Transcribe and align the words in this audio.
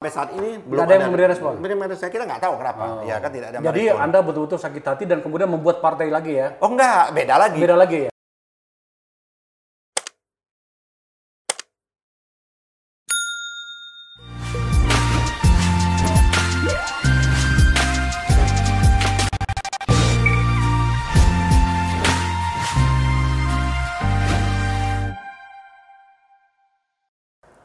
Sampai 0.00 0.16
saat 0.16 0.32
ini 0.32 0.56
Nggak 0.64 0.80
ada 0.88 0.94
yang 0.96 1.12
memberi 1.12 1.28
respon? 1.28 1.52
Memberi 1.60 1.76
respon. 1.76 2.00
Saya 2.00 2.08
kira 2.08 2.24
nggak 2.24 2.40
tahu 2.40 2.56
kenapa. 2.56 3.04
Ya 3.04 3.20
kan 3.20 3.28
tidak 3.36 3.52
ada 3.52 3.58
Jadi 3.60 3.82
merespon. 3.84 4.00
Anda 4.00 4.18
betul-betul 4.24 4.56
sakit 4.56 4.84
hati 4.88 5.04
dan 5.04 5.20
kemudian 5.20 5.52
membuat 5.52 5.84
partai 5.84 6.08
lagi 6.08 6.40
ya? 6.40 6.56
Oh 6.64 6.72
enggak, 6.72 7.12
beda 7.12 7.36
lagi. 7.36 7.60
Beda 7.60 7.76
lagi 7.76 8.08
ya? 8.08 8.10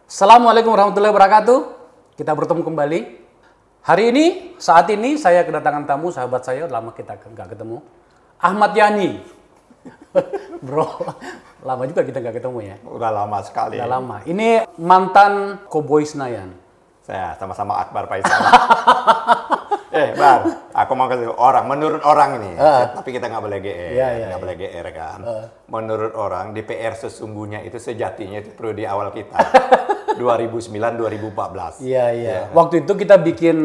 Assalamualaikum 0.03 0.75
warahmatullahi 0.75 1.15
wabarakatuh. 1.15 1.74
Kita 2.15 2.31
bertemu 2.31 2.63
kembali. 2.63 2.99
Hari 3.83 4.03
ini, 4.07 4.25
saat 4.55 4.87
ini 4.87 5.19
saya 5.19 5.43
kedatangan 5.43 5.83
tamu 5.83 6.15
sahabat 6.15 6.47
saya, 6.47 6.63
lama 6.63 6.95
kita 6.95 7.19
nggak 7.19 7.51
ketemu. 7.51 7.83
Ahmad 8.39 8.71
Yani. 8.71 9.19
Bro, 10.65 10.87
lama 11.59 11.83
juga 11.83 12.07
kita 12.07 12.23
nggak 12.23 12.39
ketemu 12.39 12.59
ya. 12.71 12.75
Udah 12.87 13.11
lama 13.11 13.43
sekali. 13.43 13.75
Udah 13.75 13.89
lama. 13.99 14.23
Ini 14.23 14.63
mantan 14.79 15.59
Cowboy 15.67 16.07
Senayan. 16.07 16.55
Saya 17.05 17.37
sama-sama 17.37 17.77
Akbar 17.77 18.09
Faisal. 18.09 18.33
eh, 19.93 20.09
Bar, 20.17 20.41
aku 20.73 20.91
mau 20.97 21.05
kasih 21.05 21.29
orang, 21.29 21.69
menurut 21.69 22.01
orang 22.01 22.41
ini, 22.41 22.57
tapi 22.97 23.13
kita 23.13 23.29
nggak 23.29 23.43
boleh 23.45 23.59
GR, 23.61 23.69
Ah. 23.69 23.89
Iya, 23.93 24.07
iya, 24.09 24.25
nggak 24.33 24.41
boleh 24.41 24.55
GR 24.57 24.87
kan. 24.89 25.19
Menurut 25.69 26.13
orang, 26.17 26.57
DPR 26.57 26.97
sesungguhnya 26.97 27.61
itu 27.61 27.77
sejatinya 27.77 28.41
itu 28.41 28.49
perlu 28.57 28.73
di 28.73 28.89
awal 28.89 29.13
kita. 29.13 29.37
2009-2014. 30.15 31.83
Iya, 31.83 32.05
iya. 32.15 32.37
Waktu 32.55 32.87
itu 32.87 32.95
kita 32.95 33.19
bikin 33.19 33.57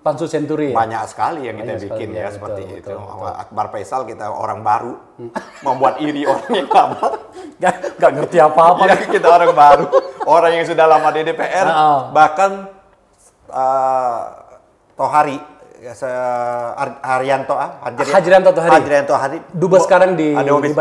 Pansus 0.00 0.32
Senturi 0.32 0.72
ya? 0.72 0.76
Banyak 0.80 1.04
sekali 1.04 1.44
yang 1.44 1.60
kita 1.60 1.76
Banyak 1.76 1.84
bikin 1.84 2.08
sekali, 2.08 2.16
ya, 2.16 2.24
ya, 2.24 2.28
seperti 2.32 2.60
betul, 2.64 2.80
itu. 2.80 2.96
betul, 2.96 3.28
Akbar 3.28 3.66
Faisal 3.68 4.08
kita 4.08 4.26
orang 4.32 4.64
baru, 4.64 4.96
membuat 5.68 6.00
iri 6.00 6.24
orang 6.24 6.48
yang 6.48 6.68
lama. 6.72 7.06
Nggak, 7.60 7.74
nggak 8.00 8.10
ngerti 8.16 8.36
apa-apa. 8.40 8.82
Ya, 8.88 8.96
kita 9.04 9.28
orang 9.28 9.52
baru, 9.52 9.84
orang 10.24 10.52
yang 10.56 10.64
sudah 10.64 10.86
lama 10.88 11.08
di 11.12 11.20
DPR, 11.28 11.66
Heeh. 11.68 11.98
bahkan 12.16 12.50
uh, 13.48 14.22
Tohari, 14.94 15.38
ya, 15.78 15.94
se- 15.94 16.10
Ar- 16.74 16.98
Haryanto, 17.00 17.54
ah, 17.54 17.78
Hajri- 17.82 18.10
Hajrianto 18.10 18.50
Tohari. 18.50 18.72
Hajrianto 18.72 19.10
Tohari, 19.10 19.38
Dubes 19.48 19.82
sekarang 19.84 20.14
di 20.14 20.32
ada 20.32 20.42
menulis- 20.42 20.74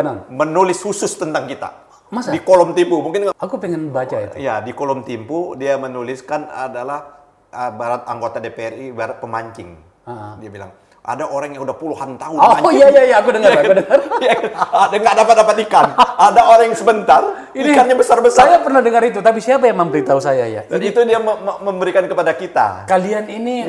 khusus 0.77 1.13
tentang 1.13 1.45
kita. 1.45 1.69
Masa? 2.07 2.31
Di 2.31 2.39
kolom 2.39 2.71
Timbu, 2.71 3.03
mungkin 3.03 3.29
Aku 3.29 3.59
pengen 3.59 3.91
baca 3.91 4.15
itu. 4.15 4.39
ya 4.39 4.63
di 4.63 4.71
kolom 4.71 5.03
Timbu 5.03 5.53
dia 5.53 5.75
menuliskan 5.75 6.47
adalah 6.47 7.19
uh, 7.51 7.71
barat 7.71 8.07
anggota 8.07 8.39
DPRI 8.39 8.95
barat 8.95 9.19
pemancing. 9.19 9.75
Ah. 10.07 10.39
Dia 10.39 10.47
bilang 10.47 10.71
ada 11.07 11.23
orang 11.23 11.55
yang 11.55 11.63
udah 11.63 11.71
puluhan 11.71 12.19
tahun 12.19 12.35
Oh 12.35 12.51
mancing. 12.59 12.83
iya, 12.83 12.87
iya, 12.91 13.03
iya. 13.07 13.15
Aku 13.23 13.31
dengar, 13.31 13.55
aku 13.55 13.73
dengar. 13.79 13.99
Iya 14.17 14.33
kan? 14.33 14.49
ada 14.75 14.95
nggak 14.97 15.15
dapat 15.23 15.35
dapat 15.39 15.55
ikan. 15.63 15.87
Ada 15.95 16.41
orang 16.43 16.65
yang 16.67 16.75
sebentar 16.75 17.21
ikannya 17.55 17.95
besar 17.95 18.19
besar. 18.19 18.43
Saya 18.43 18.59
pernah 18.59 18.83
dengar 18.83 18.99
itu, 19.07 19.23
tapi 19.23 19.39
siapa 19.39 19.65
yang 19.65 19.79
memberitahu 19.79 20.19
saya 20.19 20.43
ya? 20.45 20.61
Dan 20.67 20.83
itu 20.83 20.99
dia 21.07 21.21
me- 21.21 21.39
me- 21.39 21.59
memberikan 21.63 22.03
kepada 22.03 22.35
kita. 22.35 22.83
Kalian 22.91 23.23
ini, 23.31 23.63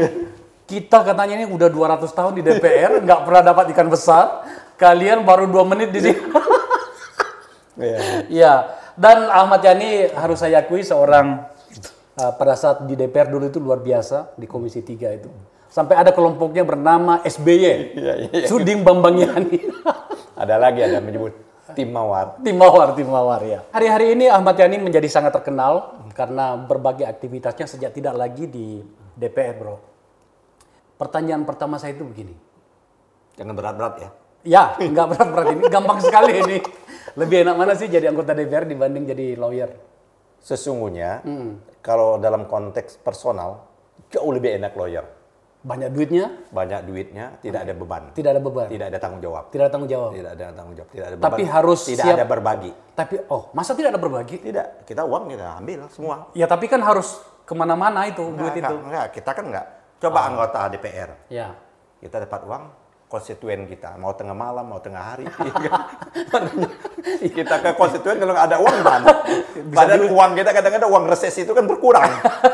kita 0.66 1.06
katanya 1.06 1.38
ini 1.38 1.46
udah 1.46 1.70
200 1.70 2.10
tahun 2.10 2.32
di 2.34 2.42
DPR, 2.42 2.98
nggak 3.06 3.20
pernah 3.22 3.42
dapat 3.46 3.70
ikan 3.70 3.86
besar. 3.86 4.42
Kalian 4.74 5.22
baru 5.22 5.46
dua 5.46 5.62
menit 5.62 5.94
di 5.94 6.00
sini. 6.02 6.18
Iya. 7.78 7.98
Iya. 8.26 8.52
Dan 8.98 9.30
Ahmad 9.30 9.62
Yani 9.62 10.10
harus 10.10 10.42
saya 10.42 10.66
akui 10.66 10.82
seorang 10.82 11.46
uh, 12.18 12.32
pada 12.34 12.58
saat 12.58 12.82
di 12.82 12.98
DPR 12.98 13.30
dulu 13.30 13.46
itu 13.46 13.62
luar 13.62 13.78
biasa 13.78 14.34
di 14.34 14.50
Komisi 14.50 14.82
3 14.82 15.14
itu. 15.14 15.30
Sampai 15.78 15.94
ada 15.94 16.10
kelompoknya 16.10 16.66
bernama 16.66 17.22
SBY. 17.22 17.94
Iya, 17.94 18.14
iya. 18.26 18.46
Suding 18.50 18.82
Bambang 18.82 19.14
Yani. 19.14 19.62
Ada 20.42 20.54
lagi 20.54 20.82
ada 20.86 21.02
menyebut 21.02 21.34
tim 21.74 21.90
mawar. 21.90 22.38
tim 22.46 22.54
Mawar, 22.54 22.94
tim 22.94 23.10
Mawar 23.10 23.42
ya. 23.42 23.66
Hari-hari 23.74 24.14
ini 24.14 24.30
Ahmad 24.30 24.54
Yani 24.54 24.78
menjadi 24.78 25.10
sangat 25.10 25.34
terkenal 25.34 25.98
karena 26.14 26.54
berbagai 26.54 27.02
aktivitasnya 27.02 27.66
sejak 27.66 27.90
tidak 27.90 28.14
lagi 28.14 28.46
di 28.46 28.78
DPR, 29.18 29.58
Bro. 29.58 29.76
Pertanyaan 30.94 31.42
pertama 31.42 31.74
saya 31.82 31.98
itu 31.98 32.06
begini. 32.06 32.38
Jangan 33.34 33.54
berat-berat 33.58 33.94
ya. 33.98 34.08
Ya, 34.46 34.62
nggak 34.78 35.06
berat-berat 35.10 35.46
ini, 35.58 35.62
gampang 35.66 35.98
sekali 35.98 36.32
ini. 36.38 36.58
Lebih 37.18 37.42
enak 37.42 37.54
mana 37.58 37.74
sih 37.74 37.90
jadi 37.90 38.14
anggota 38.14 38.30
DPR 38.30 38.62
dibanding 38.62 39.10
jadi 39.10 39.34
lawyer? 39.34 39.74
Sesungguhnya 40.38 41.26
kalau 41.82 42.14
dalam 42.22 42.46
konteks 42.46 43.02
personal 43.02 43.66
jauh 44.06 44.30
lebih 44.30 44.54
enak 44.54 44.78
lawyer. 44.78 45.17
Banyak 45.58 45.90
duitnya, 45.90 46.26
Banyak 46.48 46.80
duitnya, 46.86 47.34
tidak 47.42 47.66
ada 47.66 47.74
beban, 47.74 48.02
tidak 48.14 48.30
ada 48.30 48.40
beban, 48.40 48.66
tidak 48.70 48.86
ada 48.88 48.98
tanggung 48.98 49.18
jawab, 49.18 49.44
tidak 49.50 49.64
ada 49.66 49.72
tanggung 49.74 49.90
jawab. 49.90 50.10
tidak 50.14 50.30
ada 50.30 50.44
tanggung 50.54 50.74
jawab, 50.74 50.88
tidak 50.88 51.04
ada 51.04 51.16
beban. 51.16 51.26
Tapi 51.26 51.42
harus 51.44 51.80
tidak 51.82 52.04
siap- 52.04 52.14
ada 52.14 52.24
berbagi. 52.24 52.72
Tapi, 52.94 53.14
oh, 53.26 53.42
masa 53.52 53.72
tidak 53.74 53.90
ada 53.90 54.00
berbagi? 54.00 54.36
Tidak, 54.38 54.66
kita 54.86 55.02
uang 55.02 55.24
kita 55.28 55.58
ambil 55.58 55.80
semua. 55.88 56.16
Ya, 56.32 56.46
tapi 56.46 56.66
kan 56.66 56.78
harus 56.78 57.18
ke 57.42 57.52
mana-mana 57.52 58.06
itu, 58.06 58.22
duit 58.30 58.54
Enggak, 58.54 58.70
itu. 58.70 58.76
enggak, 58.80 59.06
kita 59.10 59.30
kan 59.32 59.44
enggak. 59.44 59.66
Coba 59.98 60.18
anggota 60.24 60.60
DPR, 60.68 61.10
Ya. 61.26 61.58
kita 61.98 62.22
dapat 62.22 62.40
uang 62.44 62.64
konstituen 63.08 63.64
kita. 63.64 63.96
Mau 63.96 64.12
tengah 64.12 64.36
malam 64.36 64.68
mau 64.68 64.78
tengah 64.78 65.02
hari. 65.02 65.24
Iya 65.48 65.70
kan? 66.28 66.44
kita 67.08 67.56
ke 67.62 67.70
konstituen 67.72 68.20
kalau 68.20 68.34
ada 68.36 68.60
uang 68.60 68.84
mana 68.84 69.24
padahal 69.72 70.12
uang 70.12 70.30
kita 70.36 70.50
kadang-kadang 70.52 70.90
uang 70.92 71.04
reses 71.08 71.32
itu 71.34 71.50
kan 71.50 71.64
berkurang. 71.64 72.10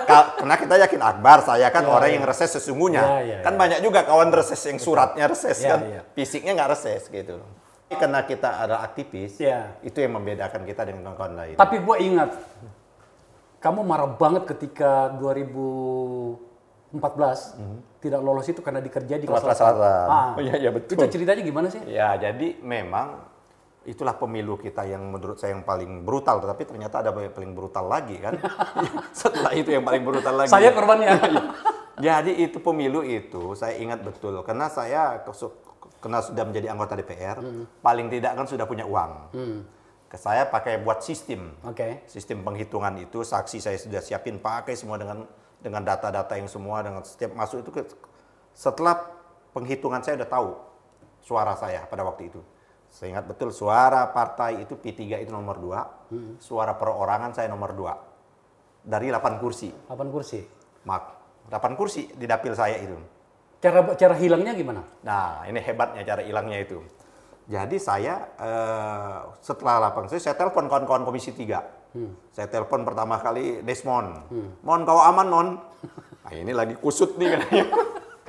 Ka- 0.06 0.38
karena 0.38 0.54
kita 0.54 0.74
yakin 0.78 1.00
Akbar 1.02 1.42
saya 1.42 1.68
kan 1.68 1.82
orang 1.84 2.14
yang 2.14 2.24
reses 2.24 2.54
sesungguhnya. 2.54 3.02
Ya, 3.02 3.18
ya, 3.20 3.38
kan 3.42 3.58
banyak 3.58 3.82
juga 3.82 4.06
kawan 4.06 4.30
reses 4.30 4.60
yang 4.62 4.78
suratnya 4.78 5.26
reses 5.26 5.58
Ya, 5.58 5.74
kan. 5.74 5.80
ya. 5.84 6.00
fisiknya 6.14 6.54
nggak 6.54 6.70
reses 6.70 7.08
gitu 7.08 7.42
karena 7.94 8.26
kita 8.26 8.58
ada 8.58 8.82
aktivis 8.82 9.38
Ya. 9.38 9.74
itu 9.80 10.02
yang 10.02 10.18
membedakan 10.18 10.66
kita 10.66 10.82
dengan 10.82 11.14
kawan 11.14 11.34
lain. 11.34 11.54
Tapi 11.54 11.76
gue 11.78 11.96
ingat, 12.02 12.30
kamu 13.62 13.80
marah 13.86 14.10
banget 14.10 14.44
ketika 14.50 15.14
2014 16.94 17.98
tidak 17.98 18.20
lolos 18.22 18.46
itu 18.46 18.60
karena 18.62 18.78
dikerja 18.78 19.14
di 19.18 19.26
Sumatera 19.26 19.54
Selatan. 19.56 20.06
Ah. 20.06 20.38
Oh, 20.38 20.42
iya, 20.44 20.54
iya, 20.60 20.70
betul. 20.70 20.94
Itu 20.94 21.08
ceritanya 21.10 21.42
gimana 21.42 21.66
sih? 21.72 21.82
Ya, 21.88 22.14
jadi 22.14 22.60
memang 22.62 23.34
itulah 23.84 24.16
pemilu 24.16 24.56
kita 24.56 24.84
yang 24.88 25.12
menurut 25.12 25.36
saya 25.36 25.56
yang 25.56 25.64
paling 25.64 26.04
brutal, 26.04 26.40
tetapi 26.40 26.62
ternyata 26.68 27.04
ada 27.04 27.10
yang 27.12 27.34
paling 27.34 27.52
brutal 27.52 27.84
lagi 27.88 28.16
kan. 28.20 28.38
Setelah 29.16 29.52
itu 29.56 29.72
yang 29.74 29.82
paling 29.82 30.04
brutal 30.04 30.34
lagi. 30.36 30.50
Saya 30.52 30.70
korbannya. 30.70 31.10
Jadi 32.06 32.42
itu 32.42 32.58
pemilu 32.58 33.06
itu 33.06 33.54
saya 33.54 33.78
ingat 33.78 34.02
betul 34.02 34.42
karena 34.42 34.66
saya 34.66 35.22
karena 36.02 36.18
sudah 36.26 36.42
menjadi 36.42 36.74
anggota 36.74 36.98
DPR, 36.98 37.38
paling 37.78 38.10
tidak 38.10 38.34
kan 38.34 38.46
sudah 38.50 38.66
punya 38.66 38.82
uang. 38.82 39.30
Ke 40.10 40.18
saya 40.18 40.50
pakai 40.50 40.82
buat 40.82 41.06
sistem. 41.06 41.54
Oke. 41.62 42.02
Sistem 42.10 42.42
penghitungan 42.42 42.98
itu 42.98 43.22
saksi 43.22 43.62
saya 43.62 43.78
sudah 43.78 44.02
siapin 44.02 44.42
pakai 44.42 44.74
semua 44.74 44.98
dengan 44.98 45.22
dengan 45.64 45.80
data-data 45.80 46.36
yang 46.36 46.44
semua 46.44 46.84
dengan 46.84 47.00
setiap 47.00 47.32
masuk 47.32 47.64
itu 47.64 47.70
ke- 47.72 47.88
setelah 48.52 49.00
penghitungan 49.56 50.04
saya 50.04 50.20
udah 50.20 50.28
tahu 50.28 50.48
suara 51.24 51.56
saya 51.56 51.88
pada 51.88 52.04
waktu 52.04 52.28
itu. 52.28 52.44
Saya 52.92 53.16
ingat 53.16 53.26
betul 53.26 53.50
suara 53.50 54.06
partai 54.12 54.62
itu 54.62 54.76
P3 54.78 55.24
itu 55.24 55.32
nomor 55.32 55.56
2, 55.58 56.38
suara 56.38 56.76
perorangan 56.76 57.32
saya 57.34 57.48
nomor 57.50 57.72
2. 57.74 57.90
Dari 58.84 59.08
8 59.08 59.40
kursi. 59.40 59.72
8 59.88 60.12
kursi. 60.12 60.44
Mak, 60.84 61.02
8 61.48 61.74
kursi 61.74 62.12
di 62.12 62.28
dapil 62.28 62.52
saya 62.52 62.76
itu. 62.78 62.94
Cara 63.58 63.96
cara 63.96 64.14
hilangnya 64.14 64.52
gimana? 64.52 64.84
Nah, 65.02 65.48
ini 65.48 65.56
hebatnya 65.58 66.04
cara 66.04 66.20
hilangnya 66.20 66.60
itu. 66.60 66.84
Jadi 67.48 67.80
saya 67.80 68.28
eh, 68.36 69.18
setelah 69.40 69.90
8 69.90 70.04
kursi 70.06 70.20
saya 70.20 70.36
telepon 70.36 70.68
kawan-kawan 70.68 71.02
Komisi 71.08 71.32
3. 71.32 71.83
Saya 72.34 72.46
telepon 72.50 72.82
pertama 72.82 73.22
kali 73.22 73.62
Desmond. 73.62 74.26
Mon, 74.66 74.80
kau 74.82 74.98
aman, 74.98 75.26
Mon? 75.30 75.48
Nah, 76.24 76.32
ini 76.32 76.52
lagi 76.56 76.74
kusut 76.74 77.14
nih 77.20 77.38
katanya. 77.38 77.64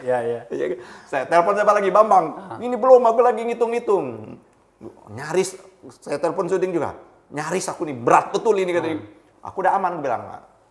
Iya, 0.03 0.17
iya. 0.29 0.39
Saya 1.09 1.25
telepon 1.25 1.57
siapa 1.57 1.73
lagi 1.73 1.89
Bambang. 1.89 2.59
Ini 2.62 2.75
belum, 2.77 3.01
aku 3.07 3.19
lagi 3.25 3.41
ngitung-ngitung. 3.41 4.38
Nyaris, 5.15 5.57
saya 6.03 6.21
telepon 6.21 6.45
Suding 6.45 6.75
juga. 6.75 6.94
Nyaris 7.33 7.65
aku 7.71 7.89
nih 7.89 7.97
berat 7.97 8.29
betul 8.29 8.53
ini 8.62 8.69
katanya. 8.69 9.01
Aku 9.41 9.65
udah 9.65 9.73
aman, 9.73 9.97
aku 9.97 10.01
bilang. 10.03 10.21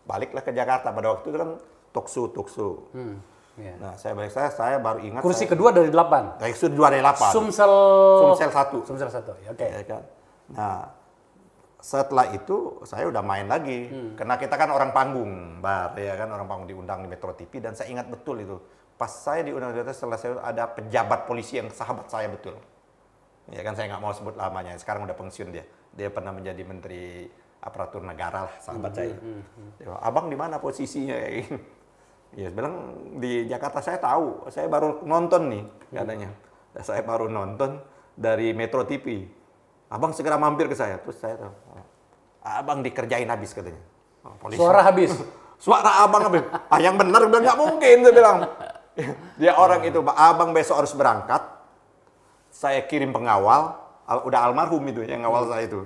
Baliklah 0.05 0.45
ke 0.45 0.53
Jakarta 0.53 0.93
pada 0.93 1.17
waktu 1.17 1.27
itu 1.33 1.39
kan 1.41 1.51
tuksu 1.91 2.29
tuksu. 2.29 2.93
Hmm. 2.93 3.17
iya. 3.57 3.73
Nah, 3.81 3.97
saya 3.97 4.13
balik 4.13 4.31
saya, 4.35 4.53
saya 4.53 4.77
baru 4.77 5.01
ingat. 5.01 5.25
Kursi 5.25 5.49
saya, 5.49 5.57
kedua 5.57 5.73
dari 5.73 5.89
8. 5.89 6.43
Baik 6.45 6.55
sudah 6.61 6.77
dua 6.77 6.89
dari 6.93 7.01
delapan. 7.01 7.31
Sumsel 7.33 7.73
Sumsel 8.21 8.51
satu. 8.53 8.79
Sumsel 8.85 9.09
satu. 9.09 9.33
Ya, 9.41 9.57
Oke. 9.57 9.65
Ya 9.65 9.81
kan? 9.89 10.03
Nah, 10.53 10.93
setelah 11.85 12.33
itu 12.33 12.81
saya 12.89 13.05
udah 13.13 13.21
main 13.21 13.45
lagi. 13.45 13.93
Karena 14.17 14.41
kita 14.41 14.57
kan 14.57 14.73
orang 14.73 14.97
panggung, 14.97 15.61
bar 15.61 15.93
ya 16.01 16.17
kan 16.17 16.33
orang 16.33 16.49
panggung 16.49 16.69
diundang 16.73 17.05
di 17.05 17.13
Metro 17.13 17.37
TV 17.37 17.61
dan 17.61 17.77
saya 17.77 17.93
ingat 17.93 18.09
betul 18.09 18.41
itu. 18.41 18.57
Pas 18.97 19.13
saya 19.13 19.45
diundang 19.45 19.77
di 19.77 19.85
setelah 19.93 20.17
saya 20.17 20.41
ada 20.41 20.65
pejabat 20.65 21.29
polisi 21.29 21.61
yang 21.61 21.69
sahabat 21.69 22.09
saya 22.09 22.33
betul. 22.33 22.57
Ya 23.53 23.61
kan 23.61 23.77
saya 23.77 23.93
nggak 23.93 24.01
mau 24.01 24.17
sebut 24.17 24.33
lamanya. 24.33 24.73
Sekarang 24.81 25.05
udah 25.05 25.13
pensiun 25.13 25.53
dia. 25.53 25.69
Dia 25.93 26.09
pernah 26.09 26.33
menjadi 26.33 26.65
menteri 26.65 27.29
aparatur 27.61 28.01
negara 28.01 28.49
lah 28.49 28.55
sahabat 28.65 28.93
saya. 28.97 29.13
Dia 29.77 29.85
bilang, 29.85 30.01
Abang 30.01 30.27
di 30.33 30.37
mana 30.41 30.57
posisinya? 30.57 31.21
Ya, 32.35 32.51
bilang 32.51 32.99
di 33.23 33.47
Jakarta 33.47 33.79
saya 33.79 33.95
tahu, 34.03 34.51
saya 34.51 34.67
baru 34.67 35.07
nonton 35.07 35.55
nih 35.55 35.65
katanya. 35.95 36.35
Saya 36.83 37.07
baru 37.07 37.31
nonton 37.31 37.79
dari 38.19 38.51
Metro 38.51 38.83
TV. 38.83 39.23
Abang 39.89 40.11
segera 40.11 40.37
mampir 40.37 40.67
ke 40.67 40.75
saya, 40.75 40.99
terus 40.99 41.17
saya 41.17 41.37
tahu. 41.37 41.53
oh, 41.53 41.85
Abang 42.43 42.81
dikerjain 42.81 43.29
habis 43.29 43.53
katanya. 43.53 43.81
Oh, 44.25 44.35
polisi. 44.41 44.59
Suara 44.59 44.81
habis. 44.83 45.13
Suara 45.65 46.03
abang 46.03 46.29
habis. 46.29 46.43
Ah 46.69 46.77
yang 46.77 46.99
benar 46.99 47.25
udah 47.25 47.41
nggak 47.41 47.57
mungkin 47.57 47.97
saya 48.03 48.15
bilang. 48.15 48.39
Dia 49.41 49.55
orang 49.57 49.83
itu, 49.83 50.03
abang 50.05 50.51
besok 50.51 50.83
harus 50.83 50.93
berangkat. 50.93 51.41
Saya 52.51 52.83
kirim 52.87 53.11
pengawal, 53.11 53.75
al- 54.05 54.25
udah 54.25 54.41
almarhum 54.47 54.83
itu 54.87 55.03
yang 55.03 55.23
ngawal 55.25 55.49
saya 55.49 55.67
itu. 55.67 55.83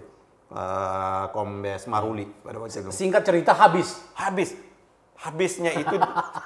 Eh, 0.49 1.25
Kombes 1.37 1.85
Maruli 1.85 2.25
pada 2.41 2.57
waktu 2.57 2.81
itu 2.81 2.89
Singkat 2.89 3.21
cerita 3.21 3.53
habis. 3.53 4.01
habis 4.17 4.57
habisnya 5.19 5.77
itu 5.77 5.93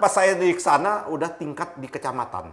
pas 0.00 0.10
saya 0.10 0.34
di 0.34 0.50
sana 0.58 1.06
udah 1.06 1.30
tingkat 1.30 1.78
di 1.78 1.86
kecamatan 1.86 2.50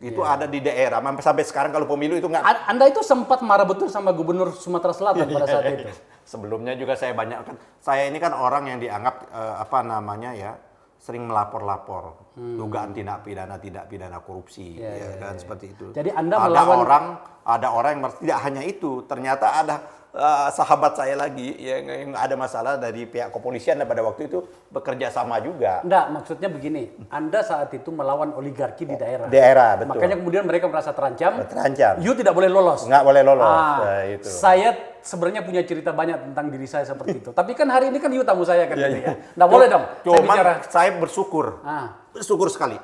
itu 0.00 0.20
ada 0.24 0.48
di 0.48 0.64
daerah. 0.64 0.98
Sampai 0.98 1.22
sampai 1.22 1.44
sekarang 1.44 1.70
kalau 1.70 1.84
pemilu 1.84 2.16
itu 2.16 2.24
nggak 2.24 2.44
Anda 2.66 2.88
itu 2.88 3.04
sempat 3.04 3.44
marah 3.44 3.68
betul 3.68 3.92
sama 3.92 4.16
Gubernur 4.16 4.56
Sumatera 4.56 4.96
Selatan 4.96 5.28
pada 5.28 5.46
saat 5.46 5.64
itu. 5.68 5.92
sebelumnya 6.30 6.72
juga 6.78 6.94
saya 6.94 7.12
banyak 7.12 7.42
kan 7.42 7.56
saya 7.82 8.06
ini 8.06 8.16
kan 8.16 8.30
orang 8.32 8.70
yang 8.70 8.78
dianggap 8.78 9.28
eh, 9.28 9.54
apa 9.60 9.78
namanya 9.82 10.30
ya 10.32 10.52
sering 11.00 11.24
melapor-lapor. 11.24 12.32
Dugaan 12.36 12.92
tindak 12.92 13.24
pidana 13.24 13.56
tidak 13.56 13.88
pidana 13.88 14.20
korupsi 14.20 14.76
Hmm. 14.76 14.84
Ya, 14.84 14.92
ya, 14.96 15.08
ya, 15.12 15.16
kan 15.20 15.34
seperti 15.36 15.72
itu. 15.76 15.86
Jadi 15.92 16.08
Anda 16.12 16.36
ada 16.40 16.48
melawan- 16.48 16.80
orang 16.84 17.04
ada 17.40 17.68
orang 17.72 17.90
yang 17.96 18.02
tidak 18.16 18.38
hanya 18.44 18.62
itu. 18.64 18.90
Ternyata 19.04 19.46
ada 19.60 19.76
eh, 20.10 20.48
sahabat 20.50 20.92
saya 20.94 21.14
lagi 21.14 21.54
yang, 21.54 21.84
yang 21.86 22.10
ada 22.12 22.34
masalah 22.34 22.76
dari 22.76 23.04
pihak 23.04 23.30
kepolisian 23.30 23.78
pada 23.82 24.02
waktu 24.02 24.26
itu 24.26 24.42
bekerja 24.68 25.08
sama 25.08 25.38
juga 25.38 25.80
Enggak, 25.80 26.04
maksudnya 26.10 26.48
begini. 26.48 26.90
Anda 27.08 27.40
saat 27.40 27.70
itu 27.70 27.88
melawan 27.88 28.34
oligarki 28.34 28.84
di 28.84 28.94
daerah. 28.94 29.26
daerah 29.26 29.70
betul 29.78 29.90
Makanya 29.94 30.16
kemudian 30.18 30.44
mereka 30.44 30.66
merasa 30.66 30.90
terancam. 30.90 31.42
terancam 31.46 31.98
You 31.98 32.12
tidak 32.14 32.34
boleh 32.34 32.50
lolos. 32.50 32.86
nggak 32.86 33.04
boleh 33.04 33.22
lolos 33.22 33.46
Ah, 33.46 33.78
Nah, 33.80 34.02
itu 34.06 34.26
Saya 34.26 34.68
sebenarnya 35.00 35.40
punya 35.42 35.62
cerita 35.64 35.90
banyak 35.90 36.30
tentang 36.30 36.46
diri 36.50 36.66
saya 36.66 36.84
seperti 36.84 37.24
itu. 37.24 37.30
Tapi 37.38 37.54
kan 37.54 37.66
hari 37.66 37.88
ini 37.88 37.98
kan 37.98 38.10
you 38.12 38.22
tamu 38.22 38.42
saya 38.42 38.66
kan. 38.66 38.76
Iya, 38.76 38.88
gitu 38.88 38.98
iya. 39.00 39.08
ya. 39.08 39.14
Nggak 39.38 39.48
boleh 39.50 39.66
dong. 39.66 39.84
Saya 39.86 40.04
cuman 40.04 40.36
bicara. 40.36 40.52
saya 40.68 40.90
bersyukur 40.96 41.46
Ah, 41.62 41.86
bersyukur 42.10 42.48
sekali 42.50 42.78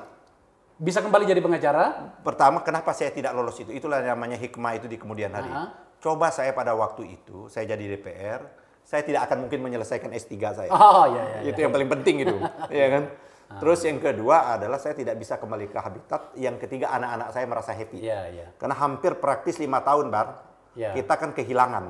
bisa 0.77 1.01
kembali 1.01 1.25
jadi 1.25 1.41
pengacara. 1.41 2.13
Pertama, 2.21 2.61
kenapa 2.61 2.93
saya 2.93 3.09
tidak 3.09 3.33
lolos 3.33 3.57
itu? 3.57 3.73
Itulah 3.73 3.97
namanya 3.97 4.37
hikmah 4.37 4.77
itu 4.77 4.85
di 4.85 4.93
kemudian 4.93 5.33
hari. 5.33 5.49
Aha. 5.49 5.86
Coba 5.97 6.29
saya 6.29 6.53
pada 6.53 6.77
waktu 6.77 7.17
itu, 7.17 7.49
saya 7.49 7.73
jadi 7.73 7.97
DPR, 7.97 8.41
saya 8.85 9.01
tidak 9.01 9.27
akan 9.27 9.47
mungkin 9.47 9.59
menyelesaikan 9.65 10.13
S3 10.13 10.33
saya. 10.53 10.69
Oh 10.71 11.09
iya 11.09 11.23
iya. 11.41 11.51
itu 11.51 11.59
yang 11.59 11.73
paling 11.73 11.89
penting 11.89 12.23
itu, 12.23 12.37
ya 12.71 12.87
kan? 12.93 13.03
Terus 13.47 13.79
yang 13.87 13.97
kedua 14.03 14.59
adalah 14.59 14.75
saya 14.75 14.91
tidak 14.91 15.15
bisa 15.15 15.39
kembali 15.39 15.71
ke 15.71 15.79
habitat. 15.79 16.35
Yang 16.35 16.67
ketiga, 16.67 16.91
anak-anak 16.91 17.31
saya 17.31 17.45
merasa 17.47 17.71
happy. 17.71 18.03
Iya 18.03 18.21
iya. 18.27 18.47
Karena 18.59 18.75
hampir 18.75 19.15
praktis 19.17 19.55
lima 19.55 19.79
tahun, 19.79 20.11
Bar, 20.11 20.43
Iya. 20.77 20.93
kita 20.93 21.13
kan 21.17 21.31
kehilangan. 21.33 21.85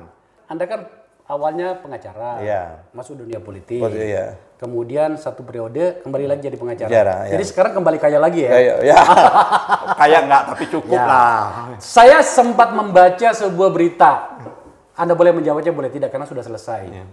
Anda 0.48 0.64
kan 0.64 0.80
awalnya 1.28 1.76
pengacara, 1.78 2.40
Iya. 2.40 2.88
masuk 2.96 3.20
dunia 3.20 3.38
politik. 3.38 3.84
Oh, 3.84 3.92
iya. 3.92 4.40
Kemudian 4.58 5.14
satu 5.14 5.46
periode 5.46 6.02
kembali 6.02 6.26
lagi 6.26 6.50
jadi 6.50 6.58
pengacara. 6.58 6.88
Pengacara, 6.90 7.16
iya. 7.28 7.32
Jadi 7.36 7.44
sekarang 7.46 7.72
kembali 7.78 7.98
kaya 8.00 8.18
lagi 8.18 8.42
ya. 8.42 8.50
Ya, 8.50 8.58
ya, 8.58 8.74
ya. 8.90 8.98
Kayak 10.02 10.20
nggak, 10.26 10.42
tapi 10.50 10.64
cukup 10.66 10.98
Ya. 10.98 11.06
lah. 11.06 11.38
Saya 11.78 12.18
sempat 12.24 12.74
membaca 12.74 13.28
sebuah 13.30 13.70
berita. 13.70 14.34
Anda 14.98 15.14
boleh 15.14 15.30
menjawabnya, 15.30 15.70
boleh 15.70 15.94
tidak, 15.94 16.10
karena 16.10 16.26
sudah 16.26 16.42
selesai. 16.42 16.82
Iya. 16.90 17.04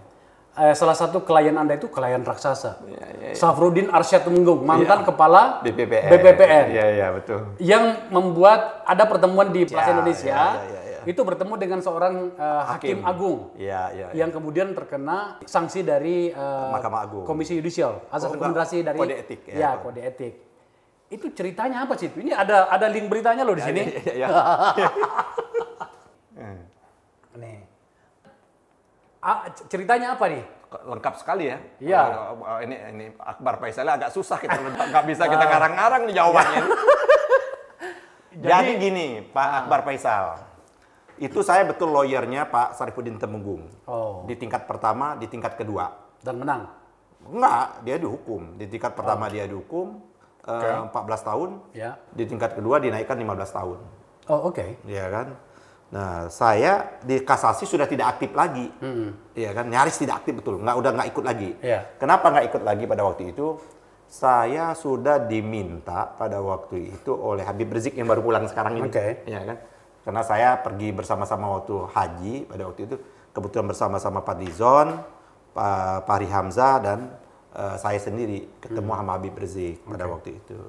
Eh, 0.55 0.71
salah 0.71 0.95
satu 0.95 1.19
klien 1.21 1.51
Anda 1.51 1.75
itu 1.75 1.91
klien 1.91 2.23
raksasa. 2.23 2.79
Iya, 2.87 3.35
Safrudin 3.35 3.91
Arsyad 3.91 4.23
Tumenggung, 4.23 4.63
mantan 4.63 5.03
kepala 5.03 5.59
BPPN. 5.59 6.07
BPPN. 6.07 6.65
Iya, 6.71 6.85
iya, 6.95 7.07
betul. 7.11 7.59
Yang 7.59 8.07
membuat 8.07 8.81
ada 8.87 9.03
pertemuan 9.03 9.51
di 9.51 9.67
Plaza 9.67 9.91
Ya, 9.91 9.93
Indonesia, 9.99 10.31
ya, 10.31 10.39
ya, 10.39 10.63
ya, 10.63 10.79
ya. 10.81 10.84
Itu 11.05 11.21
bertemu 11.21 11.53
dengan 11.55 11.79
seorang 11.79 12.33
eh, 12.33 12.63
hakim. 12.69 12.97
agung. 13.01 13.53
Iya, 13.55 13.81
iya. 13.93 14.07
Yang 14.13 14.41
kemudian 14.41 14.73
terkena 14.73 15.39
sanksi 15.45 15.81
dari 15.81 16.29
eh, 16.29 16.69
Mahkamah 16.73 17.01
Agung. 17.05 17.23
Komisi 17.23 17.55
Yudisial, 17.55 18.05
asas 18.09 18.29
Oh, 18.29 18.33
rekomendasi 18.33 18.81
dari 18.81 18.97
Kode 18.97 19.15
etik, 19.15 19.41
ya. 19.47 19.55
ya, 19.55 19.69
kode 19.79 20.01
etik. 20.01 20.33
Itu 21.05 21.29
ceritanya 21.31 21.85
apa 21.85 21.93
sih? 21.95 22.09
Ini 22.09 22.33
ada 22.33 22.65
ada 22.67 22.89
link 22.89 23.05
beritanya 23.07 23.45
loh 23.45 23.53
di 23.53 23.61
sini. 23.61 23.81
Iya, 23.85 24.25
iya. 24.25 24.27
Nih. 27.35 27.59
Ah, 29.19 29.49
c- 29.51 29.65
ceritanya 29.67 30.15
apa 30.15 30.25
nih? 30.27 30.43
lengkap 30.75 31.15
sekali 31.15 31.47
ya. 31.47 31.57
Iya. 31.79 32.01
Oh, 32.35 32.59
ini 32.59 32.75
ini 32.91 33.05
Akbar 33.15 33.63
Faisal 33.63 33.87
agak 33.87 34.11
susah 34.11 34.35
kita 34.35 34.59
nggak 34.91 35.05
bisa 35.07 35.23
kita 35.23 35.45
ngarang-ngarang 35.47 36.03
nih 36.03 36.15
jawabannya. 36.19 36.61
Jadi, 38.35 38.71
gini, 38.75 39.07
Pak 39.31 39.63
Akbar 39.63 39.87
Faisal. 39.87 40.35
Itu 41.15 41.39
saya 41.41 41.63
betul 41.63 41.95
lawyernya 41.95 42.47
Pak 42.51 42.75
Sarifudin 42.75 43.15
Temenggung. 43.15 43.67
Oh, 43.87 44.27
Di 44.27 44.35
tingkat 44.35 44.67
pertama, 44.67 45.15
di 45.15 45.27
tingkat 45.27 45.55
kedua. 45.55 46.03
dan 46.25 46.41
menang. 46.41 46.65
Enggak, 47.29 47.85
dia 47.85 48.01
dihukum. 48.01 48.57
Di 48.57 48.65
tingkat 48.65 48.97
pertama 48.97 49.29
dia 49.29 49.45
dihukum 49.45 50.01
eh, 50.41 50.89
14 50.89 51.21
tahun. 51.21 51.49
Ya. 51.69 52.01
Di 52.09 52.25
tingkat 52.25 52.57
kedua 52.57 52.81
dinaikkan 52.81 53.13
15 53.13 53.45
tahun. 53.53 53.77
Oh, 54.25 54.49
oke. 54.49 54.81
Iya 54.89 55.05
kan? 55.13 55.27
Nah, 55.93 56.25
saya 56.33 56.97
di 57.05 57.21
kasasi 57.21 57.69
sudah 57.69 57.85
tidak 57.85 58.17
aktif 58.17 58.33
lagi. 58.33 58.73
Iya 59.37 59.53
kan? 59.53 59.69
Nyaris 59.69 60.01
tidak 60.01 60.25
aktif 60.25 60.33
betul. 60.41 60.57
Nggak 60.65 60.75
udah 60.81 60.91
nggak 60.97 61.07
ikut 61.13 61.23
lagi. 61.29 61.49
Iya. 61.61 61.79
Kenapa 62.01 62.25
nggak 62.33 62.45
ikut 62.49 62.61
lagi 62.65 62.83
pada 62.89 63.01
waktu 63.05 63.23
itu? 63.29 63.47
Saya 64.05 64.73
sudah 64.73 65.21
diminta 65.21 66.09
pada 66.09 66.41
waktu 66.41 66.89
itu 66.89 67.13
oleh 67.13 67.45
Habib 67.45 67.69
Rizik 67.69 67.93
yang 67.97 68.09
baru 68.09 68.21
pulang 68.25 68.45
sekarang 68.49 68.81
ini. 68.81 68.89
Oke. 68.89 69.25
Iya 69.29 69.41
kan? 69.45 69.57
Karena 70.05 70.21
saya 70.21 70.61
pergi 70.61 70.93
bersama-sama 70.93 71.49
waktu 71.57 71.75
haji 71.89 72.35
pada 72.45 72.69
waktu 72.69 72.85
itu 72.85 72.95
kebetulan 73.33 73.65
bersama-sama 73.73 74.21
Pak 74.21 74.37
Dizon, 74.37 75.01
Pak 75.57 76.05
Fahri 76.05 76.29
Hamzah 76.29 76.77
dan 76.77 77.09
eh, 77.57 77.75
saya 77.81 77.97
sendiri 77.97 78.45
ketemu 78.61 78.93
sama 78.93 79.17
Habib 79.17 79.33
Rizik 79.33 79.81
pada 79.81 80.05
waktu 80.05 80.37
itu. 80.37 80.59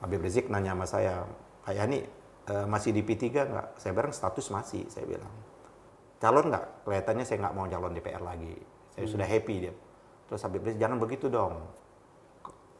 Habib 0.00 0.24
Rizik 0.24 0.48
nanya 0.48 0.72
sama 0.72 0.86
saya, 0.88 1.14
Pak 1.60 1.76
Yani 1.76 2.08
eh, 2.48 2.66
masih 2.66 2.96
di 2.96 3.04
P3 3.04 3.22
nggak? 3.30 3.68
Saya 3.76 3.92
bilang 3.92 4.16
status 4.16 4.48
masih, 4.48 4.88
saya 4.88 5.04
bilang. 5.04 5.30
Calon 6.16 6.48
nggak? 6.48 6.88
Kelihatannya 6.88 7.24
saya 7.28 7.44
nggak 7.44 7.54
mau 7.54 7.68
calon 7.68 7.92
DPR 7.92 8.22
lagi. 8.24 8.56
Saya 8.96 9.04
sudah 9.04 9.28
happy 9.28 9.54
dia. 9.68 9.74
Terus 10.24 10.40
Habib 10.40 10.64
Rizik 10.64 10.80
jangan 10.80 10.96
begitu 10.96 11.28
dong. 11.28 11.60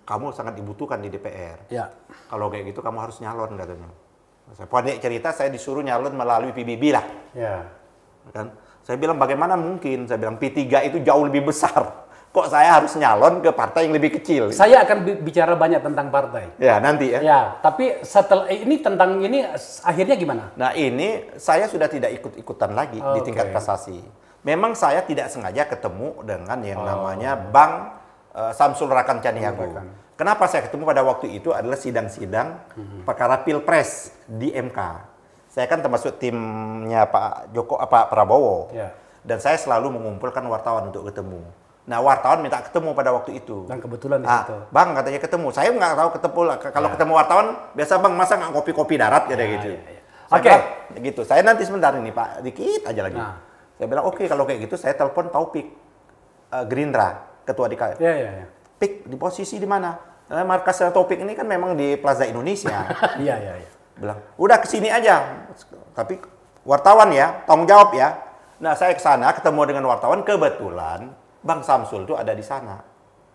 Kamu 0.08 0.32
sangat 0.32 0.56
dibutuhkan 0.56 1.04
di 1.04 1.12
DPR. 1.12 1.68
Ya. 1.68 1.92
Kalau 2.32 2.48
kayak 2.48 2.72
gitu 2.72 2.80
kamu 2.80 3.04
harus 3.04 3.20
nyalon 3.20 3.52
katanya. 3.56 3.88
Saya 4.52 4.68
pendek 4.68 5.00
cerita 5.00 5.32
saya 5.32 5.48
disuruh 5.48 5.80
nyalon 5.80 6.12
melalui 6.12 6.52
PBB 6.52 6.92
lah. 6.92 7.06
Ya. 7.32 7.64
Kan? 8.28 8.52
Saya 8.84 9.00
bilang 9.00 9.16
bagaimana 9.16 9.56
mungkin? 9.56 10.04
Saya 10.04 10.20
bilang 10.20 10.36
P3 10.36 10.92
itu 10.92 11.00
jauh 11.00 11.24
lebih 11.24 11.48
besar. 11.48 12.04
Kok 12.34 12.50
saya 12.50 12.82
harus 12.82 12.90
nyalon 12.98 13.38
ke 13.40 13.54
partai 13.54 13.86
yang 13.86 13.94
lebih 13.94 14.18
kecil? 14.20 14.50
Saya 14.50 14.82
akan 14.82 15.06
bi- 15.06 15.22
bicara 15.22 15.54
banyak 15.54 15.80
tentang 15.80 16.10
partai. 16.10 16.50
Ya 16.58 16.82
nanti 16.82 17.14
ya. 17.14 17.22
Ya, 17.22 17.40
tapi 17.62 18.02
setelah 18.02 18.50
eh, 18.50 18.66
ini 18.66 18.82
tentang 18.82 19.22
ini 19.22 19.46
akhirnya 19.86 20.18
gimana? 20.18 20.50
Nah 20.58 20.74
ini 20.74 21.30
saya 21.38 21.70
sudah 21.70 21.86
tidak 21.86 22.10
ikut-ikutan 22.18 22.74
lagi 22.74 22.98
di 22.98 23.20
Oke. 23.22 23.30
tingkat 23.30 23.54
kasasi. 23.54 24.02
Memang 24.42 24.74
saya 24.74 25.06
tidak 25.06 25.30
sengaja 25.30 25.62
ketemu 25.64 26.26
dengan 26.26 26.58
yang 26.60 26.82
namanya 26.82 27.38
Bang 27.38 28.02
eh, 28.34 28.50
Samsul 28.52 28.90
Rakan 28.90 29.22
Caniago. 29.22 29.70
Kenapa 30.14 30.46
saya 30.46 30.62
ketemu 30.64 30.86
pada 30.86 31.02
waktu 31.02 31.26
itu 31.34 31.50
adalah 31.50 31.74
sidang-sidang 31.74 32.54
perkara 33.02 33.42
pilpres 33.42 34.14
di 34.24 34.54
MK. 34.54 34.78
Saya 35.50 35.66
kan 35.66 35.82
termasuk 35.82 36.18
timnya 36.18 37.06
Pak 37.06 37.50
Joko, 37.50 37.74
Pak 37.76 38.10
Prabowo. 38.10 38.70
Ya. 38.70 38.94
Dan 39.26 39.42
saya 39.42 39.58
selalu 39.58 39.90
mengumpulkan 39.90 40.42
wartawan 40.44 40.90
untuk 40.90 41.10
ketemu. 41.10 41.42
Nah 41.84 41.98
wartawan 41.98 42.40
minta 42.40 42.62
ketemu 42.62 42.94
pada 42.94 43.10
waktu 43.10 43.42
itu. 43.42 43.66
Dan 43.66 43.76
kebetulan 43.76 44.22
di 44.22 44.26
Ah, 44.26 44.46
situ. 44.46 44.56
bang 44.70 44.88
katanya 44.94 45.20
ketemu. 45.20 45.48
Saya 45.50 45.68
nggak 45.68 45.92
tahu 45.94 46.10
ketemu 46.14 46.40
lah. 46.42 46.56
Kalau 46.62 46.88
ketemu 46.90 47.12
wartawan 47.12 47.46
biasa 47.74 47.92
bang 47.98 48.14
masa 48.14 48.32
nggak 48.38 48.52
kopi-kopi 48.52 48.94
darat 48.96 49.22
kayak 49.26 49.48
gitu. 49.58 49.68
ya, 49.68 49.80
ya. 49.82 50.00
Saya 50.24 50.38
Oke. 50.40 50.48
bilang, 50.48 50.64
gitu. 51.04 51.20
Saya 51.26 51.40
nanti 51.44 51.62
sebentar 51.66 51.92
ini 51.92 52.08
Pak, 52.08 52.40
dikit 52.40 52.82
aja 52.86 53.02
lagi. 53.02 53.18
Nah. 53.18 53.36
Saya 53.74 53.86
bilang 53.90 54.04
oke 54.06 54.22
kalau 54.24 54.46
kayak 54.46 54.64
gitu 54.64 54.78
saya 54.78 54.94
telepon 54.94 55.28
Taufik 55.28 55.66
eh, 56.48 56.64
Gerindra, 56.64 57.08
ketua 57.42 57.66
DKI. 57.66 57.98
Ya, 57.98 58.12
ya, 58.14 58.30
ya. 58.38 58.46
Pik 58.78 59.06
di 59.06 59.16
posisi 59.16 59.56
di 59.56 59.68
mana? 59.68 59.94
Eh, 60.24 60.44
markas 60.44 60.80
Taufik 60.80 61.20
ini 61.20 61.36
kan 61.36 61.44
memang 61.44 61.76
di 61.76 62.00
Plaza 62.00 62.24
Indonesia. 62.24 62.88
Iya, 63.22 63.36
iya, 63.38 63.54
iya. 63.60 63.70
bilang 63.94 64.18
udah 64.34 64.58
ke 64.58 64.66
sini 64.66 64.90
aja. 64.90 65.46
Tapi 65.94 66.18
wartawan 66.66 67.14
ya, 67.14 67.46
tanggung 67.46 67.70
jawab 67.70 67.94
ya. 67.94 68.18
Nah 68.58 68.74
saya 68.74 68.96
ke 68.96 69.02
sana 69.02 69.30
ketemu 69.30 69.60
dengan 69.70 69.84
wartawan 69.86 70.26
kebetulan 70.26 71.14
Bang 71.44 71.60
Samsul 71.62 72.08
itu 72.08 72.16
ada 72.16 72.32
di 72.34 72.42
sana. 72.42 72.80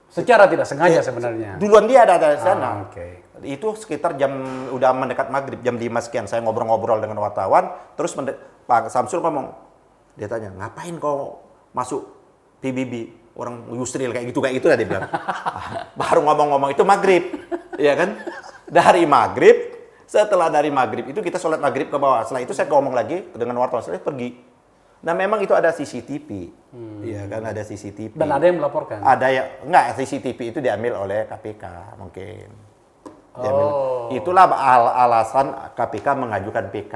Secara 0.09 0.49
tidak 0.49 0.65
sengaja 0.65 1.05
sebenarnya. 1.05 1.61
Duluan 1.61 1.85
dia 1.85 2.01
ada, 2.01 2.17
ada 2.17 2.33
di 2.33 2.41
sana. 2.41 2.67
Ah, 2.67 2.75
oke. 2.89 3.07
Itu 3.45 3.77
sekitar 3.77 4.17
jam 4.17 4.41
udah 4.73 4.91
mendekat 4.97 5.29
maghrib 5.29 5.61
jam 5.61 5.77
5 5.77 6.05
sekian 6.09 6.25
saya 6.25 6.41
ngobrol-ngobrol 6.41 6.97
dengan 6.99 7.21
wartawan 7.21 7.71
terus 7.93 8.17
Pak 8.65 8.89
Samsul 8.89 9.21
ngomong 9.21 9.53
dia 10.19 10.27
tanya 10.27 10.51
ngapain 10.51 10.97
kau 10.99 11.39
masuk 11.71 12.03
PBB 12.59 13.18
orang 13.35 13.69
Yusril 13.73 14.09
kayak 14.09 14.25
gitu 14.29 14.39
kayak 14.39 14.55
itu 14.57 14.67
lah 14.69 14.77
dia 14.77 14.87
bilang. 14.87 15.05
Ah, 15.09 15.89
Baru 15.93 16.21
ngomong-ngomong 16.23 16.69
itu 16.71 16.81
maghrib, 16.81 17.23
ya 17.75 17.93
kan? 17.93 18.17
Dari 18.65 19.03
maghrib, 19.03 19.57
setelah 20.05 20.47
dari 20.47 20.69
maghrib 20.69 21.05
itu 21.05 21.19
kita 21.19 21.37
sholat 21.37 21.57
maghrib 21.57 21.89
ke 21.89 21.97
bawah. 21.97 22.25
Setelah 22.25 22.41
itu 22.41 22.53
saya 22.53 22.69
ngomong 22.69 22.93
lagi 22.93 23.25
dengan 23.33 23.57
wartawan, 23.57 23.81
saya 23.81 23.97
pergi. 23.97 24.37
Nah 24.99 25.15
memang 25.15 25.39
itu 25.39 25.55
ada 25.55 25.71
CCTV, 25.71 26.51
ya 27.07 27.23
kan 27.31 27.39
ada 27.47 27.63
CCTV. 27.63 28.19
Dan 28.19 28.29
ada 28.29 28.43
yang 28.43 28.59
melaporkan. 28.59 28.99
Ada 28.99 29.27
yang 29.31 29.47
enggak 29.63 29.95
CCTV 29.95 30.39
itu 30.51 30.59
diambil 30.59 30.99
oleh 30.99 31.23
KPK 31.23 31.63
mungkin. 31.95 32.47
Diambil. 33.39 33.67
Oh. 33.71 34.11
Itulah 34.11 34.51
al- 34.51 34.95
alasan 35.07 35.55
KPK 35.71 36.07
mengajukan 36.19 36.65
PK 36.67 36.95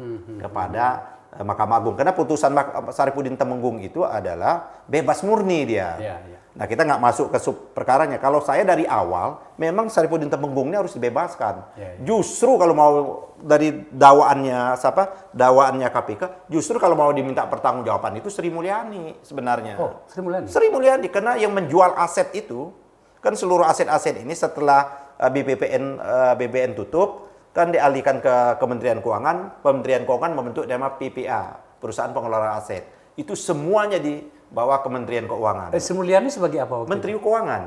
Hmm, 0.00 0.40
kepada 0.40 0.84
eh, 0.96 1.19
Mahkamah 1.42 1.76
Agung. 1.80 1.96
Karena 1.96 2.12
putusan 2.12 2.52
Saripudin 2.92 3.34
Temenggung 3.34 3.80
itu 3.80 4.04
adalah 4.04 4.84
bebas 4.86 5.24
murni 5.24 5.64
dia. 5.64 5.96
Iya, 5.96 6.16
iya. 6.26 6.38
Nah 6.50 6.66
kita 6.66 6.82
nggak 6.82 7.00
masuk 7.00 7.26
ke 7.30 7.38
sub 7.38 7.72
perkaranya. 7.72 8.18
Kalau 8.18 8.42
saya 8.42 8.66
dari 8.66 8.82
awal, 8.82 9.38
memang 9.56 9.86
Saripudin 9.86 10.26
Temenggung 10.26 10.68
ini 10.68 10.76
harus 10.76 10.92
dibebaskan. 10.92 11.78
Iya, 11.78 11.88
iya. 11.96 12.02
Justru 12.02 12.58
kalau 12.58 12.74
mau 12.74 12.92
dari 13.38 13.86
dakwaannya 13.88 14.74
siapa? 14.76 15.32
Dakwaannya 15.32 15.88
KPK, 15.88 16.22
justru 16.50 16.76
kalau 16.82 16.98
mau 16.98 17.08
diminta 17.14 17.46
pertanggungjawaban 17.46 18.18
itu 18.18 18.28
Sri 18.28 18.50
Mulyani 18.50 19.22
sebenarnya. 19.22 19.78
Oh, 19.78 20.02
Sri 20.10 20.20
Mulyani. 20.20 20.46
Sri 20.50 20.66
Mulyani 20.68 21.08
karena 21.08 21.38
yang 21.38 21.54
menjual 21.54 21.94
aset 21.94 22.34
itu 22.34 22.74
kan 23.20 23.36
seluruh 23.36 23.68
aset-aset 23.68 24.24
ini 24.24 24.32
setelah 24.32 25.12
uh, 25.20 25.30
BPPN 25.30 25.84
uh, 26.00 26.34
BBN 26.34 26.72
tutup 26.74 27.29
kan 27.50 27.68
dialihkan 27.68 28.22
ke 28.22 28.34
Kementerian 28.56 28.98
Keuangan, 28.98 29.60
Kementerian 29.60 30.02
Keuangan 30.02 30.32
membentuk 30.32 30.64
nama 30.64 30.94
PPA, 30.94 31.42
perusahaan 31.78 32.10
pengelola 32.10 32.54
aset. 32.54 32.86
Itu 33.14 33.34
semuanya 33.34 33.98
di 33.98 34.22
bawah 34.48 34.80
Kementerian 34.80 35.26
Keuangan. 35.26 35.70
Eh, 35.70 35.82
Sri 35.82 35.94
Mulyani 35.94 36.30
sebagai 36.30 36.58
apa 36.58 36.72
waktu 36.72 36.86
itu? 36.86 36.92
Menteri 36.92 37.12
Keuangan. 37.16 37.64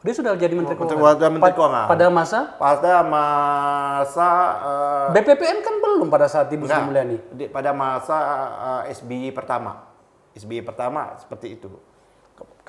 Dia 0.00 0.14
sudah 0.16 0.32
jadi 0.32 0.56
Menteri 0.56 0.72
Menteri- 0.74 0.96
Keuangan. 0.96 1.28
Menteri 1.28 1.52
Pa- 1.52 1.56
Keuangan. 1.56 1.86
Pada 1.86 2.06
masa 2.08 2.38
Pada 2.56 2.94
masa 3.04 4.28
uh, 4.58 5.08
BPPN 5.12 5.58
kan 5.60 5.74
belum 5.76 6.06
pada 6.08 6.24
saat 6.24 6.48
Ibu 6.48 6.64
Sri 6.64 6.80
Mulyani. 6.80 7.16
di- 7.30 7.50
pada 7.52 7.70
masa 7.72 8.16
uh, 8.56 8.82
SBY 8.88 9.32
pertama. 9.32 9.84
SBY 10.32 10.64
pertama 10.64 11.12
seperti 11.16 11.60
itu. 11.60 11.68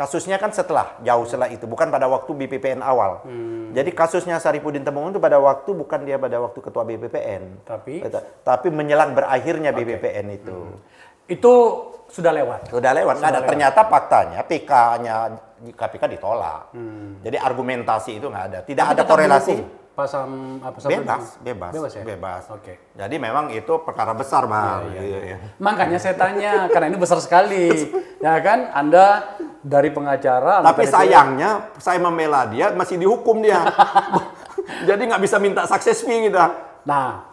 Kasusnya 0.02 0.42
kan 0.42 0.50
setelah, 0.50 0.98
jauh 1.06 1.30
setelah 1.30 1.46
itu, 1.54 1.70
bukan 1.70 1.94
pada 1.94 2.10
waktu 2.10 2.34
BPPN 2.34 2.82
awal. 2.82 3.22
Hmm. 3.22 3.70
Jadi 3.70 3.94
kasusnya 3.94 4.42
Saripudin 4.42 4.82
Temenggung 4.82 5.14
itu 5.14 5.22
pada 5.22 5.38
waktu 5.38 5.78
bukan 5.78 6.02
dia 6.02 6.18
pada 6.18 6.42
waktu 6.42 6.58
ketua 6.58 6.82
BPPN. 6.82 7.62
Tapi 7.62 8.02
Tapi 8.42 8.68
menjelang 8.74 9.14
berakhirnya 9.14 9.70
BPPN 9.70 10.26
itu. 10.34 10.58
itu 11.30 11.54
sudah 12.10 12.34
lewat. 12.34 12.74
Sudah 12.74 12.98
lewat, 12.98 13.22
nggak 13.22 13.30
ada. 13.30 13.42
Ternyata 13.46 13.80
faktanya 13.86 14.40
PK-nya 14.42 15.16
KPK 15.70 16.04
ditolak. 16.18 16.74
Jadi 17.22 17.38
argumentasi 17.38 18.18
itu 18.18 18.26
nggak 18.26 18.46
ada. 18.50 18.60
Tidak 18.66 18.82
Hmm. 18.82 18.98
Tapi 18.98 19.06
ada 19.06 19.06
korelasi. 19.06 19.54
mendukung 19.54 19.81
Pasam 20.02 20.30
apa 20.60 20.78
sampai 20.82 20.98
Bebas, 20.98 21.24
bebas, 21.38 21.72
Bebas 21.72 21.92
ya. 21.94 22.02
bebas. 22.04 22.44
Oke. 22.50 22.74
Jadi 22.92 23.16
memang 23.18 23.54
itu 23.54 23.74
perkara 23.82 24.12
besar, 24.12 24.44
bang. 24.46 24.82
Iya, 24.92 25.20
iya. 25.22 25.38
Makanya 25.58 26.02
saya 26.02 26.18
tanya 26.18 26.66
karena 26.68 26.90
ini 26.90 26.98
besar 26.98 27.22
sekali. 27.22 27.70
ya 28.26 28.34
kan? 28.42 28.74
Anda 28.74 29.38
dari 29.62 29.94
pengacara 29.94 30.66
Tapi 30.66 30.66
maka 30.66 30.82
itu- 30.82 30.90
sayangnya 30.92 31.50
saya 31.78 32.02
membela 32.02 32.50
dia 32.50 32.74
masih 32.74 32.98
dihukum 32.98 33.46
dia. 33.46 33.62
Jadi 34.90 35.02
nggak 35.06 35.22
bisa 35.22 35.38
minta 35.38 35.70
sukses 35.70 36.02
fee 36.02 36.26
kita. 36.26 36.50
Nah, 36.82 37.30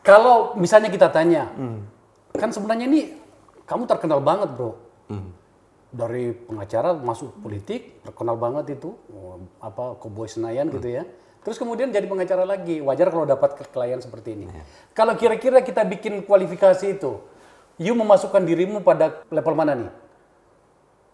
kalau 0.00 0.52
misalnya 0.54 0.92
kita 0.92 1.08
tanya, 1.08 1.48
Hmm. 1.50 1.88
kan 2.32 2.52
sebenarnya 2.52 2.84
ini 2.84 3.16
kamu 3.64 3.88
terkenal 3.88 4.20
banget, 4.20 4.52
bro. 4.52 4.76
Hmm. 5.08 5.32
Dari 5.88 6.36
pengacara 6.36 6.92
masuk 6.92 7.40
politik, 7.40 8.04
terkenal 8.04 8.36
banget 8.36 8.76
itu, 8.76 8.92
oh, 9.08 9.40
apa 9.58 9.96
Cowboy 9.96 10.28
Senayan 10.28 10.68
Hmm. 10.68 10.76
gitu 10.76 10.88
ya. 10.92 11.04
Terus 11.40 11.56
kemudian 11.56 11.88
jadi 11.88 12.04
pengacara 12.04 12.44
lagi, 12.44 12.84
wajar 12.84 13.08
kalau 13.08 13.24
dapat 13.24 13.56
ke 13.56 13.64
klien 13.72 13.96
seperti 13.96 14.36
ini. 14.36 14.46
Iya. 14.52 14.62
Kalau 14.92 15.16
kira-kira 15.16 15.64
kita 15.64 15.88
bikin 15.88 16.20
kualifikasi 16.28 17.00
itu, 17.00 17.16
you 17.80 17.96
memasukkan 17.96 18.44
dirimu 18.44 18.84
pada 18.84 19.24
level 19.32 19.54
mana 19.56 19.72
nih? 19.72 19.92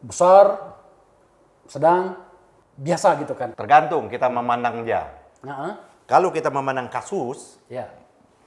Besar, 0.02 0.74
sedang, 1.70 2.18
biasa 2.74 3.22
gitu 3.22 3.38
kan? 3.38 3.54
Tergantung 3.54 4.10
kita 4.10 4.26
memandang 4.26 4.82
dia. 4.82 5.06
Nah, 5.46 5.78
Kalau 6.06 6.30
kita 6.30 6.54
memandang 6.54 6.86
kasus, 6.86 7.58
ya, 7.66 7.90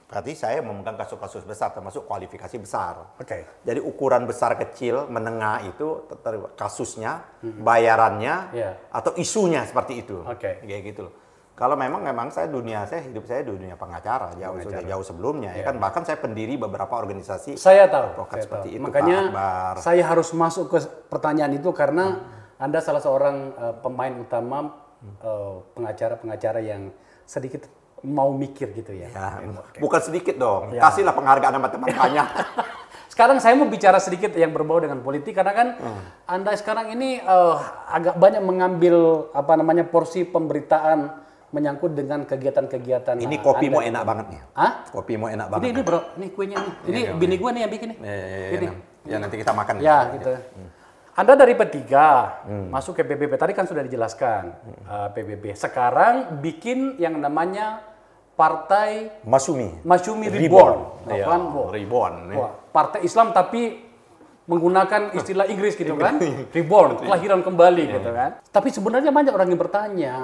berarti 0.08 0.32
saya 0.32 0.64
memegang 0.64 0.96
kasus-kasus 0.96 1.44
besar 1.44 1.76
termasuk 1.76 2.08
kualifikasi 2.08 2.56
besar. 2.56 3.04
oke. 3.20 3.38
Jadi 3.68 3.80
ukuran 3.84 4.24
besar 4.24 4.56
kecil 4.56 5.04
menengah 5.12 5.68
itu 5.68 6.08
kasusnya, 6.56 7.20
bayarannya, 7.44 8.34
Iya. 8.56 8.70
atau 8.88 9.12
isunya 9.20 9.68
seperti 9.68 10.00
itu. 10.00 10.24
Oke. 10.24 10.64
Kayak 10.64 10.82
gitu 10.88 11.00
loh. 11.08 11.14
Kalau 11.60 11.76
memang 11.76 12.00
memang 12.00 12.32
saya 12.32 12.48
dunia 12.48 12.88
saya 12.88 13.04
hidup 13.04 13.28
saya 13.28 13.44
dunia 13.44 13.76
pengacara 13.76 14.32
jauh 14.32 14.64
sudah 14.64 14.80
jauh 14.80 15.04
sebelumnya 15.04 15.52
ya 15.52 15.68
kan 15.68 15.76
bahkan 15.76 16.08
saya 16.08 16.16
pendiri 16.16 16.56
beberapa 16.56 16.88
organisasi 16.96 17.60
Saya 17.60 17.84
tahu. 17.84 18.16
Advokat 18.16 18.36
saya 18.40 18.44
seperti 18.48 18.68
tahu. 18.72 18.76
itu, 18.80 18.84
Makanya 18.88 19.18
Pak 19.20 19.28
Akbar. 19.28 19.74
saya 19.84 20.02
harus 20.08 20.28
masuk 20.32 20.72
ke 20.72 20.78
pertanyaan 21.12 21.52
itu 21.52 21.68
karena 21.76 22.24
Anda 22.56 22.80
salah 22.80 23.04
seorang 23.04 23.36
eh, 23.52 23.74
pemain 23.76 24.14
utama 24.16 24.72
eh, 25.20 25.54
pengacara-pengacara 25.76 26.64
yang 26.64 26.96
sedikit 27.28 27.68
mau 28.08 28.32
mikir 28.32 28.72
gitu 28.72 28.96
ya. 28.96 29.12
Ya, 29.12 29.44
bukan 29.76 30.00
sedikit 30.00 30.40
dong. 30.40 30.72
Kasihlah 30.72 31.12
penghargaan 31.12 31.60
sama 31.60 31.68
teman-temannya. 31.68 32.24
Sekarang 33.12 33.36
saya 33.36 33.52
mau 33.52 33.68
bicara 33.68 34.00
sedikit 34.00 34.32
yang 34.32 34.48
berbau 34.56 34.80
dengan 34.80 35.04
politik 35.04 35.36
karena 35.36 35.52
kan 35.52 35.68
Anda 36.24 36.56
sekarang 36.56 36.96
ini 36.96 37.20
eh, 37.20 37.56
agak 37.92 38.16
banyak 38.16 38.40
mengambil 38.40 39.28
apa 39.36 39.60
namanya 39.60 39.84
porsi 39.84 40.24
pemberitaan 40.24 41.28
menyangkut 41.50 41.92
dengan 41.98 42.22
kegiatan-kegiatan. 42.22 43.18
Ini 43.18 43.36
kopimu 43.42 43.82
Anda. 43.82 43.90
enak 43.90 44.02
banget 44.06 44.26
nih. 44.30 44.40
Hah? 44.54 44.72
Kopimu 44.94 45.26
enak 45.26 45.46
Ini 45.46 45.52
banget. 45.52 45.66
ini 45.70 45.80
bro, 45.82 46.00
ini 46.14 46.26
kuenya 46.30 46.56
nih. 46.62 46.74
Ini 46.86 47.00
bini 47.18 47.34
gua 47.38 47.50
nih 47.50 47.60
yang 47.66 47.72
bikin 47.74 47.88
nih. 47.90 47.98
Ya, 47.98 48.14
ya, 48.14 48.26
ya, 48.26 48.48
Ini. 48.54 48.66
ya, 48.66 48.72
ya, 49.10 49.16
nanti 49.18 49.36
kita 49.38 49.52
makan. 49.52 49.74
Ya, 49.82 49.98
gitu. 50.14 50.32
Anda 51.10 51.32
dari 51.34 51.52
P3 51.58 51.76
masuk 52.70 52.96
ke 52.96 53.02
PBB 53.02 53.34
tadi 53.34 53.52
kan 53.52 53.66
sudah 53.66 53.82
dijelaskan 53.82 54.42
eh, 54.86 55.08
PBB. 55.10 55.58
Sekarang 55.58 56.38
bikin 56.38 56.96
yang 57.02 57.18
namanya 57.18 57.82
Partai 58.38 59.20
Masumi. 59.26 59.84
Masyumi 59.84 60.32
Reborn. 60.32 61.04
Reborn. 61.04 61.12
Iya, 61.12 61.26
wah. 61.28 61.68
Reborn. 61.68 62.14
Wah, 62.32 62.52
Partai 62.72 63.04
Islam 63.04 63.36
tapi 63.36 63.90
menggunakan 64.48 65.12
istilah 65.12 65.44
Inggris 65.46 65.76
gitu 65.76 65.92
kan. 65.94 66.16
Reborn, 66.56 67.04
kelahiran 67.04 67.44
kembali 67.44 67.84
gitu 68.00 68.10
kan. 68.10 68.30
Tapi 68.48 68.68
sebenarnya 68.72 69.12
banyak 69.12 69.30
orang 69.30 69.48
yang 69.52 69.60
bertanya, 69.60 70.14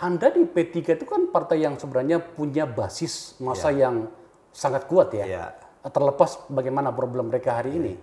Anda 0.00 0.32
di 0.32 0.48
P3 0.48 0.96
itu 0.96 1.04
kan 1.04 1.28
partai 1.28 1.60
yang 1.60 1.76
sebenarnya 1.76 2.24
punya 2.24 2.64
basis 2.64 3.36
masa 3.36 3.68
yang 3.68 4.08
sangat 4.48 4.88
kuat 4.88 5.12
ya. 5.12 5.24
Iya. 5.28 5.44
Terlepas 5.92 6.48
bagaimana 6.48 6.88
problem 6.88 7.28
mereka 7.28 7.60
hari 7.60 7.76
ini. 7.76 7.94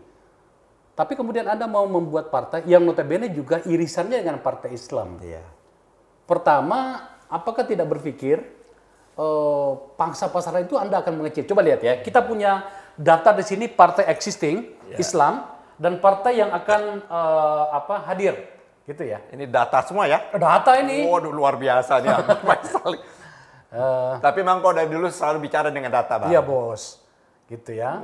Tapi 0.93 1.13
kemudian 1.13 1.49
Anda 1.49 1.65
mau 1.65 1.85
membuat 1.89 2.29
partai 2.29 2.65
yang 2.69 2.85
notabene 2.85 3.33
juga 3.33 3.61
irisannya 3.65 4.21
dengan 4.21 4.41
partai 4.41 4.77
Islam. 4.77 5.17
Iya. 5.21 5.41
Pertama, 6.25 7.01
apakah 7.29 7.65
tidak 7.65 7.89
berpikir 7.89 8.45
eh, 9.17 9.71
pangsa 9.97 10.29
pasar 10.29 10.57
itu 10.61 10.77
Anda 10.77 11.01
akan 11.01 11.21
mengecil? 11.21 11.49
Coba 11.49 11.65
lihat 11.65 11.81
ya, 11.81 12.01
kita 12.01 12.21
punya 12.25 12.65
data 12.97 13.33
di 13.33 13.45
sini 13.45 13.65
partai 13.69 14.09
existing 14.09 14.73
Islam 14.97 15.45
dan 15.77 16.01
partai 16.01 16.41
yang 16.41 16.49
akan 16.53 16.81
eh, 17.05 17.65
apa 17.73 17.95
hadir, 18.09 18.56
gitu 18.87 19.03
ya. 19.03 19.19
Ini 19.29 19.43
data 19.45 19.83
semua 19.83 20.07
ya. 20.07 20.23
Data 20.31 20.71
ini, 20.79 21.03
Waduh 21.03 21.29
luar 21.29 21.59
biasa. 21.59 21.99
Faisal. 22.39 22.91
eh, 23.75 24.13
Tapi 24.23 24.37
memang 24.39 24.63
kau 24.63 24.71
dari 24.71 24.87
dulu 24.87 25.11
selalu 25.11 25.43
bicara 25.43 25.67
dengan 25.67 25.91
data, 25.91 26.15
Bang. 26.17 26.31
iya 26.31 26.39
bos, 26.39 27.03
gitu 27.51 27.75
ya. 27.75 27.99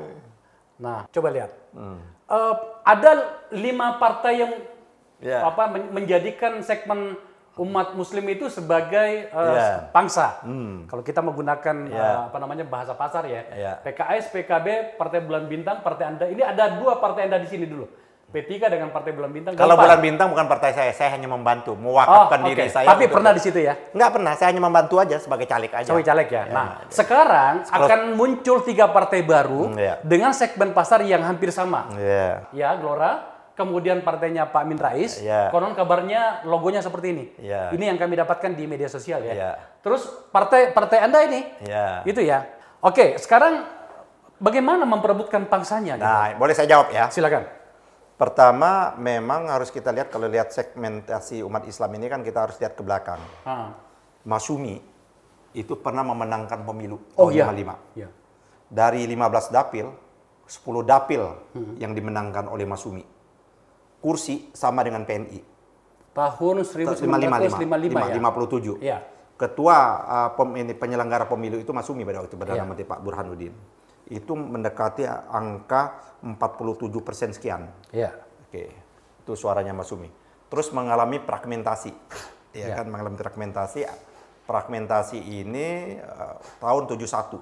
Nah, 0.76 1.08
coba 1.08 1.32
lihat. 1.32 1.52
Eh, 2.28 2.54
ada 2.84 3.12
lima 3.50 3.96
partai 3.96 4.44
yang 4.44 4.54
Iya. 5.24 5.40
apa 5.40 5.72
men- 5.72 5.88
menjadikan 5.96 6.60
segmen 6.60 7.16
umat 7.56 7.96
muslim 7.96 8.28
itu 8.28 8.52
sebagai 8.52 9.32
eh, 9.32 9.54
Iya. 9.56 9.88
pangsa. 9.96 10.44
Kalau 10.84 11.00
kita 11.00 11.24
menggunakan 11.24 11.78
Iya. 11.88 11.96
eh, 11.96 12.18
apa 12.28 12.38
namanya 12.44 12.68
bahasa 12.68 12.92
pasar 12.92 13.24
ya. 13.24 13.48
Iya. 13.48 13.74
PKS, 13.80 14.36
PKB, 14.36 15.00
Partai 15.00 15.24
Bulan 15.24 15.48
Bintang, 15.48 15.80
Partai 15.80 16.12
Anda. 16.12 16.28
Ini 16.28 16.44
ada 16.44 16.76
dua 16.76 17.00
partai 17.00 17.32
Anda 17.32 17.40
di 17.40 17.48
sini 17.48 17.64
dulu. 17.64 17.88
P3 18.34 18.50
dengan 18.66 18.90
Partai 18.90 19.14
Bulan 19.14 19.30
Bintang. 19.30 19.54
Kalau 19.54 19.78
bulan 19.78 20.02
bintang 20.02 20.34
bukan 20.34 20.50
partai 20.50 20.74
saya, 20.74 20.90
saya 20.90 21.14
hanya 21.14 21.30
membantu, 21.30 21.72
Oh, 21.72 21.78
mewakafkan 21.78 22.42
oke. 22.42 22.48
diri 22.50 22.66
saya. 22.66 22.90
Tapi 22.90 23.06
pernah 23.06 23.30
di 23.30 23.38
situ 23.38 23.62
ya. 23.62 23.78
Nggak 23.94 24.10
pernah, 24.10 24.34
saya 24.34 24.50
hanya 24.50 24.58
membantu 24.60 24.98
aja 24.98 25.22
sebagai 25.22 25.46
caleg 25.46 25.70
aja. 25.70 25.86
Cawe 25.86 26.02
caleg 26.02 26.28
ya. 26.28 26.44
Nah, 26.50 26.82
sekarang 26.90 27.62
akan 27.64 28.00
muncul 28.18 28.66
tiga 28.66 28.90
partai 28.90 29.22
baru 29.22 29.70
Hmm, 29.70 29.78
iya. 29.78 30.02
dengan 30.02 30.34
segmen 30.34 30.74
pasar 30.74 31.06
yang 31.06 31.22
hampir 31.22 31.54
sama. 31.54 31.94
Iya. 31.94 32.50
Ya, 32.50 32.74
Gelora, 32.74 33.22
kemudian 33.54 34.02
partainya 34.02 34.50
Pak 34.50 34.62
Amin 34.62 34.82
Rais, 34.82 35.22
Iya. 35.22 35.54
konon 35.54 35.78
kabarnya 35.78 36.42
logonya 36.44 36.82
seperti 36.82 37.14
ini. 37.14 37.26
Iya. 37.38 37.70
Ini 37.70 37.94
yang 37.94 38.02
kami 38.02 38.18
dapatkan 38.18 38.50
di 38.52 38.66
media 38.66 38.90
sosial 38.90 39.22
ya. 39.22 39.34
Iya. 39.34 39.52
Terus 39.80 40.10
partai 40.34 40.74
partai 40.74 41.06
Anda 41.06 41.22
ini, 41.22 41.46
Iya. 41.62 42.02
itu 42.04 42.18
ya. 42.20 42.50
Oke, 42.82 43.14
sekarang 43.16 43.62
bagaimana 44.36 44.84
memperebutkan 44.84 45.46
pangsanya? 45.46 45.96
gitu? 45.96 46.04
Nah, 46.04 46.34
boleh 46.34 46.52
saya 46.52 46.66
jawab 46.66 46.90
ya. 46.90 47.08
Silakan. 47.08 47.62
Pertama, 48.14 48.94
memang 48.96 49.50
harus 49.50 49.74
kita 49.74 49.90
lihat 49.90 50.14
kalau 50.14 50.30
lihat 50.30 50.54
segmentasi 50.54 51.42
umat 51.42 51.66
Islam 51.66 51.90
ini 51.98 52.06
kan 52.08 52.22
kita 52.22 52.46
harus 52.46 52.56
lihat 52.62 52.78
ke 52.78 52.86
belakang. 52.86 53.20
Ah. 53.42 53.74
Masumi 54.24 54.80
itu 55.52 55.74
pernah 55.76 56.06
memenangkan 56.06 56.62
pemilu 56.64 57.02
Oh 57.18 57.28
tahun 57.28 57.36
iya. 57.36 57.46
55. 57.50 57.98
Iya. 57.98 58.10
Dari 58.70 59.02
15 59.06 59.50
dapil, 59.50 59.86
10 60.46 60.82
dapil 60.82 61.22
Hmm. 61.58 61.74
yang 61.78 61.92
dimenangkan 61.92 62.48
oleh 62.48 62.66
Masumi. 62.66 63.04
Kursi 64.00 64.52
sama 64.54 64.84
dengan 64.84 65.04
PNI. 65.04 65.40
Tahun 66.14 66.56
1955 66.62 67.42
ya. 68.08 68.14
57. 68.14 68.78
Iya. 68.78 68.98
Ketua 69.34 69.78
uh, 70.06 70.30
pem- 70.38 70.56
ini, 70.62 70.74
penyelenggara 70.78 71.26
pemilu 71.26 71.58
itu 71.58 71.74
Masumi 71.74 72.06
pada 72.06 72.22
waktu 72.22 72.30
itu 72.30 72.38
Perdana 72.38 72.62
Iya. 72.62 72.70
Menteri 72.70 72.86
Pak 72.86 73.00
Burhanuddin. 73.02 73.54
Itu 74.08 74.36
mendekati 74.36 75.08
angka 75.08 76.16
47 76.22 77.00
persen 77.00 77.30
sekian. 77.32 77.72
Iya. 77.92 78.12
Oke, 78.48 78.70
itu 79.24 79.32
suaranya 79.34 79.72
Masumi. 79.72 80.12
Terus 80.48 80.70
mengalami 80.70 81.18
fragmentasi, 81.18 81.92
ya, 82.54 82.74
Ya. 82.74 82.76
kan 82.78 82.88
mengalami 82.88 83.16
fragmentasi. 83.16 83.88
Fragmentasi 84.44 85.18
ini 85.18 85.98
eh, 85.98 86.36
tahun 86.60 86.84
71, 86.86 87.40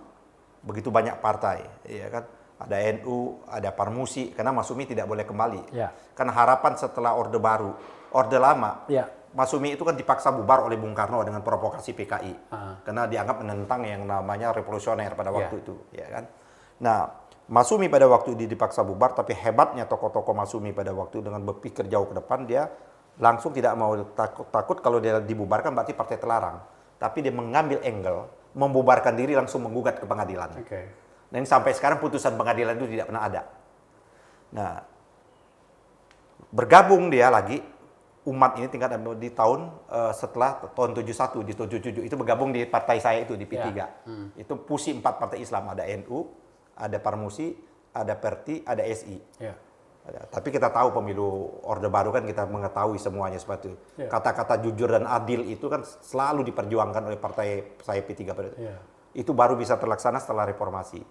begitu 0.62 0.94
banyak 0.94 1.18
partai, 1.18 1.66
ya 1.86 2.08
kan. 2.10 2.26
Ada 2.62 2.78
NU, 3.02 3.42
ada 3.50 3.74
Parmusi, 3.74 4.30
karena 4.38 4.54
Masumi 4.54 4.86
tidak 4.86 5.10
boleh 5.10 5.26
kembali. 5.26 5.74
Ya. 5.74 5.90
Karena 6.14 6.30
harapan 6.38 6.78
setelah 6.78 7.18
Orde 7.18 7.42
Baru, 7.42 7.74
Orde 8.14 8.38
Lama, 8.38 8.86
Ya. 8.86 9.10
Masumi 9.34 9.74
itu 9.74 9.82
kan 9.82 9.96
dipaksa 9.96 10.30
bubar 10.30 10.62
oleh 10.62 10.76
Bung 10.76 10.92
Karno 10.94 11.24
dengan 11.26 11.42
provokasi 11.42 11.96
PKI, 11.96 12.34
Ah. 12.54 12.78
karena 12.86 13.08
dianggap 13.08 13.42
menentang 13.42 13.82
yang 13.82 14.04
namanya 14.06 14.54
revolusioner 14.54 15.16
pada 15.16 15.32
waktu 15.34 15.56
Ya. 15.58 15.62
itu, 15.66 15.76
ya 15.90 16.08
kan. 16.12 16.24
Nah, 16.82 17.22
Masumi 17.52 17.92
pada 17.92 18.08
waktu 18.08 18.34
itu 18.34 18.48
dipaksa 18.48 18.82
bubar, 18.82 19.12
tapi 19.12 19.36
hebatnya 19.36 19.84
tokoh-tokoh 19.84 20.32
Masumi 20.32 20.72
pada 20.72 20.96
waktu 20.96 21.20
itu 21.20 21.26
dengan 21.28 21.44
berpikir 21.44 21.86
jauh 21.92 22.08
ke 22.08 22.16
depan, 22.16 22.48
dia 22.48 22.72
langsung 23.20 23.52
tidak 23.52 23.76
mau 23.76 23.92
takut, 24.16 24.48
takut 24.50 24.78
kalau 24.80 25.04
dia 25.04 25.20
dibubarkan 25.20 25.76
berarti 25.76 25.92
partai 25.92 26.18
terlarang. 26.18 26.64
Tapi 26.96 27.22
dia 27.22 27.34
mengambil 27.34 27.84
angle, 27.84 28.32
membubarkan 28.56 29.14
diri 29.20 29.36
langsung 29.36 29.68
menggugat 29.68 30.00
ke 30.00 30.06
pengadilan. 30.08 30.50
Oke. 30.58 30.82
Dan 31.28 31.44
sampai 31.44 31.76
sekarang 31.76 32.00
putusan 32.00 32.40
pengadilan 32.40 32.76
itu 32.80 32.88
tidak 32.88 33.12
pernah 33.12 33.24
ada. 33.28 33.42
Nah, 34.52 34.74
bergabung 36.52 37.12
dia 37.12 37.32
lagi 37.32 37.60
umat 38.28 38.60
ini 38.60 38.70
tingkat 38.70 38.96
di 39.18 39.30
tahun 39.34 39.60
eh, 39.90 40.14
setelah 40.14 40.62
tahun 40.72 40.94
71 40.94 41.48
di 41.48 41.54
tahun 41.58 41.68
77 41.68 42.08
itu 42.08 42.16
bergabung 42.16 42.54
di 42.54 42.64
partai 42.64 43.02
saya 43.02 43.24
itu 43.26 43.36
di 43.36 43.44
P3. 43.44 43.66
Ya. 43.74 43.88
Itu 44.38 44.56
pusi 44.62 44.94
empat 44.94 45.18
partai 45.18 45.42
Islam 45.42 45.72
ada 45.72 45.88
NU, 45.88 46.41
ada 46.82 46.98
Parmusi, 46.98 47.54
ada 47.94 48.18
Perti, 48.18 48.66
ada 48.66 48.82
SI. 48.82 49.22
Ada. 50.02 50.34
Tapi 50.34 50.50
kita 50.50 50.74
tahu 50.74 50.98
pemilu 50.98 51.62
Orde 51.62 51.86
Baru 51.86 52.10
kan 52.10 52.26
kita 52.26 52.50
mengetahui 52.50 52.98
semuanya 52.98 53.38
seperti 53.38 53.70
itu. 53.70 53.78
Ya. 54.02 54.10
Kata-kata 54.10 54.58
jujur 54.58 54.90
dan 54.90 55.06
adil 55.06 55.46
itu 55.46 55.70
kan 55.70 55.86
selalu 55.86 56.42
diperjuangkan 56.50 57.06
oleh 57.06 57.22
partai 57.22 57.78
saya 57.86 58.02
P3 58.02 58.34
pada 58.34 58.50
itu. 58.50 58.58
Itu 59.14 59.38
baru 59.38 59.54
bisa 59.54 59.78
terlaksana 59.78 60.18
setelah 60.18 60.50
reformasi. 60.50 61.06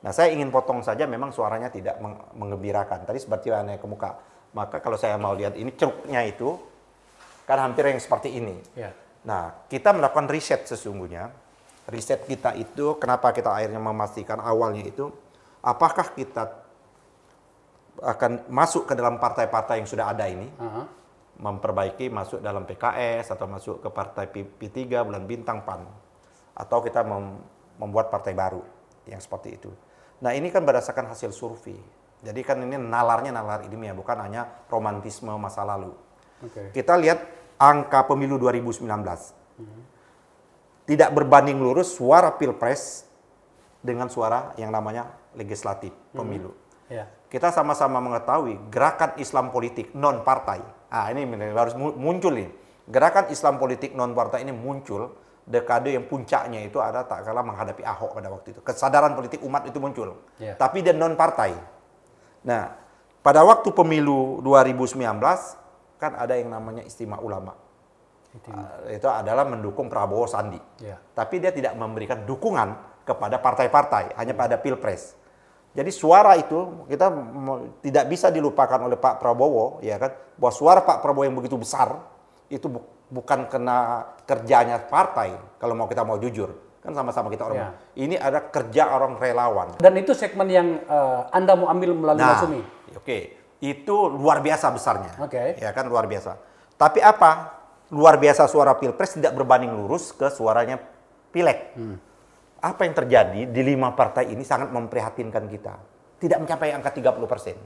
Nah, 0.00 0.14
saya 0.14 0.30
ingin 0.30 0.48
potong 0.48 0.80
saja 0.80 1.04
memang 1.10 1.34
suaranya 1.34 1.68
tidak 1.74 1.98
meng- 1.98 2.22
mengembirakan. 2.38 3.02
Tadi 3.02 3.18
seperti 3.18 3.50
yang 3.50 3.66
naik 3.66 3.82
ke 3.82 3.88
muka. 3.90 4.16
Maka 4.54 4.78
kalau 4.78 4.94
saya 4.94 5.18
mau 5.18 5.34
lihat 5.34 5.58
ini 5.58 5.74
ceruknya 5.74 6.22
itu 6.22 6.54
kan 7.50 7.58
hampir 7.58 7.82
yang 7.90 7.98
seperti 7.98 8.30
ini. 8.30 8.62
Iya. 8.78 8.94
Nah, 9.26 9.66
kita 9.66 9.90
melakukan 9.90 10.30
riset 10.30 10.70
sesungguhnya. 10.70 11.49
Riset 11.90 12.22
kita 12.24 12.54
itu, 12.54 12.96
kenapa 13.02 13.34
kita 13.34 13.50
akhirnya 13.50 13.82
memastikan 13.82 14.38
awalnya 14.38 14.86
itu, 14.86 15.10
apakah 15.60 16.14
kita 16.14 16.62
akan 18.00 18.48
masuk 18.48 18.88
ke 18.88 18.94
dalam 18.94 19.18
partai-partai 19.18 19.82
yang 19.82 19.88
sudah 19.90 20.08
ada 20.14 20.24
ini, 20.30 20.46
Aha. 20.56 20.86
memperbaiki 21.42 22.08
masuk 22.08 22.40
dalam 22.40 22.64
PKS 22.64 23.34
atau 23.34 23.50
masuk 23.50 23.82
ke 23.82 23.88
partai 23.90 24.24
P- 24.30 24.46
P3 24.46 25.02
bulan 25.04 25.26
bintang 25.26 25.66
PAN 25.66 25.84
atau 26.54 26.78
kita 26.80 27.02
mem- 27.04 27.42
membuat 27.76 28.08
partai 28.08 28.32
baru 28.32 28.62
yang 29.08 29.20
seperti 29.20 29.56
itu. 29.56 29.70
Nah 30.20 30.36
ini 30.36 30.52
kan 30.52 30.64
berdasarkan 30.64 31.10
hasil 31.10 31.32
survei. 31.32 31.76
Jadi 32.20 32.40
kan 32.44 32.60
ini 32.60 32.76
nalarnya 32.76 33.32
nalar 33.32 33.64
ilmiah 33.64 33.96
bukan 33.96 34.20
hanya 34.20 34.44
romantisme 34.68 35.32
masa 35.40 35.64
lalu. 35.64 35.96
Oke. 36.44 36.76
Kita 36.76 37.00
lihat 37.00 37.24
angka 37.56 38.04
pemilu 38.04 38.36
2019. 38.36 38.84
Tidak 40.90 41.14
berbanding 41.14 41.62
lurus 41.62 41.94
suara 41.94 42.34
pilpres 42.34 43.06
dengan 43.78 44.10
suara 44.10 44.50
yang 44.58 44.74
namanya 44.74 45.06
legislatif 45.38 45.94
pemilu 46.10 46.50
Iya. 46.90 47.06
kita 47.30 47.54
sama-sama 47.54 48.02
mengetahui 48.02 48.58
gerakan 48.74 49.14
Islam 49.14 49.54
politik 49.54 49.94
non 49.94 50.26
partai. 50.26 50.58
Ah 50.90 51.06
ini 51.14 51.22
harus 51.54 51.78
mu- 51.78 51.94
muncul 51.94 52.34
nih. 52.34 52.50
Gerakan 52.90 53.30
Islam 53.30 53.62
politik 53.62 53.94
non 53.94 54.10
partai 54.10 54.42
ini 54.42 54.50
muncul 54.50 55.14
dekade 55.46 55.94
yang 55.94 56.10
puncaknya 56.10 56.66
itu 56.66 56.82
ada 56.82 57.06
tak 57.06 57.22
kalah 57.22 57.46
menghadapi 57.46 57.86
Ahok 57.86 58.18
pada 58.18 58.26
waktu 58.34 58.58
itu. 58.58 58.60
Kesadaran 58.66 59.14
politik 59.14 59.38
umat 59.46 59.62
itu 59.70 59.78
muncul. 59.78 60.18
Ya. 60.42 60.58
Tapi 60.58 60.82
dia 60.82 60.90
non 60.90 61.14
partai. 61.14 61.54
Nah, 62.42 62.74
pada 63.22 63.46
waktu 63.46 63.70
pemilu 63.70 64.42
2019 64.42 64.98
kan 66.02 66.18
ada 66.18 66.34
yang 66.34 66.50
namanya 66.50 66.82
istimewa 66.82 67.22
ulama. 67.22 67.54
Itu. 68.30 68.48
Ah, 68.54 68.86
itu 68.86 69.08
adalah 69.10 69.42
mendukung 69.42 69.90
Prabowo 69.90 70.26
Sandi. 70.30 70.58
Ya. 70.78 70.96
Tapi 71.14 71.42
dia 71.42 71.50
tidak 71.50 71.74
memberikan 71.74 72.22
dukungan 72.22 72.78
kepada 73.02 73.42
partai-partai, 73.42 74.14
hanya 74.14 74.34
pada 74.38 74.54
pilpres. 74.54 75.18
Jadi 75.70 75.90
suara 75.94 76.34
itu 76.34 76.86
kita 76.90 77.10
tidak 77.78 78.04
bisa 78.10 78.26
dilupakan 78.30 78.78
oleh 78.82 78.98
Pak 78.98 79.22
Prabowo, 79.22 79.78
ya 79.82 79.98
kan? 79.98 80.10
Bahwa 80.34 80.50
suara 80.54 80.80
Pak 80.82 80.98
Prabowo 81.02 81.26
yang 81.26 81.34
begitu 81.38 81.54
besar 81.54 81.94
itu 82.50 82.66
bu- 82.66 82.86
bukan 83.06 83.46
kena 83.46 84.10
kerjanya 84.26 84.82
partai. 84.82 85.30
Kalau 85.62 85.78
mau 85.78 85.86
kita 85.86 86.02
mau 86.02 86.18
jujur, 86.18 86.50
kan 86.82 86.90
sama-sama 86.90 87.30
kita 87.30 87.46
orang. 87.46 87.58
Ya. 87.58 87.70
Ini 88.02 88.18
ada 88.18 88.50
kerja 88.50 88.90
orang 88.90 89.14
relawan. 89.18 89.78
Dan 89.78 89.94
itu 89.94 90.10
segmen 90.10 90.50
yang 90.50 90.82
eh, 90.82 91.20
Anda 91.30 91.54
mau 91.54 91.70
ambil 91.70 91.94
melalui 91.94 92.22
Nah, 92.22 92.42
oke, 92.98 93.18
itu 93.62 93.96
luar 94.10 94.42
biasa 94.42 94.74
besarnya. 94.74 95.22
Oke. 95.22 95.54
Ya 95.62 95.70
kan 95.70 95.86
luar 95.86 96.10
biasa. 96.10 96.34
Tapi 96.74 96.98
apa? 96.98 97.59
Luar 97.90 98.18
biasa 98.22 98.46
suara 98.46 98.78
pilpres 98.78 99.18
tidak 99.18 99.34
berbanding 99.34 99.74
lurus 99.74 100.14
ke 100.14 100.30
suaranya 100.30 100.78
pileg. 101.34 101.74
Hmm. 101.74 101.96
Apa 102.60 102.86
yang 102.86 102.94
terjadi 102.94 103.40
di 103.48 103.60
lima 103.64 103.96
partai 103.96 104.30
ini 104.30 104.46
sangat 104.46 104.70
memprihatinkan 104.70 105.44
kita. 105.50 105.74
Tidak 106.20 106.38
mencapai 106.38 106.76
angka 106.76 106.92
30 106.92 107.24
persen. 107.24 107.56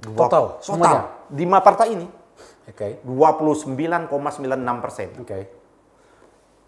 Total, 0.00 0.60
semuanya? 0.60 0.84
Total. 0.84 1.36
Lima 1.36 1.58
partai 1.60 1.88
ini 1.92 2.06
Oke. 2.70 3.02
29,96 3.02 4.84
persen. 4.84 5.08
Oke. 5.18 5.38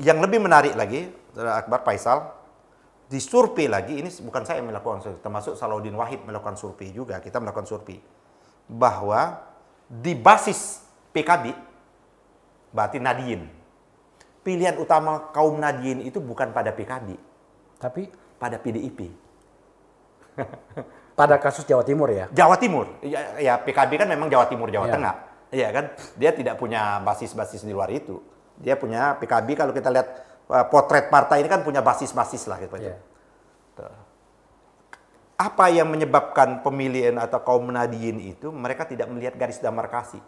Yang 0.02 0.18
lebih 0.24 0.40
menarik 0.42 0.74
lagi, 0.74 1.06
Akbar 1.38 1.86
Faisal, 1.86 2.32
di 3.06 3.20
survei 3.22 3.70
lagi, 3.70 4.00
ini 4.02 4.10
bukan 4.24 4.42
saya 4.42 4.58
yang 4.58 4.72
melakukan 4.72 5.04
survei, 5.04 5.20
termasuk 5.22 5.54
Salahuddin 5.54 5.94
Wahid 5.94 6.24
melakukan 6.26 6.58
survei 6.58 6.90
juga, 6.90 7.22
kita 7.22 7.38
melakukan 7.38 7.68
survei. 7.68 8.00
Bahwa 8.66 9.36
di 9.86 10.16
basis 10.16 10.82
PKB, 11.12 11.54
berarti 12.72 12.98
Nadiyin, 12.98 13.46
pilihan 14.42 14.76
utama 14.80 15.30
kaum 15.30 15.60
Nadiyin 15.60 16.02
itu 16.02 16.18
bukan 16.18 16.50
pada 16.50 16.72
PKB, 16.74 17.14
Tapi 17.78 18.08
pada 18.40 18.58
PDIP. 18.58 19.12
pada 21.18 21.36
kasus 21.36 21.68
Jawa 21.68 21.84
Timur 21.84 22.08
ya. 22.08 22.26
Jawa 22.32 22.56
Timur, 22.56 22.88
ya, 23.04 23.36
ya 23.38 23.54
PKB 23.60 24.00
kan 24.00 24.08
memang 24.08 24.32
Jawa 24.32 24.48
Timur, 24.48 24.72
Jawa 24.72 24.88
Ya. 24.88 24.94
Tengah. 24.96 25.14
Iya 25.52 25.68
kan, 25.68 25.84
dia 26.16 26.32
tidak 26.32 26.56
punya 26.56 26.96
basis-basis 27.04 27.60
di 27.60 27.76
luar 27.76 27.92
itu. 27.92 28.24
Dia 28.56 28.72
punya 28.80 29.20
PKB 29.20 29.52
kalau 29.52 29.76
kita 29.76 29.92
lihat 29.92 30.08
uh, 30.48 30.64
potret 30.72 31.12
partai 31.12 31.44
ini 31.44 31.48
kan 31.52 31.60
punya 31.60 31.84
basis-basis 31.84 32.48
lah 32.48 32.58
gitu. 32.60 32.76
Iya. 32.80 32.96
apa 35.32 35.66
yang 35.74 35.90
menyebabkan 35.90 36.62
pemilihan 36.62 37.18
atau 37.18 37.42
kaum 37.42 37.66
Nadiyin 37.66 38.30
itu 38.30 38.54
mereka 38.54 38.86
tidak 38.86 39.10
melihat 39.10 39.34
garis 39.34 39.58
demarkasi 39.58 40.22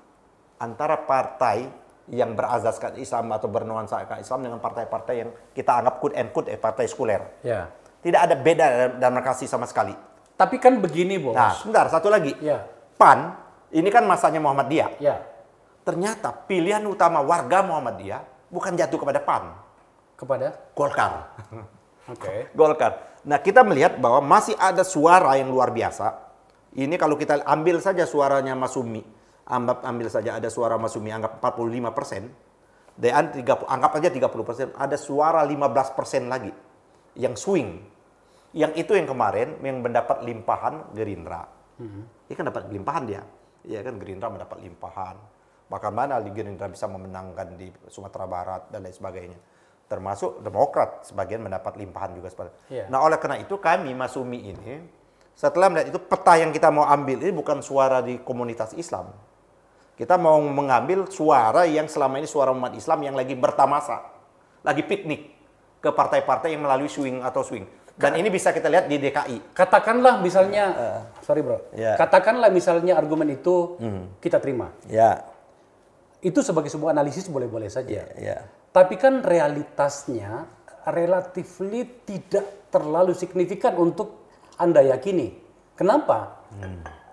antara 0.58 0.98
partai 1.06 1.70
yang 2.12 2.36
berazaskan 2.36 3.00
Islam 3.00 3.32
atau 3.32 3.48
bernuansa 3.48 4.04
Islam 4.20 4.40
dengan 4.44 4.58
partai-partai 4.60 5.14
yang 5.16 5.30
kita 5.56 5.80
anggap 5.80 5.94
quote 6.02 6.16
and 6.16 6.28
quote 6.34 6.48
eh, 6.52 6.60
partai 6.60 6.84
sekuler. 6.84 7.40
Ya. 7.40 7.72
Tidak 8.04 8.20
ada 8.20 8.36
beda 8.36 8.66
demarkasi 9.00 9.48
sama 9.48 9.64
sekali. 9.64 9.96
Tapi 10.34 10.60
kan 10.60 10.76
begini, 10.76 11.16
Bos. 11.16 11.32
Nah, 11.32 11.56
sebentar 11.56 11.88
satu 11.88 12.12
lagi. 12.12 12.36
Ya. 12.42 12.66
PAN 13.00 13.32
ini 13.72 13.88
kan 13.88 14.04
masanya 14.04 14.42
Muhammadiyah. 14.44 15.00
Ya. 15.00 15.24
Ternyata 15.86 16.32
pilihan 16.44 16.84
utama 16.84 17.24
warga 17.24 17.64
Muhammadiyah 17.64 18.50
bukan 18.52 18.76
jatuh 18.76 19.00
kepada 19.00 19.20
PAN, 19.24 19.56
Kepada 20.14 20.52
Golkar. 20.76 21.32
Oke. 22.12 22.52
Golkar. 22.52 23.16
Nah, 23.24 23.40
kita 23.40 23.64
melihat 23.64 23.96
bahwa 23.96 24.20
masih 24.20 24.52
ada 24.60 24.84
suara 24.84 25.40
yang 25.40 25.48
luar 25.48 25.72
biasa. 25.72 26.20
Ini 26.76 26.94
kalau 27.00 27.16
kita 27.16 27.40
ambil 27.46 27.80
saja 27.80 28.04
suaranya 28.04 28.52
Masumi, 28.52 29.00
anggap 29.44 29.84
ambil 29.84 30.08
saja 30.08 30.40
ada 30.40 30.48
suara 30.48 30.80
Masumi 30.80 31.12
anggap 31.12 31.40
45 31.40 31.92
persen, 31.96 32.32
dan 32.94 33.34
30, 33.34 33.66
anggap 33.66 33.92
aja 33.98 34.08
30 34.08 34.46
persen, 34.46 34.68
ada 34.78 34.94
suara 34.94 35.42
15 35.42 35.98
persen 35.98 36.30
lagi 36.30 36.52
yang 37.18 37.34
swing. 37.34 37.82
Yang 38.54 38.86
itu 38.86 38.94
yang 38.94 39.10
kemarin 39.10 39.58
yang 39.66 39.82
mendapat 39.82 40.22
limpahan 40.22 40.94
Gerindra. 40.94 41.42
Dia 42.30 42.34
kan 42.38 42.46
dapat 42.46 42.70
limpahan 42.70 43.02
dia. 43.02 43.22
Ya 43.66 43.82
kan 43.82 43.98
Gerindra 43.98 44.30
mendapat 44.30 44.62
limpahan. 44.62 45.18
Bahkan 45.66 45.90
mana 45.90 46.22
Gerindra 46.22 46.70
bisa 46.70 46.86
memenangkan 46.86 47.58
di 47.58 47.66
Sumatera 47.90 48.30
Barat 48.30 48.70
dan 48.70 48.86
lain 48.86 48.94
sebagainya. 48.94 49.38
Termasuk 49.90 50.38
Demokrat 50.38 51.02
sebagian 51.02 51.42
mendapat 51.42 51.74
limpahan 51.74 52.14
juga. 52.14 52.30
Iya. 52.70 52.86
Nah 52.86 53.02
oleh 53.02 53.18
karena 53.18 53.42
itu 53.42 53.58
kami 53.58 53.90
Masumi 53.90 54.54
ini 54.54 54.86
setelah 55.34 55.66
melihat 55.66 55.90
itu 55.90 55.98
peta 55.98 56.38
yang 56.38 56.54
kita 56.54 56.70
mau 56.70 56.86
ambil 56.86 57.26
ini 57.26 57.34
bukan 57.34 57.58
suara 57.58 58.06
di 58.06 58.22
komunitas 58.22 58.70
Islam. 58.78 59.10
Kita 59.94 60.18
mau 60.18 60.42
mengambil 60.42 61.06
suara 61.06 61.62
yang 61.64 61.86
selama 61.86 62.18
ini 62.18 62.26
suara 62.26 62.50
umat 62.50 62.74
Islam 62.74 62.98
yang 63.02 63.14
lagi 63.14 63.38
bertamasa, 63.38 64.02
lagi 64.66 64.82
piknik 64.82 65.30
ke 65.78 65.90
partai-partai 65.90 66.50
yang 66.50 66.66
melalui 66.66 66.90
swing 66.90 67.22
atau 67.22 67.46
swing. 67.46 67.62
Dan 67.94 68.18
ini 68.18 68.26
bisa 68.26 68.50
kita 68.50 68.66
lihat 68.66 68.90
di 68.90 68.98
DKI. 68.98 69.54
Katakanlah 69.54 70.18
misalnya, 70.18 70.64
sorry 71.22 71.46
bro, 71.46 71.62
Ya. 71.70 71.94
katakanlah 71.94 72.50
misalnya 72.50 72.98
argumen 72.98 73.30
itu 73.30 73.78
kita 74.18 74.42
terima. 74.42 74.74
Ya, 74.90 75.22
Itu 76.18 76.40
sebagai 76.40 76.72
sebuah 76.72 76.90
analisis 76.90 77.28
boleh-boleh 77.28 77.68
saja. 77.68 78.02
ya. 78.16 78.38
Tapi 78.74 78.98
kan 78.98 79.22
realitasnya 79.22 80.48
relatively 80.88 81.86
tidak 82.02 82.66
terlalu 82.72 83.14
signifikan 83.14 83.76
untuk 83.76 84.26
Anda 84.56 84.82
yakini. 84.82 85.36
Kenapa? 85.76 86.42
A- 86.58 87.03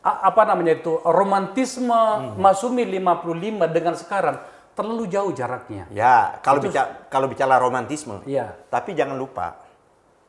apa 0.00 0.42
namanya 0.48 0.80
itu? 0.80 1.00
Romantisme 1.04 2.34
Masumi 2.40 2.88
55 2.88 3.76
dengan 3.76 3.94
sekarang 3.96 4.36
terlalu 4.72 5.04
jauh 5.12 5.32
jaraknya. 5.36 5.84
Ya, 5.92 6.40
kalau 6.40 6.64
bicara 6.64 7.06
kalau 7.12 7.26
bicara 7.28 7.60
romantisme. 7.60 8.24
Iya. 8.24 8.56
Tapi 8.72 8.96
jangan 8.96 9.16
lupa 9.20 9.60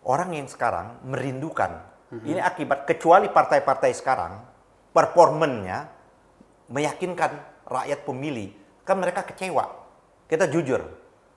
orang 0.03 0.35
yang 0.35 0.47
sekarang 0.51 0.99
merindukan. 1.07 1.89
Ini 2.11 2.43
akibat 2.43 2.83
kecuali 2.83 3.31
partai-partai 3.31 3.95
sekarang 3.95 4.33
performennya 4.91 5.87
meyakinkan 6.67 7.63
rakyat 7.63 8.03
pemilih. 8.03 8.51
Kan 8.83 8.99
mereka 8.99 9.23
kecewa. 9.23 9.63
Kita 10.27 10.51
jujur, 10.51 10.83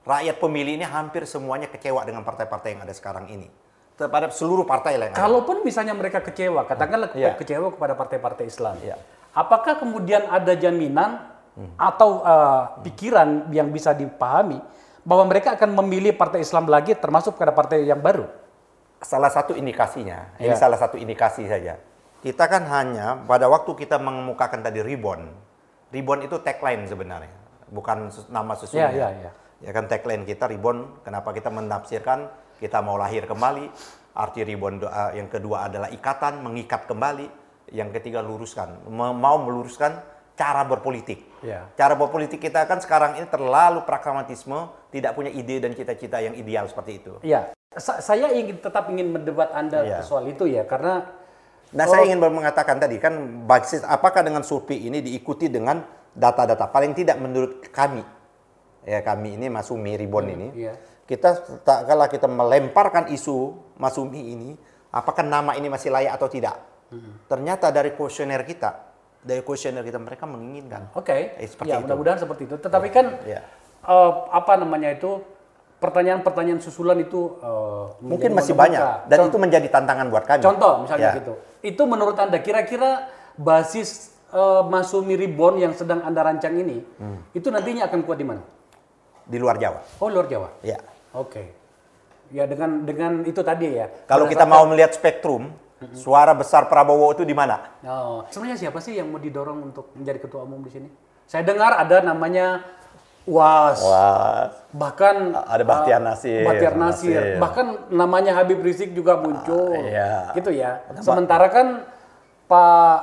rakyat 0.03 0.43
pemilih 0.43 0.83
ini 0.83 0.87
hampir 0.87 1.31
semuanya 1.31 1.71
kecewa 1.71 2.03
dengan 2.03 2.27
partai-partai 2.27 2.75
yang 2.75 2.83
ada 2.83 2.95
sekarang 2.95 3.31
ini. 3.31 3.47
Terhadap 3.95 4.35
seluruh 4.35 4.67
partai 4.67 4.99
lain. 4.99 5.15
Kalaupun 5.15 5.63
misalnya 5.63 5.95
mereka 5.95 6.19
kecewa, 6.19 6.67
katakanlah 6.67 7.15
Iya. 7.15 7.39
kecewa 7.39 7.71
kepada 7.71 7.95
partai-partai 7.95 8.45
Islam. 8.51 8.75
Iya. 8.83 8.99
Apakah 9.31 9.79
kemudian 9.79 10.27
ada 10.31 10.55
jaminan 10.59 11.31
atau 11.79 12.19
uh, 12.27 12.83
pikiran 12.83 13.47
yang 13.55 13.71
bisa 13.71 13.95
dipahami 13.95 14.59
bahwa 15.07 15.31
mereka 15.31 15.55
akan 15.55 15.71
memilih 15.79 16.11
partai 16.19 16.43
Islam 16.43 16.67
lagi 16.67 16.99
termasuk 16.99 17.39
pada 17.39 17.55
partai 17.55 17.87
yang 17.87 18.03
baru? 18.03 18.27
salah 19.05 19.29
satu 19.29 19.53
indikasinya, 19.53 20.33
ini 20.41 20.49
Ya. 20.49 20.57
salah 20.57 20.81
satu 20.81 20.97
indikasi 20.97 21.45
saja. 21.45 21.77
Kita 22.25 22.49
kan 22.49 22.65
hanya 22.73 23.21
pada 23.29 23.53
waktu 23.53 23.77
kita 23.77 24.01
mengemukakan 24.01 24.65
tadi 24.65 24.81
ribbon, 24.81 25.29
ribbon 25.93 26.25
itu 26.25 26.41
tagline 26.41 26.89
sebenarnya, 26.89 27.29
bukan 27.69 28.09
nama 28.33 28.57
sesungguhnya. 28.57 28.97
Ya, 28.97 29.09
ya, 29.13 29.29
ya. 29.29 29.31
Ya 29.61 29.71
kan 29.77 29.93
tagline 29.93 30.25
kita 30.25 30.49
ribbon, 30.49 30.89
kenapa 31.05 31.37
kita 31.37 31.53
menafsirkan 31.53 32.33
kita 32.61 32.79
mau 32.81 32.99
lahir 32.99 33.27
kembali, 33.27 33.71
arti 34.15 34.41
ribbon 34.47 34.83
doa 34.83 35.15
yang 35.15 35.27
kedua 35.27 35.67
adalah 35.67 35.89
ikatan, 35.91 36.43
mengikat 36.43 36.87
kembali, 36.87 37.27
yang 37.75 37.91
ketiga 37.91 38.23
luruskan, 38.23 38.87
mau 38.93 39.37
meluruskan 39.43 39.99
cara 40.35 40.67
berpolitik. 40.67 41.23
Ya. 41.47 41.71
Cara 41.79 41.95
berpolitik 41.95 42.43
kita 42.43 42.67
kan 42.67 42.83
sekarang 42.83 43.19
ini 43.19 43.27
terlalu 43.31 43.87
pragmatisme, 43.87 44.71
tidak 44.91 45.15
punya 45.15 45.31
ide 45.31 45.63
dan 45.63 45.71
cita-cita 45.75 46.19
yang 46.19 46.35
ideal 46.35 46.67
seperti 46.67 46.99
itu. 46.99 47.13
Iya, 47.23 47.55
Sa- 47.75 47.99
saya 47.99 48.31
ingin 48.31 48.63
tetap 48.63 48.87
ingin 48.91 49.11
mendebat 49.11 49.51
Anda 49.51 49.83
Iya. 49.83 49.99
soal 50.07 50.31
itu 50.31 50.47
ya 50.47 50.63
karena 50.67 51.11
Nah, 51.75 51.91
saya 51.91 52.07
ingin 52.07 52.23
mengatakan 52.23 52.79
tadi 52.79 53.03
kan 53.03 53.43
basis 53.51 53.83
apakah 53.83 54.23
dengan 54.23 54.47
survei 54.47 54.87
ini 54.87 55.03
diikuti 55.03 55.51
dengan 55.51 55.83
data-data 56.15 56.71
paling 56.71 56.95
tidak 56.95 57.19
menurut 57.19 57.67
kami 57.75 57.99
ya 58.87 59.03
kami 59.03 59.35
ini 59.35 59.51
Masumi 59.51 59.99
Ribon 59.99 60.31
ini 60.31 60.49
iya. 60.55 60.79
Kita 61.05 61.29
tak 61.61 61.85
kala 61.85 62.07
kita 62.07 62.25
melemparkan 62.25 63.09
isu 63.09 63.53
Masumi 63.75 64.33
ini 64.33 64.51
apakah 64.89 65.21
nama 65.21 65.53
ini 65.53 65.67
masih 65.67 65.89
layak 65.89 66.15
atau 66.15 66.27
tidak 66.27 66.57
ternyata 67.27 67.69
dari 67.69 67.91
kuesioner 67.91 68.41
kita 68.43 68.71
dari 69.19 69.41
kuesioner 69.41 69.81
kita 69.81 69.97
mereka 69.97 70.25
menginginkan 70.25 70.93
Oke, 70.93 71.35
Eh, 71.35 71.45
seperti 71.45 71.69
ya 71.69 71.77
itu. 71.77 71.85
mudah-mudahan 71.85 72.19
seperti 72.19 72.45
itu. 72.45 72.57
Tetapi 72.57 72.89
kan 72.89 73.07
ya. 73.25 73.41
eh, 73.83 74.11
apa 74.31 74.53
namanya 74.55 74.93
itu 74.93 75.17
pertanyaan-pertanyaan 75.75 76.61
susulan 76.61 76.97
itu 76.99 77.37
eh, 77.39 77.85
mungkin 78.01 78.33
masih 78.33 78.53
banyak 78.55 78.81
dan 79.07 79.19
Con- 79.19 79.29
itu 79.29 79.37
menjadi 79.39 79.69
tantangan 79.71 80.07
buat 80.09 80.25
kami 80.25 80.41
Contoh 80.41 80.73
misalnya 80.85 81.09
Ya. 81.11 81.19
gitu. 81.19 81.35
Itu 81.61 81.83
menurut 81.85 82.15
Anda 82.15 82.39
kira-kira 82.39 83.09
basis 83.35 84.13
eh, 84.29 84.63
Masumi 84.63 85.13
Ribon 85.15 85.57
yang 85.57 85.73
sedang 85.73 86.01
Anda 86.01 86.21
rancang 86.23 86.55
ini 86.55 86.85
Hmm. 86.97 87.25
itu 87.33 87.49
nantinya 87.49 87.89
akan 87.89 88.01
kuat 88.03 88.17
di 88.17 88.27
mana? 88.27 88.45
di 89.25 89.41
luar 89.41 89.57
Jawa 89.57 89.81
Oh, 89.99 90.07
luar 90.07 90.29
Jawa. 90.29 90.53
ya 90.61 90.77
Oke. 91.15 91.45
Ya 92.33 92.45
dengan 92.51 92.83
dengan 92.83 93.13
itu 93.23 93.41
tadi 93.45 93.79
ya. 93.79 93.87
kalau 94.11 94.27
kita 94.27 94.43
mau 94.49 94.67
melihat 94.67 94.97
spektrum 94.97 95.53
suara 95.93 96.33
besar 96.33 96.67
Prabowo 96.73 97.13
itu 97.13 97.23
di 97.23 97.37
mana 97.37 97.61
Oh, 97.85 98.25
sebenarnya 98.33 98.69
siapa 98.69 98.81
sih 98.81 98.97
yang 98.97 99.13
mau 99.13 99.21
didorong 99.21 99.71
untuk 99.71 99.93
menjadi 99.93 100.25
ketua 100.25 100.49
umum 100.49 100.65
di 100.65 100.73
sini? 100.73 100.89
Saya 101.29 101.45
dengar 101.45 101.77
ada 101.77 102.01
namanya 102.01 102.65
Was, 103.25 103.81
Wah, 103.81 104.53
bahkan 104.69 105.33
Ada 105.33 105.65
Bahtiar 105.65 106.05
uh, 106.05 106.13
Nasir. 106.13 106.45
Bahtiar 106.45 106.77
Nasir, 106.77 107.17
Nasir. 107.17 107.41
bahkan 107.41 107.67
namanya 107.89 108.37
Habib 108.37 108.61
Rizik 108.61 108.93
juga 108.93 109.17
muncul, 109.17 109.81
iya. 109.81 110.29
gitu 110.37 110.53
ya. 110.53 110.85
Sementara 111.01 111.49
kan 111.49 111.89
Pak 112.45 112.97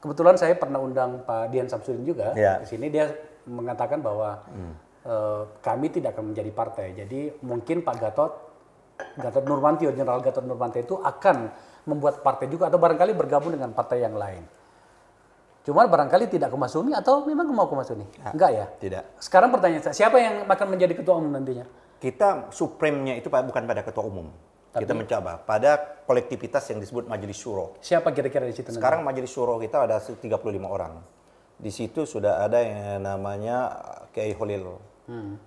kebetulan 0.00 0.40
saya 0.40 0.56
pernah 0.56 0.80
undang 0.80 1.20
Pak 1.28 1.52
Dian 1.52 1.68
Samsudin 1.68 2.08
juga 2.08 2.32
Iya. 2.32 2.64
di 2.64 2.66
sini 2.72 2.88
dia 2.88 3.12
mengatakan 3.44 4.00
bahwa 4.00 4.48
eh, 5.06 5.42
kami 5.62 5.86
tidak 5.94 6.18
akan 6.18 6.34
menjadi 6.34 6.50
partai. 6.50 6.86
Jadi 6.98 7.40
mungkin 7.46 7.86
Pak 7.86 7.96
Gatot 8.02 8.32
Gatot 8.96 9.44
Nurmantio, 9.46 9.92
Jenderal 9.94 10.24
Gatot 10.24 10.42
Nurmantio 10.42 10.80
itu 10.82 10.96
akan 10.98 11.36
membuat 11.86 12.24
partai 12.26 12.50
juga 12.50 12.66
atau 12.66 12.80
barangkali 12.80 13.12
bergabung 13.14 13.54
dengan 13.54 13.70
partai 13.70 14.02
yang 14.02 14.18
lain. 14.18 14.42
Cuma 15.62 15.86
barangkali 15.86 16.30
tidak 16.30 16.50
ke 16.50 16.58
Masumi 16.58 16.94
atau 16.94 17.26
memang 17.26 17.46
mau 17.50 17.66
ke 17.70 17.74
Masumi? 17.74 18.06
Enggak 18.22 18.50
ya? 18.54 18.66
tidak 18.78 19.02
Sekarang 19.18 19.50
pertanyaan 19.50 19.82
saya, 19.82 19.94
siapa 19.94 20.16
yang 20.18 20.46
akan 20.46 20.66
menjadi 20.70 20.94
ketua 20.94 21.18
umum 21.18 21.34
nantinya? 21.34 21.66
kita 21.96 22.52
supremnya 22.52 23.16
itu 23.16 23.32
Pak, 23.32 23.48
bukan 23.48 23.64
pada 23.64 23.80
ketua 23.80 24.04
umum. 24.04 24.28
Kita 24.76 24.92
mencoba 24.92 25.40
pada 25.40 26.04
kolektivitas 26.04 26.68
yang 26.68 26.84
disebut 26.84 27.08
Majelis 27.08 27.40
Syuro. 27.40 27.80
Siapa 27.80 28.12
kira-kira 28.12 28.44
di 28.44 28.52
situ 28.52 28.68
nanti? 28.68 28.76
Sekarang 28.76 29.00
Majelis 29.00 29.32
Syuro 29.32 29.56
kita 29.56 29.88
ada 29.88 29.96
35 29.96 30.36
orang. 30.68 31.00
Di 31.56 31.72
situ 31.72 32.04
sudah 32.04 32.44
ada 32.44 32.60
yang 32.60 33.00
namanya 33.00 33.72
Kiai 34.12 34.36
Holil, 34.36 34.76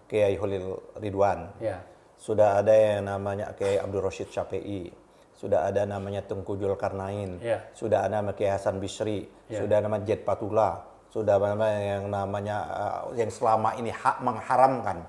Kiai 0.05 0.35
Holil 0.35 0.65
Ridwan. 0.95 1.51
Ya. 1.59 1.83
Sudah 2.15 2.59
ada 2.59 2.71
yang 2.71 3.05
namanya 3.05 3.51
Kiai 3.53 3.75
Abdul 3.75 4.01
Rashid 4.01 4.27
Syafi'i. 4.27 4.91
Sudah 5.33 5.63
ada 5.65 5.83
namanya 5.83 6.19
Tengku 6.19 6.55
Zulkarnain. 6.55 7.39
Ya. 7.39 7.63
Sudah 7.71 8.03
ada 8.03 8.19
nama 8.19 8.31
Kiai 8.31 8.51
Hasan 8.51 8.79
Bisri. 8.79 9.27
Ya. 9.47 9.59
Sudah 9.59 9.79
nama 9.79 9.99
Jet 9.99 10.23
Patula. 10.23 10.83
Sudah 11.07 11.35
ada 11.35 11.55
nama 11.55 11.67
yang 11.73 12.05
namanya 12.05 12.57
uh, 12.65 13.01
yang 13.13 13.27
selama 13.27 13.73
ini 13.73 13.89
hak 13.89 14.19
mengharamkan 14.19 15.07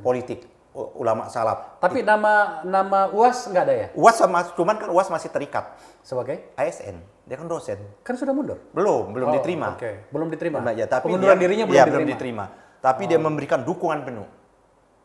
politik 0.00 0.46
u- 0.72 0.96
ulama 0.96 1.28
salaf. 1.28 1.76
Tapi 1.76 2.00
nama 2.00 2.64
nama 2.64 3.10
UAS 3.10 3.44
nggak 3.46 3.64
ada 3.64 3.74
ya? 3.76 3.86
UAS 3.92 4.16
sama 4.16 4.48
cuman 4.48 4.76
kan 4.76 4.88
UAS 4.88 5.10
masih 5.10 5.28
terikat 5.28 5.76
Sebagai? 6.00 6.54
ASN. 6.54 6.96
Dia 7.26 7.36
kan 7.36 7.44
dosen. 7.44 7.76
Kan 8.00 8.14
sudah 8.14 8.30
mundur. 8.30 8.62
Belum, 8.70 9.10
belum 9.10 9.28
Oh, 9.28 9.34
diterima. 9.34 9.74
Oke, 9.74 10.06
belum 10.08 10.30
diterima. 10.30 10.62
Nah, 10.62 10.72
ya, 10.72 10.86
tapi 10.86 11.10
Pengunduran 11.10 11.34
dia- 11.34 11.42
dirinya 11.42 11.64
belum 11.66 11.74
ya, 11.74 11.82
diterima. 11.82 11.98
belum 11.98 12.10
diterima. 12.14 12.44
Tapi 12.80 13.02
dia 13.10 13.18
memberikan 13.18 13.62
dukungan 13.66 14.00
penuh. 14.06 14.28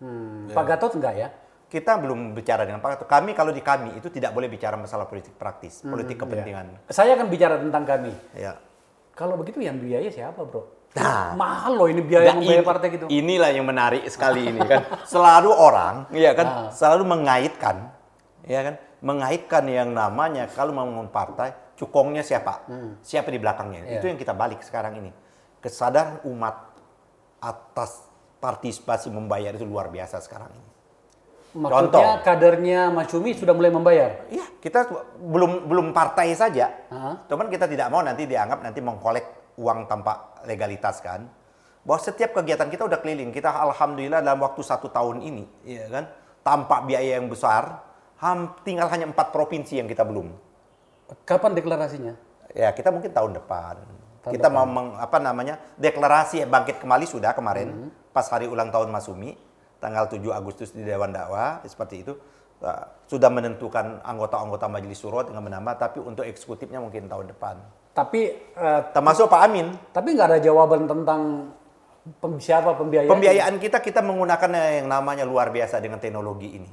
Hmm, 0.01 0.49
Pak 0.49 0.65
Gatot 0.65 0.97
enggak 0.97 1.13
ya? 1.17 1.27
Kita 1.71 1.95
belum 2.01 2.35
bicara 2.35 2.67
dengan 2.67 2.83
Pak 2.83 2.89
Gatot. 2.97 3.07
Kami 3.07 3.31
kalau 3.31 3.53
di 3.55 3.63
kami 3.63 3.95
itu 3.95 4.11
tidak 4.11 4.35
boleh 4.35 4.51
bicara 4.51 4.75
masalah 4.75 5.07
politik 5.07 5.37
praktis, 5.39 5.85
politik 5.85 6.19
kepentingan. 6.19 6.89
Saya 6.91 7.15
akan 7.15 7.27
bicara 7.31 7.55
tentang 7.61 7.83
kami. 7.87 8.13
Ya. 8.35 8.59
Kalau 9.15 9.37
begitu 9.39 9.61
yang 9.61 9.79
biaya 9.79 10.09
siapa, 10.11 10.43
Bro? 10.43 10.81
Nah. 10.91 11.31
mahal 11.39 11.79
loh 11.79 11.87
ini 11.87 12.03
biaya 12.03 12.35
Nah, 12.35 12.43
membayar 12.43 12.67
partai 12.67 12.87
gitu. 12.91 13.05
Inilah 13.07 13.55
yang 13.55 13.63
menarik 13.63 14.03
sekali 14.11 14.51
ini 14.51 14.59
kan. 14.59 14.83
Selalu 15.11 15.51
orang, 15.55 16.11
iya 16.11 16.35
kan, 16.35 16.67
selalu 16.75 17.07
mengaitkan, 17.07 17.95
ya 18.43 18.59
kan, 18.59 18.75
mengaitkan 18.99 19.63
yang 19.71 19.95
namanya 19.95 20.51
kalau 20.51 20.75
mau 20.75 20.83
membangun 20.83 21.07
partai, 21.07 21.55
cukongnya 21.79 22.27
siapa, 22.27 22.67
siapa 22.99 23.31
di 23.31 23.39
belakangnya. 23.39 23.87
Iya. 23.87 24.03
Itu 24.03 24.05
yang 24.11 24.19
kita 24.19 24.35
balik 24.35 24.59
sekarang 24.67 24.99
ini. 24.99 25.11
Kesadaran 25.63 26.19
umat 26.27 26.70
atas 27.41 28.05
partisipasi 28.37 29.09
membayar 29.09 29.53
itu 29.57 29.65
luar 29.65 29.89
biasa 29.89 30.21
sekarang 30.21 30.53
ini. 30.53 30.69
Maksudnya 31.51 32.23
kadernya 32.23 32.79
Mas 32.95 33.11
Cumi 33.11 33.35
sudah 33.35 33.51
mulai 33.51 33.67
membayar. 33.67 34.23
Iya, 34.31 34.47
kita 34.63 34.87
belum 35.19 35.67
belum 35.67 35.91
partai 35.91 36.31
saja. 36.31 36.71
Hah? 36.87 37.27
Cuman 37.27 37.51
kita 37.51 37.67
tidak 37.67 37.91
mau 37.91 37.99
nanti 37.99 38.23
dianggap 38.23 38.63
nanti 38.63 38.79
mengkolek 38.79 39.59
uang 39.59 39.83
tanpa 39.91 40.39
legalitas 40.47 41.03
kan. 41.03 41.27
Bahwa 41.83 41.99
setiap 41.99 42.39
kegiatan 42.39 42.71
kita 42.71 42.87
udah 42.87 43.03
keliling. 43.03 43.35
Kita 43.35 43.51
alhamdulillah 43.51 44.23
dalam 44.23 44.39
waktu 44.39 44.63
satu 44.63 44.87
tahun 44.87 45.19
ini, 45.27 45.43
ya 45.67 45.91
kan, 45.91 46.07
tanpa 46.39 46.87
biaya 46.87 47.19
yang 47.19 47.27
besar, 47.27 47.83
ham, 48.23 48.55
tinggal 48.63 48.87
hanya 48.87 49.11
empat 49.11 49.35
provinsi 49.35 49.81
yang 49.81 49.91
kita 49.91 50.07
belum. 50.07 50.31
Kapan 51.27 51.51
deklarasinya? 51.51 52.13
Ya 52.55 52.71
kita 52.71 52.95
mungkin 52.95 53.11
tahun 53.11 53.35
depan. 53.35 53.75
Kita 54.21 54.53
mau 54.53 54.69
meng- 54.69 54.97
apa 55.01 55.17
namanya 55.17 55.57
deklarasi 55.81 56.45
bangkit 56.45 56.77
kembali 56.77 57.09
sudah 57.09 57.33
kemarin 57.33 57.89
pas 58.13 58.27
hari 58.29 58.45
ulang 58.45 58.69
tahun 58.69 58.93
Masumi 58.93 59.33
tanggal 59.81 60.05
7 60.05 60.21
Agustus 60.29 60.69
di 60.77 60.85
Dewan 60.85 61.09
Dakwah 61.09 61.65
seperti 61.65 62.05
itu. 62.05 62.13
Uh, 62.61 62.85
sudah 63.09 63.33
menentukan 63.33 64.05
anggota-anggota 64.05 64.69
Majelis 64.69 65.01
Suro 65.01 65.25
dengan 65.25 65.41
menambah 65.41 65.81
tapi 65.81 65.97
untuk 65.97 66.21
eksekutifnya 66.21 66.77
mungkin 66.77 67.09
tahun 67.09 67.33
depan. 67.33 67.57
Tapi 67.91 68.21
eh, 68.53 68.81
termasuk 68.93 69.27
Pak 69.27 69.41
Amin. 69.49 69.73
tapi 69.91 70.13
nggak 70.13 70.29
ada 70.29 70.39
jawaban 70.39 70.85
tentang 70.85 71.51
pem, 72.21 72.37
siapa 72.37 72.77
pembiayaan. 72.77 73.09
pembiayaan 73.09 73.53
kita 73.57 73.81
kita 73.81 74.05
menggunakan 74.05 74.47
yang 74.77 74.87
namanya 74.87 75.25
luar 75.25 75.49
biasa 75.49 75.81
dengan 75.81 75.97
teknologi 75.97 76.61
ini. 76.61 76.71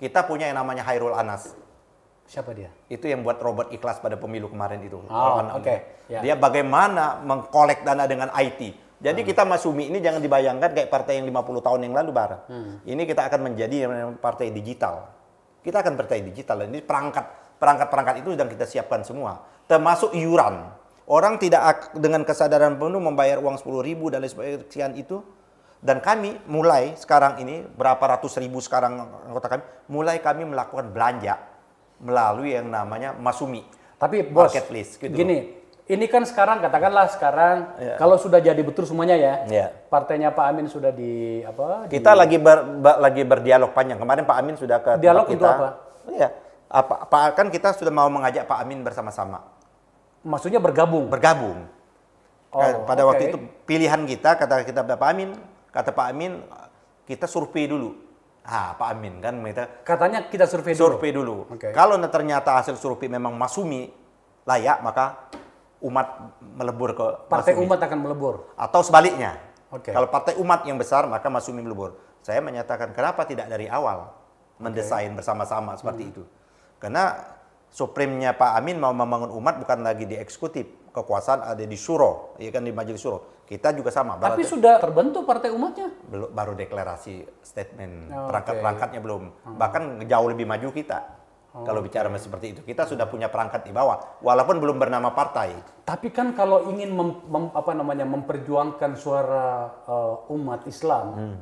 Kita 0.00 0.24
punya 0.24 0.48
yang 0.48 0.58
namanya 0.64 0.82
Hairul 0.88 1.12
Anas 1.12 1.52
Siapa 2.26 2.50
dia? 2.52 2.68
itu 2.86 3.06
yang 3.06 3.22
buat 3.22 3.38
robot 3.38 3.70
ikhlas 3.70 3.98
pada 3.98 4.14
pemilu 4.14 4.46
kemarin 4.46 4.82
itu. 4.82 4.98
Oh, 4.98 5.38
oke. 5.38 5.62
muda. 5.62 5.74
Ya. 6.06 6.20
Dia 6.22 6.34
bagaimana 6.34 7.22
mengkolek 7.22 7.82
dana 7.82 8.06
dengan 8.06 8.30
IT. 8.34 8.74
Jadi 8.96 9.20
Hmm. 9.22 9.28
kita 9.28 9.42
Masumi 9.44 9.90
ini 9.90 10.00
jangan 10.00 10.18
dibayangkan 10.18 10.70
kayak 10.72 10.88
partai 10.88 11.20
yang 11.20 11.26
50 11.28 11.60
tahun 11.60 11.84
yang 11.84 11.94
lalu 11.94 12.10
bareng. 12.10 12.42
Hmm. 12.48 12.72
Ini 12.82 13.02
kita 13.04 13.28
akan 13.28 13.40
menjadi 13.42 13.76
partai 14.16 14.50
digital. 14.50 15.06
Kita 15.60 15.82
akan 15.82 15.94
partai 15.94 16.22
digital. 16.22 16.66
Ini 16.66 16.82
perangkat 16.82 17.26
perangkat-perangkat 17.56 18.14
itu 18.24 18.34
sedang 18.34 18.48
kita 18.48 18.64
siapkan 18.64 19.00
semua. 19.02 19.42
Termasuk 19.66 20.12
iuran. 20.12 20.70
Orang 21.06 21.38
tidak 21.38 21.62
ak- 21.62 21.90
dengan 21.94 22.26
kesadaran 22.26 22.74
penuh 22.74 22.98
membayar 22.98 23.38
uang 23.38 23.54
10 23.56 23.82
ribu 23.82 24.10
dan 24.10 24.22
lain 24.22 24.30
sebagainya 24.30 24.98
itu. 24.98 25.22
Dan 25.78 26.00
kami 26.00 26.40
mulai 26.48 26.96
sekarang 26.96 27.38
ini 27.38 27.62
berapa 27.62 28.00
ratus 28.00 28.40
ribu 28.40 28.58
sekarang 28.58 28.96
anggota 29.28 29.46
kami 29.46 29.62
mulai 29.86 30.18
kami 30.18 30.42
melakukan 30.42 30.90
belanja 30.90 31.36
melalui 31.98 32.52
yang 32.52 32.66
namanya 32.66 33.12
Masumi. 33.12 33.64
Tapi 33.96 34.22
bos, 34.22 34.50
Marketplace, 34.50 34.96
gitu 34.96 35.08
gini, 35.08 35.56
ini 35.86 36.04
kan 36.04 36.20
sekarang 36.22 36.60
katakanlah 36.60 37.08
sekarang 37.08 37.56
Iya. 37.76 37.96
kalau 37.96 38.16
sudah 38.16 38.36
jadi 38.38 38.60
betul 38.60 38.84
semuanya 38.84 39.16
ya, 39.16 39.34
Iya. 39.46 39.66
partainya 39.88 40.28
Pak 40.30 40.44
Amin 40.46 40.66
sudah 40.66 40.90
di 40.90 41.40
apa? 41.40 41.88
di- 41.88 41.96
Kita 41.96 42.12
lagi 42.12 42.36
ber- 42.36 42.76
ba- 42.76 43.00
lagi 43.00 43.22
berdialog 43.22 43.72
panjang. 43.72 43.96
Kemarin 43.96 44.22
Pak 44.22 44.36
Amin 44.36 44.54
sudah 44.54 44.78
ke 44.78 44.98
Dialog 44.98 45.24
kita. 45.24 45.34
untuk 45.34 45.48
apa? 45.48 45.68
Iya. 46.08 46.28
Apa, 46.66 46.94
apa 47.02 47.18
kan 47.32 47.48
kita 47.48 47.72
sudah 47.72 47.90
mau 47.90 48.06
mengajak 48.06 48.44
Pak 48.44 48.58
Amin 48.58 48.82
bersama-sama 48.82 49.40
maksudnya 50.20 50.58
bergabung. 50.58 51.06
bergabung. 51.06 51.70
Oh, 52.48 52.58
Eh, 52.58 52.74
Pada 52.82 53.02
oke. 53.02 53.08
waktu 53.10 53.22
itu 53.28 53.38
pilihan 53.62 54.02
kita 54.02 54.34
kata 54.34 54.64
kita 54.64 54.82
Pak 54.82 54.98
Amin, 55.04 55.30
kata 55.70 55.90
Pak 55.90 56.06
Amin 56.08 56.42
kita 57.04 57.24
survei 57.24 57.64
dulu. 57.64 57.94
Ah, 58.46 58.78
Pak 58.78 58.94
Amin 58.94 59.18
kan 59.18 59.34
kita 59.42 59.82
Katanya 59.82 60.30
kita 60.30 60.46
survei 60.46 60.70
dulu. 60.72 60.82
survei 60.86 61.10
dulu. 61.10 61.36
Oke. 61.50 61.74
Kalau 61.74 61.98
ternyata 62.06 62.54
hasil 62.62 62.78
survei 62.78 63.10
memang 63.10 63.34
Masumi 63.34 63.90
layak, 64.46 64.86
maka 64.86 65.26
umat 65.82 66.30
melebur 66.54 66.94
ke 66.94 67.06
Partai 67.26 67.58
Masumi. 67.58 67.66
Umat 67.66 67.80
akan 67.82 67.98
melebur. 68.06 68.34
Atau 68.54 68.86
sebaliknya. 68.86 69.34
Oke. 69.74 69.90
Kalau 69.90 70.06
partai 70.06 70.38
umat 70.38 70.62
yang 70.62 70.78
besar, 70.78 71.10
maka 71.10 71.26
Masumi 71.26 71.58
melebur. 71.58 71.98
Saya 72.22 72.38
menyatakan 72.38 72.94
kenapa 72.94 73.26
tidak 73.26 73.50
dari 73.50 73.66
awal 73.66 74.14
mendesain 74.62 75.10
bersama-sama 75.12 75.74
seperti 75.74 76.06
Hmm. 76.06 76.12
itu. 76.14 76.22
Karena 76.78 77.18
supremnya 77.68 78.30
Pak 78.32 78.56
Amin 78.56 78.78
mau 78.78 78.94
membangun 78.94 79.34
umat 79.36 79.58
bukan 79.58 79.82
lagi 79.82 80.06
di 80.06 80.14
eksekutif. 80.14 80.70
Kekuasaan 80.96 81.44
ada 81.44 81.60
di 81.60 81.76
Suro, 81.76 82.32
ya 82.36 82.48
kan 82.48 82.64
di 82.64 82.72
Majelis 82.72 82.96
Suro. 82.98 83.44
Kita 83.44 83.68
juga 83.70 83.92
sama. 83.92 84.16
Tapi 84.16 84.40
berarti- 84.40 84.48
sudah 84.48 84.80
terbentuk 84.80 85.22
partai 85.22 85.52
umatnya. 85.52 85.92
belum 86.02 86.32
baru 86.32 86.56
deklarasi 86.56 87.14
statement 87.44 88.08
Oh, 88.08 88.26
perangkat-perangkatnya 88.26 89.00
belum 89.00 89.22
bahkan 89.54 89.82
jauh 90.02 90.26
lebih 90.26 90.46
maju 90.46 90.72
kita 90.72 90.98
kalau 91.56 91.80
bicara 91.80 92.08
seperti 92.16 92.46
itu 92.52 92.60
kita 92.62 92.84
sudah 92.84 93.06
punya 93.06 93.26
perangkat 93.26 93.64
di 93.64 93.72
bawah 93.72 94.20
walaupun 94.20 94.56
belum 94.56 94.76
bernama 94.76 95.10
partai 95.10 95.56
Tapi 95.82 96.10
kan 96.10 96.32
kalau 96.32 96.66
ingin 96.66 96.90
mem- 96.90 97.22
mem- 97.24 97.52
apa 97.52 97.72
namanya 97.72 98.04
memperjuangkan 98.04 98.92
suara 98.94 99.46
eh, 99.82 100.14
umat 100.28 100.64
Islam, 100.64 101.06
Hmm. 101.12 101.36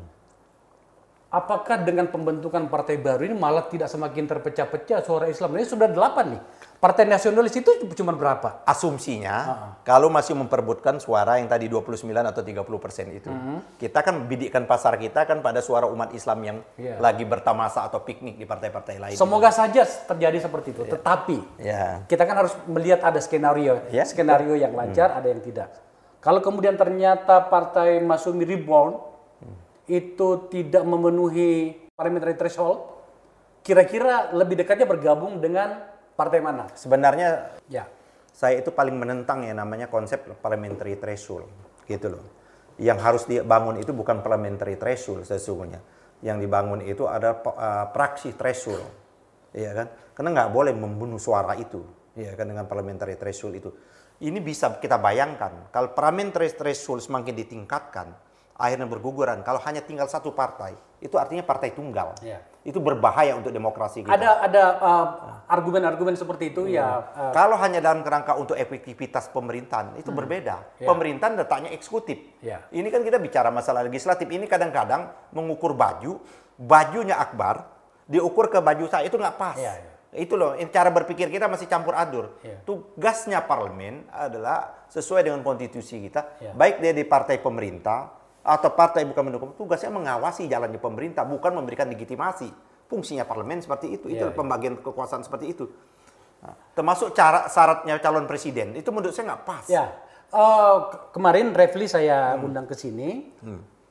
Apakah 1.34 1.82
dengan 1.82 2.06
pembentukan 2.06 2.70
partai 2.70 2.94
baru 2.94 3.26
ini 3.26 3.34
malah 3.34 3.66
tidak 3.66 3.90
semakin 3.90 4.30
terpecah-pecah 4.30 5.02
suara 5.02 5.26
Islam? 5.26 5.58
Ini 5.58 5.66
sudah 5.66 5.90
delapan 5.90 6.38
nih. 6.38 6.42
Partai 6.78 7.08
nasionalis 7.08 7.56
itu 7.56 7.72
cuma 7.96 8.12
berapa? 8.12 8.60
asumsinya 8.68 9.36
kalau 9.88 10.12
masih 10.12 10.36
memperbutkan 10.36 11.00
suara 11.00 11.40
yang 11.40 11.48
tadi 11.48 11.64
29 11.64 11.96
atau 12.12 12.44
30 12.44 12.60
persen 12.76 13.08
itu 13.08 13.32
kita 13.80 14.04
kan 14.04 14.28
bidikkan 14.28 14.68
pasar 14.68 15.00
kita 15.00 15.24
kan 15.24 15.40
pada 15.40 15.64
suara 15.64 15.88
umat 15.88 16.12
Islam 16.12 16.38
yang 16.44 16.58
Iya. 16.76 17.00
lagi 17.00 17.24
bertamasa 17.24 17.88
atau 17.88 18.04
piknik 18.04 18.36
di 18.36 18.44
partai-partai 18.44 19.00
lain 19.00 19.16
Semoga 19.16 19.48
saja 19.48 19.80
terjadi 19.80 20.44
seperti 20.44 20.76
itu. 20.76 20.84
Tetapi 20.84 21.64
ya 21.64 22.04
kita 22.04 22.28
kan 22.28 22.44
harus 22.44 22.52
melihat 22.68 23.00
ada 23.00 23.16
skenario, 23.16 23.80
Ya, 23.88 24.04
skenario 24.04 24.52
yang 24.52 24.76
lancar, 24.76 25.16
ada 25.16 25.24
yang 25.24 25.40
tidak. 25.40 25.72
Kalau 26.20 26.44
kemudian 26.44 26.76
ternyata 26.76 27.48
partai 27.48 27.96
Masumi 28.04 28.44
Reborn 28.44 29.13
itu 29.86 30.48
tidak 30.48 30.84
memenuhi 30.84 31.76
parliamentary 31.94 32.34
threshold, 32.34 32.90
kira-kira 33.60 34.32
lebih 34.32 34.60
dekatnya 34.60 34.88
bergabung 34.88 35.40
dengan 35.40 35.82
partai 36.14 36.40
mana? 36.40 36.70
sebenarnya 36.72 37.58
Ya, 37.68 37.88
saya 38.34 38.60
itu 38.60 38.74
paling 38.74 38.98
menentang 38.98 39.46
ya 39.46 39.54
namanya 39.54 39.86
konsep 39.86 40.26
parliamentary 40.42 40.98
threshold 40.98 41.46
gitu 41.86 42.18
loh. 42.18 42.24
Yang 42.74 42.98
harus 42.98 43.22
dibangun 43.30 43.78
itu 43.78 43.94
bukan 43.94 44.20
parliamentary 44.20 44.74
threshold 44.74 45.22
sesungguhnya. 45.22 45.78
Yang 46.24 46.48
dibangun 46.48 46.80
itu 46.82 47.06
ada 47.06 47.38
uh, 47.38 47.86
praksi 47.94 48.34
threshold. 48.34 48.82
Iya 49.54 49.70
kan? 49.70 49.86
Karena 50.18 50.28
nggak 50.34 50.50
boleh 50.50 50.74
membunuh 50.74 51.22
suara 51.22 51.54
itu. 51.54 51.78
Iya 52.18 52.34
kan 52.34 52.50
dengan 52.50 52.66
parliamentary 52.66 53.14
threshold 53.14 53.54
itu. 53.54 53.70
Ini 54.18 54.38
bisa 54.42 54.78
kita 54.78 54.98
bayangkan 54.98 55.70
kalau 55.70 55.94
parliamentary 55.94 56.50
threshold 56.54 57.02
semakin 57.02 57.34
ditingkatkan, 57.34 58.14
akhirnya 58.54 58.86
berguguran. 58.86 59.42
Kalau 59.42 59.58
hanya 59.66 59.82
tinggal 59.82 60.06
satu 60.06 60.30
partai, 60.30 60.78
itu 61.02 61.18
artinya 61.18 61.42
partai 61.42 61.74
tunggal. 61.74 62.14
Iya. 62.22 62.38
Itu 62.64 62.80
berbahaya 62.80 63.36
untuk 63.36 63.52
demokrasi 63.52 64.08
kita. 64.08 64.14
ada 64.16 64.40
ada 64.40 64.64
uh, 64.80 65.06
argumen-argumen 65.52 66.16
seperti 66.16 66.56
itu 66.56 66.64
ya. 66.72 67.04
uh, 67.12 67.28
Kalau 67.36 67.60
hanya 67.60 67.84
dalam 67.84 68.00
kerangka 68.00 68.40
untuk 68.40 68.56
efektivitas 68.56 69.28
pemerintahan 69.28 70.00
itu 70.00 70.08
berbeda. 70.08 70.80
Ya. 70.80 70.88
Pemerintahan 70.88 71.36
letaknya 71.36 71.70
eksekutif. 71.76 72.16
Ya. 72.40 72.64
Ini 72.72 72.88
kan 72.88 73.04
kita 73.04 73.20
bicara 73.20 73.52
masalah 73.52 73.84
legislatif. 73.84 74.24
Ini 74.24 74.48
kadang-kadang 74.48 75.12
mengukur 75.36 75.76
baju, 75.76 76.24
bajunya 76.56 77.20
Akbar 77.20 77.68
diukur 78.08 78.48
ke 78.52 78.60
baju 78.64 78.88
saya 78.88 79.04
itu 79.08 79.16
nggak 79.16 79.36
pas. 79.36 79.56
Ya, 79.60 79.76
ya. 79.76 79.92
Itu 80.14 80.38
loh 80.38 80.54
cara 80.70 80.94
berpikir 80.94 81.26
kita 81.26 81.50
masih 81.50 81.66
campur 81.66 81.98
adur. 81.98 82.38
Ya. 82.40 82.62
Tugasnya 82.64 83.42
parlemen 83.44 84.06
adalah 84.08 84.86
sesuai 84.88 85.26
dengan 85.26 85.42
konstitusi 85.42 86.00
kita, 86.06 86.38
Ya. 86.38 86.54
baik 86.54 86.78
dia 86.78 86.94
di 86.94 87.02
partai 87.02 87.42
pemerintah 87.42 88.23
atau 88.44 88.70
partai 88.70 89.02
bukan 89.02 89.24
mendukung, 89.24 89.50
tugasnya 89.54 89.88
mengawasi 89.88 90.44
jalannya 90.44 90.76
pemerintah, 90.76 91.24
bukan 91.24 91.50
memberikan 91.50 91.88
legitimasi. 91.88 92.52
Fungsinya 92.84 93.24
parlemen 93.24 93.58
seperti 93.58 93.96
itu, 93.96 94.06
itu 94.06 94.20
Ya, 94.20 94.28
ya. 94.28 94.36
pembagian 94.36 94.76
kekuasaan 94.76 95.24
seperti 95.24 95.50
itu. 95.50 95.64
Nah, 96.44 96.52
termasuk 96.72 97.10
cara 97.10 97.48
syaratnya 97.48 97.96
calon 97.98 98.28
presiden 98.28 98.76
itu 98.76 98.92
menurut 98.92 99.10
saya 99.10 99.32
nggak 99.32 99.42
pas. 99.42 99.64
Ya, 99.66 99.88
eh, 100.28 100.76
ke- 100.84 101.02
kemarin 101.10 101.50
Refli 101.50 101.88
saya 101.88 102.36
undang 102.36 102.68
ke 102.68 102.76
sini. 102.76 103.32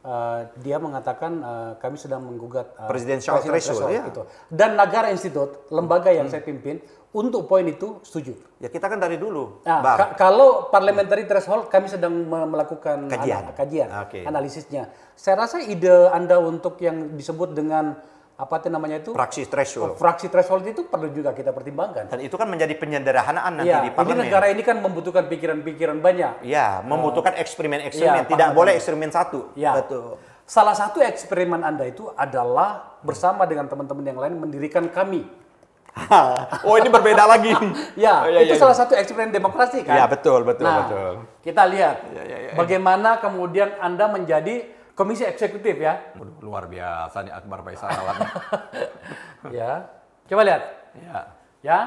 Eh, 0.04 0.40
dia 0.60 0.78
mengatakan 0.78 1.32
eh, 1.34 1.72
kami 1.80 1.96
sedang 1.96 2.22
menggugat 2.22 2.76
eh, 2.76 2.86
Presidential 2.86 3.40
threshold, 3.40 3.90
ya. 3.90 4.04
itu. 4.06 4.22
Dan 4.46 4.76
Nagara 4.76 5.10
Institute, 5.10 5.66
lembaga 5.72 6.12
yang 6.12 6.28
saya 6.28 6.44
pimpin, 6.44 6.78
untuk 7.14 7.46
poin 7.46 7.62
itu 7.64 8.02
setuju. 8.02 8.34
Ya 8.58 8.68
kita 8.68 8.86
kan 8.86 8.98
dari 8.98 9.16
dulu, 9.16 9.62
Nah, 9.62 9.80
ka- 9.86 10.12
kalau 10.16 10.68
parliamentary 10.68 11.24
threshold 11.24 11.68
kami 11.68 11.86
sedang 11.86 12.10
me- 12.12 12.50
melakukan 12.50 13.06
Kajian. 13.06 13.42
ana- 13.44 13.54
kajian 13.54 13.90
Oke. 14.02 14.20
analisisnya. 14.24 14.90
Saya 15.14 15.38
rasa 15.40 15.62
ide 15.62 16.10
Anda 16.10 16.38
untuk 16.38 16.78
yang 16.80 17.14
disebut 17.14 17.54
dengan 17.54 17.94
apa 18.34 18.58
itu 18.58 18.68
namanya 18.68 18.98
itu 18.98 19.14
praksi 19.14 19.46
threshold. 19.46 19.94
fraksi 19.96 20.26
threshold 20.26 20.66
itu 20.66 20.84
perlu 20.84 21.06
juga 21.08 21.32
kita 21.32 21.54
pertimbangkan. 21.54 22.10
Dan 22.10 22.18
itu 22.20 22.34
kan 22.34 22.50
menjadi 22.50 22.74
penyederhanaan 22.74 23.54
nanti 23.56 23.70
Iya, 23.70 23.80
di 23.80 23.88
ini 23.88 23.96
parlemen. 23.96 24.18
negara 24.20 24.46
ini 24.50 24.62
kan 24.62 24.78
membutuhkan 24.80 25.30
pikiran-pikiran 25.30 26.02
banyak. 26.02 26.42
Ya, 26.42 26.82
membutuhkan 26.82 27.38
eksperimen-eksperimen. 27.38 28.26
Iya, 28.26 28.28
Tidak 28.28 28.48
paham, 28.50 28.58
boleh 28.58 28.74
eksperimen 28.74 29.14
satu. 29.14 29.54
Ya. 29.54 29.78
Betul. 29.78 30.18
Salah 30.44 30.74
satu 30.74 31.00
eksperimen 31.00 31.62
Anda 31.62 31.86
itu 31.86 32.10
adalah 32.12 32.98
bersama 33.00 33.46
dengan 33.46 33.70
teman-teman 33.70 34.02
yang 34.04 34.18
lain 34.18 34.34
mendirikan 34.36 34.90
kami. 34.90 35.30
oh 36.68 36.76
ini 36.82 36.90
berbeda 36.90 37.24
lagi. 37.30 37.54
Ya, 38.06 38.26
Oh, 38.26 38.30
iya, 38.30 38.42
itu 38.50 38.58
iya, 38.58 38.62
salah 38.62 38.74
satu 38.74 38.98
eksperimen 38.98 39.30
demokrasi 39.30 39.86
kan? 39.86 39.94
Ya 39.94 40.06
betul, 40.10 40.42
betul, 40.42 40.66
nah, 40.66 40.90
betul. 40.90 41.14
Kita 41.46 41.70
lihat 41.70 42.10
Ya, 42.10 42.24
ya, 42.26 42.26
ya, 42.26 42.38
ya. 42.50 42.54
bagaimana 42.58 43.22
kemudian 43.22 43.78
Anda 43.78 44.10
menjadi 44.10 44.66
komisi 44.98 45.22
eksekutif 45.22 45.78
ya. 45.78 46.02
Luar 46.42 46.66
biasa 46.66 47.22
nih 47.26 47.34
Akbar 47.34 47.62
Faisal. 47.62 47.94
ya. 49.58 49.86
Coba 50.26 50.42
lihat. 50.46 50.64
ya. 50.98 51.20
Ya. 51.62 51.80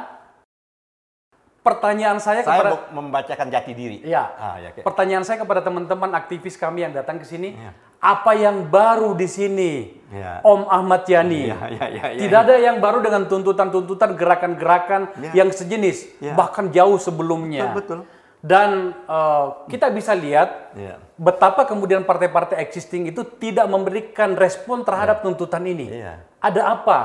Pertanyaan 1.66 2.22
saya, 2.22 2.46
Saya 2.46 2.62
kepada 2.62 2.70
membacakan 2.94 3.46
jati 3.50 3.74
diri. 3.74 3.98
Ya. 4.06 4.30
Ah, 4.38 4.54
ya. 4.62 4.70
Pertanyaan 4.86 5.26
saya 5.26 5.42
kepada 5.42 5.66
teman-teman 5.66 6.14
aktivis 6.14 6.54
kami 6.54 6.86
yang 6.86 6.94
datang 6.94 7.18
ke 7.18 7.26
sini, 7.26 7.58
Ya. 7.58 7.74
apa 7.98 8.38
yang 8.38 8.70
baru 8.70 9.18
di 9.18 9.26
sini? 9.26 9.72
Ya. 10.14 10.38
Om 10.46 10.70
Ahmad 10.70 11.02
Yani. 11.10 11.50
Ya, 11.50 11.58
ya, 11.66 11.86
ya, 11.90 12.04
ya, 12.14 12.20
Tidak 12.22 12.40
ada 12.46 12.54
yang 12.54 12.78
baru 12.78 13.02
dengan 13.02 13.26
tuntutan-tuntutan 13.26 14.14
gerakan-gerakan 14.14 15.10
Ya. 15.18 15.42
yang 15.42 15.50
sejenis, 15.50 16.22
Ya. 16.22 16.38
bahkan 16.38 16.70
jauh 16.70 17.02
sebelumnya. 17.02 17.74
Betul, 17.74 18.06
betul. 18.06 18.14
Dan 18.46 18.94
eh, 19.10 19.46
kita 19.66 19.90
bisa 19.90 20.14
lihat 20.14 20.70
Iya. 20.78 21.02
betapa 21.18 21.66
kemudian 21.66 22.06
partai-partai 22.06 22.62
existing 22.62 23.10
itu 23.10 23.26
tidak 23.42 23.66
memberikan 23.66 24.38
respon 24.38 24.86
terhadap 24.86 25.26
tuntutan 25.26 25.66
ini. 25.66 25.90
Iya. 25.98 26.22
Ada 26.38 26.62
apa? 26.78 27.00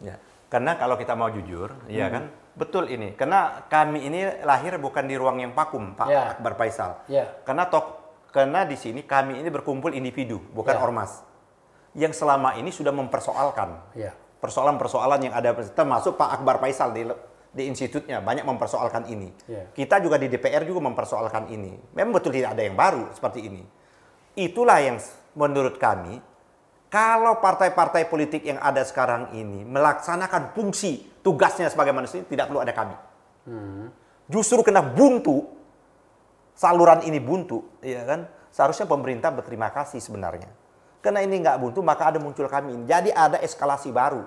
Ya. 0.00 0.16
Karena 0.48 0.80
kalau 0.80 0.96
kita 0.96 1.12
mau 1.12 1.28
jujur, 1.28 1.76
ya 1.92 2.08
kan, 2.08 2.32
betul 2.58 2.90
ini. 2.90 3.14
Karena 3.14 3.62
kami 3.70 4.02
ini 4.02 4.42
lahir 4.42 4.74
bukan 4.82 5.06
di 5.06 5.14
ruang 5.14 5.38
yang 5.38 5.54
vakum, 5.54 5.94
Pak 5.94 6.06
Ya. 6.10 6.34
Akbar 6.34 6.58
Faisal. 6.58 6.98
Ya. 7.06 7.30
Karena 7.46 7.70
tok, 7.70 7.86
karena 8.34 8.66
di 8.66 8.74
sini 8.74 9.06
kami 9.06 9.38
ini 9.38 9.48
berkumpul 9.48 9.94
individu, 9.94 10.42
bukan 10.50 10.74
Ya. 10.74 10.82
ormas, 10.82 11.22
yang 11.94 12.10
selama 12.10 12.58
ini 12.58 12.74
sudah 12.74 12.90
mempersoalkan 12.90 13.94
Ya. 13.94 14.12
persoalan-persoalan 14.42 15.30
yang 15.30 15.34
ada, 15.38 15.54
termasuk 15.54 16.18
Pak 16.18 16.42
Akbar 16.42 16.58
Faisal 16.58 16.90
di 16.90 17.06
di 17.48 17.64
institutnya 17.64 18.20
banyak 18.20 18.44
mempersoalkan 18.44 19.08
ini. 19.08 19.32
Ya. 19.48 19.64
Kita 19.72 20.04
juga 20.04 20.20
di 20.20 20.28
DPR 20.28 20.68
juga 20.68 20.84
mempersoalkan 20.84 21.48
ini. 21.48 21.80
Memang 21.96 22.20
betul 22.20 22.36
tidak 22.36 22.52
ada 22.52 22.62
yang 22.62 22.76
baru 22.76 23.08
seperti 23.16 23.48
ini. 23.48 23.64
Itulah 24.36 24.78
yang 24.84 25.00
menurut 25.32 25.80
kami 25.80 26.20
kalau 26.88 27.36
partai-partai 27.38 28.04
politik 28.04 28.42
yang 28.42 28.56
ada 28.58 28.80
sekarang 28.80 29.32
ini 29.32 29.62
melaksanakan 29.62 30.52
fungsi 30.52 31.04
tugasnya 31.20 31.68
sebagai 31.68 31.92
manusia 31.92 32.24
tidak 32.24 32.48
perlu 32.48 32.60
ada 32.60 32.72
kami. 32.72 32.96
Justru 34.26 34.60
kena 34.60 34.80
buntu 34.80 35.44
saluran 36.52 37.04
ini 37.04 37.16
buntu, 37.16 37.64
ya 37.80 38.04
kan? 38.04 38.24
Seharusnya 38.48 38.84
pemerintah 38.84 39.30
berterima 39.30 39.68
kasih 39.68 40.00
sebenarnya. 40.00 40.48
Karena 40.98 41.22
ini 41.22 41.38
nggak 41.38 41.56
buntu, 41.56 41.80
maka 41.80 42.10
ada 42.10 42.18
muncul 42.18 42.44
kami. 42.44 42.74
ini. 42.74 42.84
Jadi 42.84 43.08
ada 43.08 43.38
eskalasi 43.38 43.88
baru. 43.88 44.24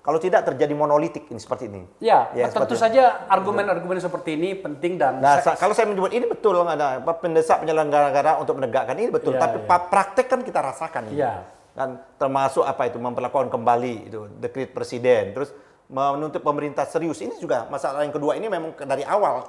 Kalau 0.00 0.16
tidak 0.16 0.48
terjadi 0.48 0.72
monolitik 0.72 1.28
ini 1.28 1.36
seperti 1.36 1.68
ini. 1.68 1.84
Ya, 2.00 2.32
Ya, 2.32 2.48
tentu 2.48 2.72
seperti- 2.72 2.96
saja 2.96 3.28
argumen-argumen 3.28 4.00
seperti 4.00 4.32
ini 4.32 4.56
penting 4.56 4.96
dan 4.96 5.20
Nah, 5.20 5.36
saya- 5.38 5.52
sa- 5.52 5.60
kalau 5.60 5.76
saya 5.76 5.86
menyebut 5.86 6.08
ini 6.08 6.24
betul 6.24 6.56
ada 6.58 6.96
pendesak 7.14 7.60
penyelenggara 7.60 8.08
negara 8.08 8.40
untuk 8.40 8.56
menegakkan 8.56 8.96
ini 8.96 9.12
betul, 9.12 9.36
Iya, 9.36 9.40
tapi 9.40 9.56
pa- 9.68 9.86
praktek 9.86 10.26
kan 10.26 10.40
kita 10.40 10.56
rasakan 10.58 11.12
ini. 11.12 11.20
Iya. 11.20 11.44
Kan 11.74 12.02
termasuk 12.18 12.66
apa 12.66 12.90
itu 12.90 12.98
memperlakukan 12.98 13.48
kembali 13.48 13.94
itu 14.10 14.26
dekret 14.42 14.74
presiden, 14.74 15.32
terus 15.34 15.50
menuntut 15.90 16.42
pemerintah 16.42 16.86
serius. 16.86 17.18
Ini 17.22 17.38
juga 17.38 17.66
masalah 17.66 18.06
yang 18.06 18.14
kedua 18.14 18.38
ini 18.38 18.46
memang 18.46 18.74
dari 18.86 19.02
awal. 19.06 19.46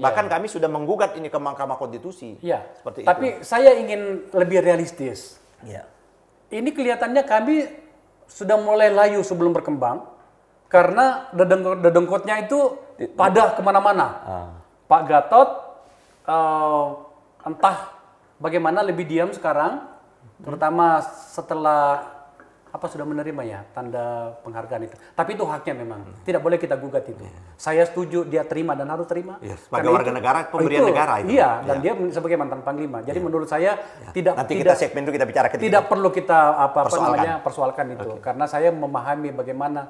Bahkan 0.00 0.32
kami 0.32 0.48
sudah 0.48 0.70
menggugat 0.70 1.12
ini 1.20 1.28
ke 1.28 1.36
Mahkamah 1.36 1.76
Konstitusi. 1.76 2.40
ya. 2.40 2.64
Seperti 2.78 3.04
Tapi 3.04 3.44
saya 3.44 3.76
ingin 3.76 4.32
lebih 4.32 4.64
realistis. 4.64 5.36
itu. 5.60 5.76
Iya. 5.76 5.84
Ini 6.50 6.70
kelihatannya 6.72 7.22
kami 7.28 7.68
sudah 8.30 8.56
mulai 8.56 8.88
layu 8.88 9.20
sebelum 9.26 9.52
berkembang 9.52 10.06
karena 10.70 11.26
dedengkot 11.34 11.82
dedengkotnya 11.82 12.46
itu 12.46 12.78
pada 13.18 13.58
ke 13.58 13.60
mana-mana. 13.60 14.06
Ah. 14.22 14.50
Pak 14.86 15.02
Gatot 15.06 15.48
eh, 16.26 16.86
entah 17.46 17.78
bagaimana 18.38 18.80
lebih 18.86 19.04
diam 19.06 19.30
sekarang, 19.34 19.84
terutama 20.40 21.00
setelah 21.04 22.16
apa 22.70 22.86
sudah 22.86 23.02
menerima 23.02 23.42
ya 23.42 23.60
tanda 23.74 24.30
penghargaan 24.46 24.86
itu. 24.86 24.94
Tapi 25.18 25.34
itu 25.34 25.42
haknya 25.42 25.74
memang, 25.74 26.06
tidak 26.22 26.38
boleh 26.38 26.54
kita 26.54 26.78
gugat 26.78 27.02
itu. 27.10 27.26
Saya 27.58 27.82
setuju 27.82 28.22
dia 28.22 28.46
terima 28.46 28.78
dan 28.78 28.86
harus 28.86 29.10
terima. 29.10 29.42
Iya, 29.42 29.58
sebagai 29.58 29.90
Karena 29.90 29.98
warga 29.98 30.12
negara, 30.14 30.38
pemberian 30.46 30.86
negara 30.86 31.14
itu. 31.18 31.34
Iya, 31.34 31.66
dan 31.66 31.76
Iya. 31.82 31.98
dia 31.98 32.14
sebagai 32.14 32.38
mantan 32.38 32.62
panglima. 32.62 33.02
Jadi 33.02 33.18
menurut 33.18 33.50
saya 33.50 33.74
tidak 34.14 34.38
Nanti 34.38 34.54
tidak 34.54 34.78
kita 34.78 34.86
segmen 34.86 35.02
itu 35.02 35.12
kita 35.18 35.26
bicara 35.26 35.46
ketika 35.50 35.66
tidak 35.66 35.84
perlu 35.90 36.08
kita 36.14 36.38
apa, 36.54 36.62
apa 36.62 36.78
Persoalkan. 36.86 37.10
namanya 37.10 37.32
persoalkan 37.42 37.86
itu 37.90 38.10
karena 38.22 38.44
saya 38.46 38.70
memahami 38.70 39.28
bagaimana 39.34 39.80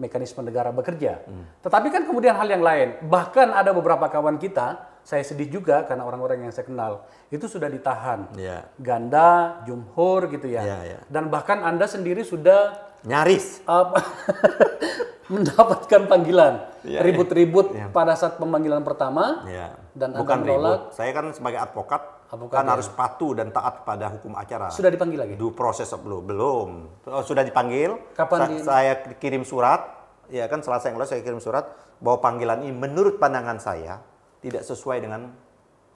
mekanisme 0.00 0.40
negara 0.40 0.72
bekerja. 0.72 1.20
Hmm. 1.28 1.44
Tetapi 1.60 1.92
kan 1.92 2.02
kemudian 2.08 2.40
hal 2.40 2.48
yang 2.48 2.64
lain, 2.64 3.04
bahkan 3.04 3.52
ada 3.52 3.76
beberapa 3.76 4.08
kawan 4.08 4.40
kita, 4.40 4.80
saya 5.02 5.20
sedih 5.20 5.50
juga 5.50 5.82
karena 5.82 6.02
orang-orang 6.02 6.44
yang 6.44 6.52
saya 6.52 6.64
kenal 6.64 7.04
itu 7.28 7.44
sudah 7.44 7.66
ditahan. 7.66 8.30
Iya. 8.34 8.68
Ganda, 8.76 9.60
Jumhur 9.64 10.28
gitu 10.28 10.46
ya. 10.46 10.60
Iya, 10.60 10.78
iya. 10.86 10.98
Dan 11.06 11.28
bahkan 11.28 11.60
Anda 11.60 11.84
sendiri 11.84 12.22
sudah 12.22 12.76
nyaris. 13.02 13.64
uh, 13.64 13.90
mendapatkan 15.30 16.10
panggilan 16.10 16.54
Iya, 16.80 17.04
ribut-ribut 17.04 17.70
iya. 17.70 17.86
pada 17.86 18.16
saat 18.16 18.34
pemanggilan 18.34 18.82
pertama. 18.82 19.44
Ya. 19.46 19.78
Dan 19.92 20.10
Anda 20.10 20.18
Bukan 20.18 20.36
menolak. 20.42 20.50
ribut. 20.50 20.80
Saya 20.90 21.10
kan 21.12 21.24
sebagai 21.30 21.60
advokat, 21.60 22.02
Advokat, 22.26 22.50
kan 22.52 22.64
ya. 22.64 22.70
harus 22.72 22.88
patuh 22.88 23.32
dan 23.34 23.48
taat 23.50 23.84
pada 23.84 24.10
hukum 24.10 24.34
acara. 24.34 24.72
Sudah 24.72 24.88
dipanggil 24.88 25.18
lagi. 25.20 25.34
Do 25.36 25.52
proses 25.52 25.86
belum? 25.86 26.22
Belum. 26.24 26.68
Oh, 27.04 27.22
sudah 27.22 27.42
dipanggil. 27.42 27.94
Kapan 28.10 28.38
Sa- 28.38 28.48
di- 28.48 28.62
Saya 28.64 28.92
kirim 29.16 29.44
surat. 29.44 29.86
Ya 30.30 30.46
kan 30.46 30.62
selasa 30.62 30.88
yang 30.88 30.98
lalu 30.98 31.10
saya 31.10 31.20
kirim 31.20 31.38
surat 31.38 31.66
bahwa 31.98 32.18
panggilan 32.18 32.62
ini 32.62 32.70
menurut 32.70 33.18
pandangan 33.18 33.58
saya 33.58 33.98
tidak 34.40 34.62
sesuai 34.64 34.98
dengan 35.00 35.30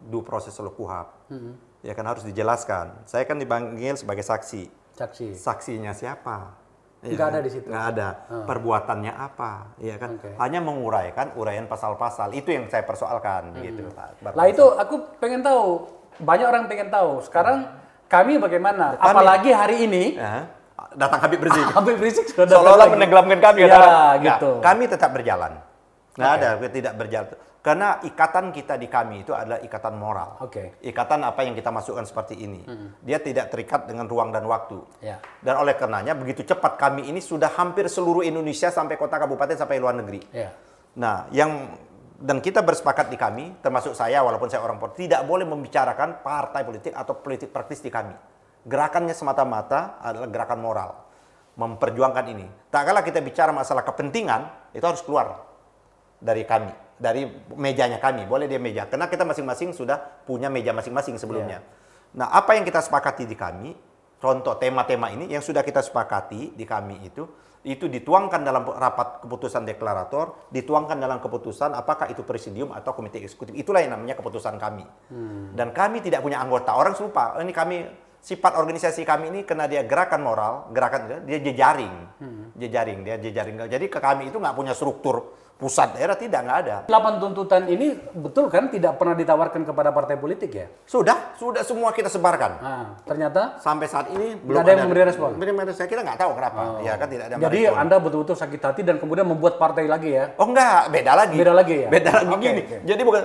do 0.01 0.21
proses 0.21 0.53
kuhab. 0.55 1.13
Hmm. 1.29 1.57
Ya 1.85 1.93
kan 1.93 2.05
harus 2.09 2.25
dijelaskan. 2.25 3.05
Saya 3.05 3.29
kan 3.29 3.37
dipanggil 3.37 3.97
sebagai 3.97 4.25
saksi. 4.25 4.69
Saksi. 4.97 5.37
Saksinya 5.37 5.93
siapa? 5.93 6.57
Ya 7.05 7.13
Nggak 7.13 7.21
kan? 7.21 7.35
ada 7.37 7.41
di 7.45 7.51
situ. 7.53 7.67
Nggak 7.69 7.85
ada. 7.93 8.09
Perbuatannya 8.49 9.13
apa? 9.13 9.53
Ya 9.77 10.01
kan? 10.01 10.17
Oke. 10.17 10.33
Hanya 10.41 10.65
menguraikan 10.65 11.37
uraian 11.37 11.69
pasal-pasal. 11.69 12.33
Itu 12.33 12.49
yang 12.49 12.73
saya 12.73 12.81
persoalkan 12.89 13.53
gitu, 13.61 13.85
Pak. 13.93 14.33
Lah 14.33 14.47
itu 14.49 14.65
aku 14.65 14.95
pengen 15.21 15.45
tahu, 15.45 15.85
banyak 16.25 16.47
orang 16.49 16.65
pengen 16.65 16.89
tahu. 16.89 17.21
Sekarang 17.21 17.69
kami 18.09 18.41
bagaimana? 18.41 18.97
Kami- 18.97 19.13
Apalagi 19.13 19.51
hari 19.53 19.77
ini 19.85 20.05
Ya. 20.17 20.49
Datang 20.95 21.21
Habib 21.21 21.43
Rizik. 21.43 21.67
Habib 21.77 21.99
Rizik 22.01 22.27
sudah 22.33 22.47
datang 22.49 22.65
seolah-olah 22.65 22.89
menenggelamkan 22.97 23.39
kami. 23.41 23.61
Ya. 23.67 23.77
Nggak, 23.77 24.13
gitu. 24.25 24.51
kami 24.65 24.85
tetap 24.89 25.11
berjalan. 25.13 25.53
Nggak 26.15 26.33
ada, 26.41 26.49
tidak 26.71 26.93
berjalan. 26.97 27.29
Karena 27.65 27.97
ikatan 28.05 28.53
kita 28.53 28.77
di 28.77 28.93
kami 28.93 29.25
itu 29.25 29.33
adalah 29.33 29.57
ikatan 29.57 29.97
moral. 29.97 30.37
Oke. 30.45 30.77
Ikatan 30.85 31.25
apa 31.25 31.49
yang 31.49 31.57
kita 31.57 31.73
masukkan 31.73 32.05
seperti 32.05 32.37
ini. 32.45 32.61
Dia 33.01 33.17
tidak 33.25 33.49
terikat 33.49 33.89
dengan 33.89 34.05
ruang 34.05 34.29
dan 34.29 34.45
waktu. 34.45 34.85
Ya. 35.01 35.17
Dan 35.41 35.57
oleh 35.57 35.73
karenanya 35.73 36.13
begitu 36.13 36.45
cepat 36.45 36.77
kami 36.77 37.09
ini 37.09 37.25
sudah 37.25 37.49
hampir 37.57 37.89
seluruh 37.89 38.21
Indonesia 38.21 38.69
sampai 38.69 39.01
kota 39.01 39.17
kabupaten 39.17 39.57
sampai 39.57 39.81
luar 39.81 39.97
negeri. 39.97 40.21
Ya. 40.29 40.53
Nah, 41.01 41.25
yang 41.33 41.73
dan 42.21 42.45
kita 42.45 42.61
bersepakat 42.61 43.09
di 43.09 43.17
kami, 43.17 43.57
termasuk 43.65 43.97
saya 43.97 44.21
walaupun 44.21 44.53
saya 44.53 44.61
orang 44.61 44.77
politik, 44.77 45.09
tidak 45.09 45.25
boleh 45.25 45.49
membicarakan 45.49 46.21
partai 46.21 46.69
politik 46.69 46.93
atau 46.93 47.17
politik 47.17 47.49
praktis 47.49 47.81
di 47.81 47.89
kami. 47.89 48.13
Gerakannya 48.69 49.17
semata-mata 49.17 50.05
adalah 50.05 50.29
gerakan 50.29 50.61
moral. 50.61 50.91
Memperjuangkan 51.57 52.25
ini. 52.29 52.45
Tak 52.69 52.93
kala 52.93 53.01
kita 53.01 53.25
bicara 53.25 53.57
masalah 53.57 53.81
kepentingan, 53.89 54.73
itu 54.77 54.85
harus 54.85 55.01
keluar 55.01 55.49
dari 56.21 56.45
kami, 56.49 56.73
dari 56.99 57.27
mejanya 57.55 57.99
kami. 57.99 58.27
Boleh 58.27 58.47
dia 58.47 58.61
meja. 58.63 58.87
Karena 58.87 59.11
kita 59.11 59.27
masing-masing 59.27 59.75
sudah 59.75 59.99
punya 60.25 60.49
meja 60.49 60.71
masing-masing 60.71 61.19
sebelumnya. 61.19 61.63
Nah, 62.15 62.31
apa 62.31 62.55
yang 62.55 62.63
kita 62.63 62.79
sepakati 62.79 63.27
di 63.27 63.35
kami, 63.35 63.75
contoh 64.23 64.55
tema-tema 64.57 65.11
ini 65.11 65.27
yang 65.27 65.43
sudah 65.43 65.67
kita 65.67 65.83
sepakati 65.83 66.55
di 66.55 66.65
kami 66.65 67.03
itu, 67.03 67.27
itu 67.65 67.89
dituangkan 67.89 68.45
dalam 68.45 68.63
rapat 68.63 69.25
keputusan 69.25 69.65
deklarator, 69.65 70.53
dituangkan 70.53 71.01
dalam 71.01 71.19
keputusan 71.19 71.73
apakah 71.73 72.13
itu 72.13 72.21
presidium 72.23 72.71
atau 72.77 72.93
komite 72.93 73.19
eksekutif. 73.19 73.57
Itulah 73.57 73.81
yang 73.83 73.99
namanya 73.99 74.15
keputusan 74.21 74.61
kami. 74.61 74.85
Dan 75.57 75.73
kami 75.73 76.05
tidak 76.05 76.21
punya 76.21 76.39
anggota. 76.45 76.77
Orang 76.77 76.93
lupa, 76.95 77.35
"Oh, 77.35 77.43
ini 77.43 77.57
kami 77.57 77.89
sifat 78.25 78.57
organisasi 78.57 79.05
kami 79.05 79.29
ini 79.29 79.41
karena 79.45 79.69
dia 79.69 79.85
gerakan 79.85 80.25
moral, 80.25 80.53
gerakan 80.73 81.29
dia 81.29 81.39
jejaring, 81.45 81.93
jejaring, 82.57 82.99
dia 83.05 83.17
jejaring. 83.21 83.57
Jadi 83.69 83.87
ke 83.93 84.01
kami 84.01 84.33
itu 84.33 84.41
nggak 84.41 84.57
punya 84.57 84.73
struktur 84.73 85.37
pusat 85.55 85.95
daerah 85.95 86.15
tidak 86.15 86.41
nggak 86.43 86.59
ada. 86.61 86.77
Delapan 86.85 87.13
tuntutan 87.17 87.63
ini 87.67 87.95
betul 88.13 88.51
kan 88.51 88.69
tidak 88.69 88.99
pernah 88.99 89.15
ditawarkan 89.15 89.63
kepada 89.63 89.91
partai 89.91 90.19
politik 90.19 90.51
ya? 90.51 90.67
Sudah, 90.85 91.33
sudah 91.35 91.63
semua 91.63 91.91
kita 91.91 92.11
sebarkan. 92.11 92.53
Nah, 92.59 92.85
ternyata 93.03 93.57
Sampai 93.59 93.87
saat 93.87 94.11
ini 94.11 94.35
belum 94.37 94.61
ada 94.61 94.71
yang 94.71 94.85
memberi 94.85 95.03
respon? 95.07 95.39
Memberi 95.39 95.55
respon. 95.65 95.87
Kita 95.87 96.03
nggak 96.03 96.19
tahu 96.19 96.33
kenapa. 96.35 96.61
Ya 96.81 96.93
kan 96.95 97.07
tidak 97.07 97.25
ada 97.31 97.35
jadi 97.39 97.71
merespon. 97.71 97.81
Anda 97.81 97.97
betul-betul 97.99 98.37
sakit 98.37 98.61
hati 98.61 98.81
dan 98.83 98.97
kemudian 98.99 99.25
membuat 99.25 99.57
partai 99.57 99.87
lagi 99.87 100.13
ya? 100.13 100.35
Oh 100.37 100.47
enggak, 100.47 100.91
beda 100.91 101.13
lagi. 101.15 101.37
Beda 101.39 101.53
lagi 101.53 101.75
ya? 101.77 101.89
Beda 101.89 102.11
lagi 102.13 102.35
gini. 102.37 102.61
oke. 102.61 102.77
Jadi 102.85 103.03
bukan 103.03 103.23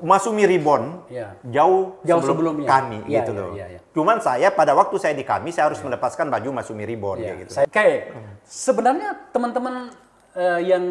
Masumi 0.00 0.48
Ribon 0.48 1.04
Ya. 1.08 1.36
jauh, 1.44 2.00
Jauh 2.00 2.24
sebelum 2.24 2.56
sebelumnya. 2.56 2.68
kami 2.68 3.04
Ya, 3.04 3.20
gitu 3.20 3.32
ya, 3.32 3.40
loh. 3.40 3.52
ya, 3.52 3.66
ya. 3.68 3.80
Cuman 3.92 4.16
saya 4.20 4.48
pada 4.48 4.72
waktu 4.72 4.96
saya 4.96 5.12
di 5.12 5.24
kami 5.24 5.52
saya 5.52 5.68
harus 5.68 5.76
melepaskan 5.78 6.32
baju 6.32 6.56
Masumi 6.56 6.88
Ribon 6.88 7.20
Ya, 7.20 7.36
gitu. 7.36 7.52
saya- 7.52 7.68
Kayak 7.68 8.16
sebenarnya 8.44 9.12
teman-teman 9.28 9.92
eh, 10.40 10.60
yang 10.64 10.84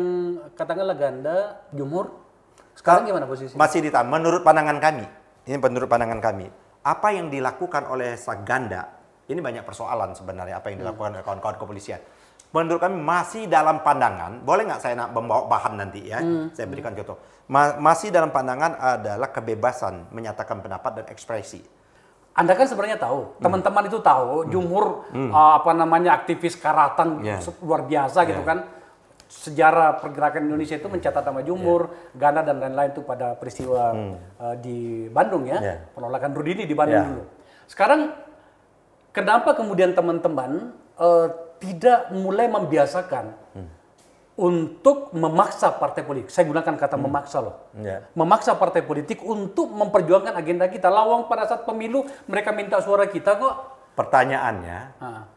katakanlah 0.54 0.94
ganda, 0.94 1.38
jumhur, 1.74 2.14
sekarang 2.78 3.10
gimana 3.10 3.26
posisinya? 3.26 3.58
Masih 3.58 3.82
ditahan. 3.82 4.06
Menurut 4.06 4.46
pandangan 4.46 4.78
kami, 4.78 5.06
ini 5.50 5.58
menurut 5.58 5.90
pandangan 5.90 6.22
kami, 6.22 6.46
apa 6.86 7.08
yang 7.10 7.28
dilakukan 7.28 7.90
oleh 7.90 8.14
Saganda 8.14 8.96
ini 9.26 9.42
banyak 9.42 9.62
persoalan 9.62 10.18
sebenarnya 10.18 10.58
apa 10.58 10.74
yang 10.74 10.82
dilakukan 10.82 11.14
oleh 11.14 11.26
kawan-kawan 11.26 11.58
kepolisian. 11.58 12.02
Menurut 12.50 12.82
kami 12.82 12.98
masih 12.98 13.46
dalam 13.46 13.86
pandangan, 13.86 14.42
boleh 14.42 14.66
nggak 14.66 14.82
saya 14.82 14.98
nak 14.98 15.14
membawa 15.14 15.46
bahan 15.46 15.78
nanti 15.78 16.10
ya? 16.10 16.18
Saya 16.50 16.66
berikan 16.66 16.98
contoh. 16.98 17.22
Ma- 17.46 17.78
masih 17.78 18.10
dalam 18.10 18.34
pandangan 18.34 18.74
adalah 18.74 19.30
kebebasan 19.30 20.10
menyatakan 20.10 20.58
pendapat 20.58 20.92
dan 21.02 21.06
ekspresi. 21.14 21.62
Anda 22.34 22.58
kan 22.58 22.66
sebenarnya 22.66 22.98
tahu, 22.98 23.38
Hmm. 23.38 23.42
teman-teman 23.44 23.84
itu 23.86 24.02
tahu, 24.02 24.50
Jumhur 24.50 25.06
uh, 25.14 25.62
apa 25.62 25.78
namanya 25.78 26.18
aktivis 26.18 26.58
karatan 26.58 27.22
Ya. 27.22 27.38
se- 27.38 27.54
luar 27.62 27.86
biasa 27.86 28.26
gitu 28.26 28.42
Ya. 28.42 28.48
kan. 28.50 28.58
Sejarah 29.30 30.02
pergerakan 30.02 30.50
Indonesia 30.50 30.74
itu 30.74 30.90
mencatat 30.90 31.22
nama 31.22 31.46
Jumur, 31.46 31.94
Ghana 32.18 32.42
dan 32.42 32.58
lain-lain 32.58 32.90
itu 32.92 33.06
pada 33.06 33.38
peristiwa 33.38 33.94
eh, 34.42 34.56
di 34.58 34.78
Bandung 35.08 35.46
ya, 35.46 35.62
Ya. 35.62 35.76
penolakan 35.94 36.34
Rudini 36.34 36.66
di 36.66 36.74
Bandung 36.74 36.98
Ya. 36.98 37.06
dulu. 37.06 37.24
Sekarang 37.70 38.18
kenapa 39.14 39.54
kemudian 39.54 39.94
teman-teman 39.94 40.74
eh, 40.98 41.28
tidak 41.62 42.10
mulai 42.10 42.50
membiasakan 42.50 43.38
untuk 44.34 45.14
memaksa 45.14 45.78
partai 45.78 46.02
politik? 46.02 46.34
Saya 46.34 46.50
gunakan 46.50 46.74
kata 46.74 46.98
memaksa 46.98 47.38
loh 47.38 47.70
Ya. 47.78 48.10
memaksa 48.18 48.58
partai 48.58 48.82
politik 48.82 49.22
untuk 49.22 49.70
memperjuangkan 49.70 50.34
agenda 50.34 50.66
kita. 50.66 50.90
Lawang 50.90 51.30
pada 51.30 51.46
saat 51.46 51.70
pemilu 51.70 52.02
mereka 52.26 52.50
minta 52.50 52.82
suara 52.82 53.06
kita 53.06 53.38
kok. 53.38 53.56
Pertanyaannya, 53.94 54.80
Ah, 54.98 55.28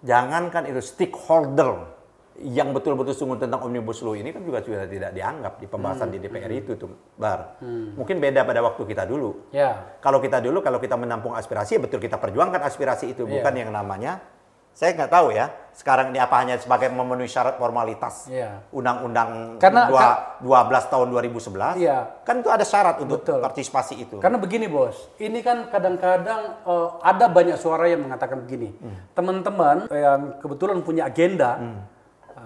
jangankan 0.00 0.70
itu 0.70 0.78
stakeholder 0.80 2.00
yang 2.38 2.72
betul-betul 2.72 3.12
sungguh 3.12 3.36
tentang 3.36 3.60
omnibus 3.60 4.00
law 4.00 4.12
ini 4.12 4.30
kan 4.30 4.40
juga 4.40 4.58
sudah 4.58 4.84
tidak 4.84 5.12
dianggap 5.12 5.58
di 5.58 5.66
pembahasan 5.66 6.08
Hmm. 6.08 6.14
di 6.14 6.18
DPR 6.18 6.48
itu 6.50 6.72
tuh, 6.74 6.88
Bar. 7.12 7.60
Mungkin 7.92 8.16
beda 8.18 8.42
pada 8.42 8.60
waktu 8.60 8.82
kita 8.82 9.04
dulu. 9.04 9.50
ya, 9.50 9.98
Kalau 9.98 10.16
kita 10.16 10.38
dulu, 10.38 10.58
kalau 10.58 10.76
kita 10.76 10.96
menampung 10.96 11.32
aspirasi, 11.32 11.76
ya 11.76 11.80
betul 11.80 11.98
kita 11.98 12.16
perjuangkan 12.16 12.62
aspirasi 12.62 13.12
itu, 13.12 13.22
Iya. 13.22 13.32
bukan 13.38 13.54
yang 13.54 13.70
namanya. 13.70 14.24
Saya 14.72 14.96
nggak 14.96 15.12
tahu 15.12 15.28
ya. 15.30 15.52
Sekarang 15.70 16.08
ini 16.08 16.16
apa 16.16 16.32
hanya 16.34 16.56
sebagai 16.56 16.88
memenuhi 16.88 17.28
syarat 17.28 17.60
formalitas 17.60 18.24
Iya. 18.26 18.64
Undang-Undang 18.72 19.60
Karena- 19.60 19.84
dua- 19.84 20.16
12 20.40 20.88
tahun 20.88 21.12
2011. 21.12 21.76
Iya. 21.76 22.24
Kan 22.24 22.40
itu 22.40 22.48
ada 22.48 22.64
syarat 22.64 22.96
untuk 22.96 23.20
Betul. 23.20 23.44
partisipasi 23.44 24.00
itu. 24.00 24.16
karena 24.16 24.40
begini 24.40 24.64
bos, 24.66 25.12
ini 25.18 25.44
kan 25.44 25.68
kadang-kadang 25.68 26.64
eh, 26.64 26.88
ada 27.04 27.28
banyak 27.28 27.56
suara 27.56 27.84
yang 27.84 28.00
mengatakan 28.00 28.40
begini, 28.40 28.72
teman-teman 29.12 29.84
yang 29.88 30.40
kebetulan 30.40 30.80
punya 30.80 31.04
agenda, 31.04 31.60
eh, 31.60 31.76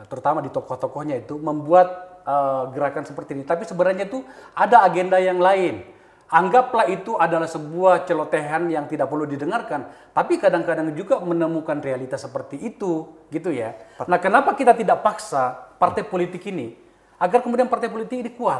terutama 0.06 0.42
di 0.42 0.50
tokoh-tokohnya 0.50 1.22
itu 1.22 1.38
membuat 1.38 2.20
eh, 2.26 2.64
gerakan 2.74 3.04
seperti 3.06 3.38
ini, 3.38 3.44
tapi 3.46 3.66
sebenarnya 3.66 4.06
itu 4.06 4.22
ada 4.54 4.82
agenda 4.86 5.18
yang 5.18 5.38
lain. 5.38 5.94
Anggaplah 6.26 6.90
itu 6.90 7.14
adalah 7.14 7.46
sebuah 7.46 8.02
celotehan 8.02 8.66
yang 8.66 8.90
tidak 8.90 9.06
perlu 9.06 9.30
didengarkan, 9.30 9.86
tapi 10.10 10.42
kadang-kadang 10.42 10.90
juga 10.90 11.22
menemukan 11.22 11.78
realitas 11.78 12.26
seperti 12.26 12.58
itu, 12.66 13.06
gitu 13.30 13.54
ya. 13.54 13.78
Nah, 14.10 14.18
kenapa 14.18 14.58
kita 14.58 14.74
tidak 14.74 15.06
paksa 15.06 15.54
partai 15.78 16.02
politik 16.02 16.42
ini 16.50 16.74
agar 17.22 17.46
kemudian 17.46 17.70
partai 17.70 17.86
politik 17.86 18.18
ini 18.18 18.34
kuat? 18.34 18.58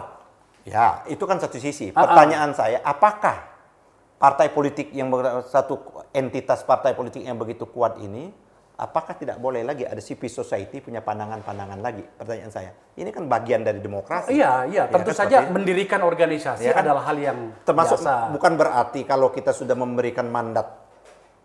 Ya, 0.62 1.02
itu 1.10 1.26
kan 1.26 1.42
satu 1.42 1.58
sisi. 1.58 1.90
Ah, 1.90 1.98
ah. 1.98 2.02
Pertanyaan 2.06 2.54
saya, 2.54 2.78
apakah 2.86 3.50
partai 4.22 4.46
politik 4.54 4.94
yang 4.94 5.10
satu 5.46 6.06
entitas 6.14 6.62
partai 6.62 6.94
politik 6.94 7.26
yang 7.26 7.34
begitu 7.34 7.66
kuat 7.66 7.98
ini, 7.98 8.30
apakah 8.76 9.16
tidak 9.16 9.40
boleh 9.40 9.64
lagi 9.64 9.88
ada 9.88 9.98
civil 9.98 10.28
society 10.28 10.84
punya 10.84 11.00
pandangan-pandangan 11.00 11.80
lagi? 11.80 12.04
Pertanyaan 12.04 12.52
saya. 12.52 12.70
Ini 12.92 13.08
kan 13.08 13.24
bagian 13.24 13.64
dari 13.64 13.80
demokrasi. 13.80 14.36
Iya, 14.36 14.68
iya, 14.68 14.84
Ya 14.84 14.92
tentu 14.92 15.12
kan, 15.12 15.20
saja 15.26 15.48
mendirikan 15.48 16.00
organisasi 16.00 16.64
Ya 16.64 16.76
kan? 16.76 16.84
adalah 16.84 17.08
hal 17.08 17.16
yang 17.16 17.38
Termasuk 17.64 18.00
biasa. 18.00 18.32
bukan 18.32 18.52
berarti 18.54 19.00
kalau 19.02 19.32
kita 19.32 19.52
sudah 19.52 19.72
memberikan 19.72 20.28
mandat 20.28 20.68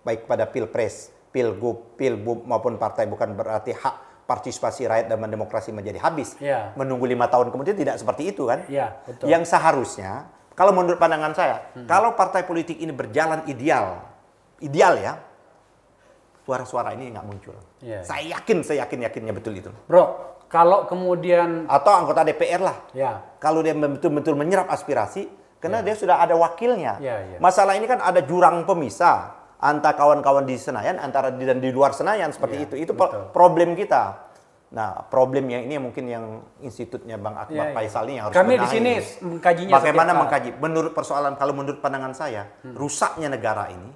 baik 0.03 0.27
pada 0.27 0.43
pilpres, 0.45 1.09
pilgub, 1.31 1.95
pilbub 1.95 2.43
maupun 2.43 2.75
partai 2.75 3.07
bukan 3.07 3.31
berarti 3.31 3.71
hak 3.71 3.95
partisipasi 4.27 4.87
rakyat 4.87 5.05
dan 5.07 5.19
demokrasi 5.23 5.71
menjadi 5.71 5.99
habis. 5.99 6.35
Iya. 6.39 6.71
Menunggu 6.75 7.03
lima 7.03 7.27
tahun 7.27 7.51
kemudian 7.51 7.75
tidak 7.75 7.99
seperti 7.99 8.31
itu 8.31 8.47
kan? 8.47 8.63
Iya, 8.67 8.95
betul. 9.03 9.27
Yang 9.27 9.51
seharusnya, 9.51 10.31
kalau 10.55 10.71
menurut 10.71 10.95
pandangan 10.95 11.35
saya, 11.35 11.57
Hmm. 11.75 11.83
kalau 11.87 12.15
partai 12.15 12.43
politik 12.43 12.79
ini 12.79 12.91
berjalan 12.91 13.43
ideal, 13.47 13.99
ideal 14.59 14.95
ya, 14.95 15.13
suara-suara 16.43 16.93
ini 16.93 17.13
nggak 17.13 17.25
muncul. 17.25 17.55
Iya, 17.81 18.01
iya. 18.01 18.07
Saya 18.07 18.23
yakin, 18.37 18.57
saya 18.65 18.85
yakin 18.85 18.99
yakinnya 19.05 19.33
betul 19.33 19.53
itu. 19.53 19.69
Bro, 19.85 20.03
kalau 20.49 20.83
kemudian 20.89 21.69
Atau 21.69 21.93
anggota 21.93 22.25
DPR 22.25 22.61
lah, 22.61 22.77
ya, 22.91 23.21
kalau 23.37 23.61
dia 23.61 23.71
betul-betul 23.71 24.35
menyerap 24.35 24.67
aspirasi, 24.67 25.29
karena 25.61 25.79
dia 25.85 25.93
sudah 25.93 26.19
ada 26.19 26.33
wakilnya. 26.35 26.97
Iya, 26.97 27.15
iya. 27.33 27.37
Masalah 27.37 27.77
ini 27.77 27.85
kan 27.85 28.01
ada 28.01 28.19
jurang 28.25 28.65
pemisah 28.65 29.37
antara 29.61 29.93
kawan-kawan 29.93 30.41
di 30.43 30.57
Senayan, 30.57 30.97
antara 30.97 31.29
di 31.29 31.45
dan 31.45 31.61
di 31.61 31.69
luar 31.69 31.93
Senayan 31.93 32.33
seperti 32.33 32.57
Iya, 32.57 32.65
itu. 32.65 32.75
Itu 32.89 32.93
betul. 32.97 33.29
problem 33.29 33.77
kita. 33.77 34.33
Nah, 34.71 35.03
problemnya 35.11 35.59
ini 35.59 35.75
mungkin 35.83 36.07
yang 36.07 36.25
institutnya 36.63 37.19
Bang 37.19 37.35
Akbar 37.35 37.51
Iya, 37.51 37.63
iya. 37.69 37.75
Faisal 37.75 38.03
ini 38.07 38.13
yang 38.17 38.25
harus 38.31 38.35
kami 38.39 38.53
di 38.55 38.67
sini 38.71 38.91
mengkajinya 39.19 39.71
Bagaimana 39.75 40.11
mengkaji? 40.15 40.49
Menurut 40.63 40.95
persoalan, 40.95 41.35
kalau 41.35 41.51
menurut 41.51 41.83
pandangan 41.83 42.15
saya, 42.15 42.47
Hmm. 42.63 42.71
rusaknya 42.79 43.27
negara 43.27 43.67
ini, 43.67 43.91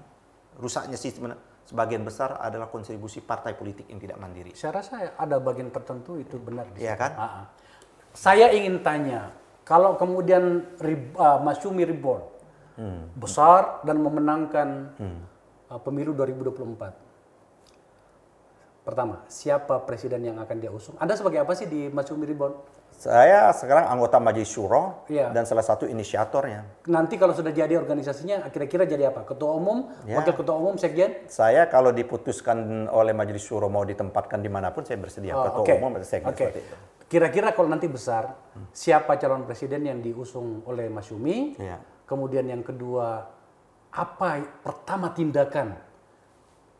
rusaknya 0.59 0.99
sistem 0.99 1.31
sebagian 1.65 2.05
besar 2.05 2.37
adalah 2.37 2.69
kontribusi 2.69 3.19
partai 3.19 3.57
politik 3.57 3.89
yang 3.89 3.97
tidak 3.97 4.21
mandiri. 4.21 4.53
Saya 4.53 4.79
rasa 4.79 5.17
ada 5.17 5.41
bagian 5.41 5.73
tertentu 5.73 6.15
itu 6.15 6.37
benar. 6.37 6.69
Iya 6.77 6.93
kan? 6.93 7.11
Ah, 7.17 7.25
ah. 7.25 7.45
Saya 8.15 8.53
ingin 8.53 8.79
tanya, 8.79 9.33
kalau 9.65 9.97
kemudian 9.97 10.63
Rib- 10.79 11.17
ah, 11.17 11.41
Masyumi 11.41 11.83
Reborn 11.83 12.37
Hmm. 12.75 13.07
besar 13.15 13.79
dan 13.87 14.03
memenangkan 14.03 14.91
ah, 15.71 15.79
pemilu 15.81 16.11
2024. 16.13 16.91
Pertama, 18.85 19.25
siapa 19.25 19.81
presiden 19.81 20.21
yang 20.21 20.37
akan 20.37 20.57
dia 20.61 20.69
usung? 20.69 20.93
Anda 21.01 21.17
sebagai 21.17 21.41
apa 21.41 21.57
sih 21.57 21.65
di 21.65 21.89
Masyumi 21.89 22.29
Reborn? 22.29 22.53
Saya 22.95 23.51
sekarang 23.51 23.85
anggota 23.85 24.17
Majelis 24.17 24.47
Syuro 24.47 25.03
Iya. 25.05 25.29
dan 25.29 25.43
salah 25.43 25.61
satu 25.61 25.83
inisiatornya. 25.83 26.87
Nanti 26.87 27.19
kalau 27.19 27.31
sudah 27.31 27.51
jadi 27.51 27.75
organisasinya, 27.75 28.47
kira-kira 28.49 28.83
jadi 28.83 29.11
apa? 29.11 29.21
Ketua 29.23 29.51
umum, 29.51 29.91
Ya. 30.03 30.15
wakil 30.17 30.33
ketua 30.33 30.55
umum, 30.55 30.79
sekjen? 30.79 31.27
Saya 31.27 31.67
kalau 31.67 31.91
diputuskan 31.91 32.57
oleh 32.87 33.11
Majelis 33.11 33.43
Syuro 33.43 33.67
mau 33.67 33.83
ditempatkan 33.83 34.39
di 34.39 34.47
mana 34.47 34.71
pun 34.71 34.81
saya 34.81 34.95
bersedia 34.95 35.35
Oh, 35.35 35.43
ketua 35.43 35.61
oke. 35.61 35.73
umum 35.75 35.91
sekjen 35.99 36.23
Oke. 36.25 36.39
seperti 36.39 36.59
itu. 36.61 36.75
Kira-kira 37.05 37.53
kalau 37.53 37.69
nanti 37.69 37.85
besar, 37.85 38.33
siapa 38.71 39.13
calon 39.15 39.43
presiden 39.43 39.83
yang 39.83 39.99
diusung 39.99 40.65
oleh 40.65 40.87
Mas 40.87 41.11
Yumi? 41.11 41.53
Iya. 41.55 41.77
Kemudian 42.03 42.47
yang 42.47 42.63
kedua, 42.63 43.27
apa 43.91 44.29
pertama 44.59 45.11
tindakan 45.11 45.77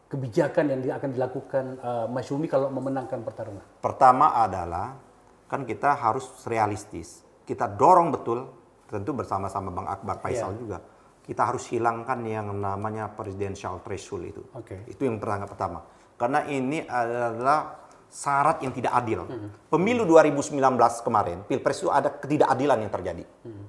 kebijakan 0.05 0.66
yang 0.70 0.80
di- 0.80 0.93
akan 0.93 1.09
dilakukan 1.11 1.66
eh, 1.78 2.05
Mas 2.07 2.26
Yumi 2.26 2.47
kalau 2.47 2.70
memenangkan 2.70 3.22
pertarungan? 3.22 3.61
Pertama 3.78 4.34
adalah 4.34 4.97
kan 5.46 5.64
kita 5.64 5.93
harus 5.96 6.26
realistis. 6.46 7.22
Kita 7.46 7.70
dorong 7.70 8.10
betul 8.10 8.46
tentu 8.86 9.12
bersama-sama 9.14 9.70
Bang 9.70 9.88
Akbar 9.89 10.18
Faisal 10.22 10.54
Iya. 10.54 10.60
juga. 10.60 10.78
Kita 11.26 11.41
harus 11.50 11.66
hilangkan 11.74 12.22
yang 12.22 12.54
namanya 12.54 13.10
presidential 13.10 13.82
threshold 13.82 14.30
itu. 14.30 14.41
Oke. 14.54 14.86
Itu 14.86 15.10
yang 15.10 15.18
pertama 15.18 15.46
pertama. 15.50 15.80
Karena 16.16 16.46
ini 16.46 16.86
adalah 16.86 17.82
syarat 18.06 18.62
yang 18.62 18.72
tidak 18.72 18.93
adil. 18.93 19.26
Hmm. 19.26 19.50
Pemilu 19.68 20.06
2019 20.06 20.62
kemarin, 21.02 21.41
Pilpres 21.43 21.82
itu 21.82 21.89
ada 21.89 22.14
ketidakadilan 22.14 22.78
yang 22.78 22.91
terjadi. 22.93 23.26
Hmm. 23.43 23.66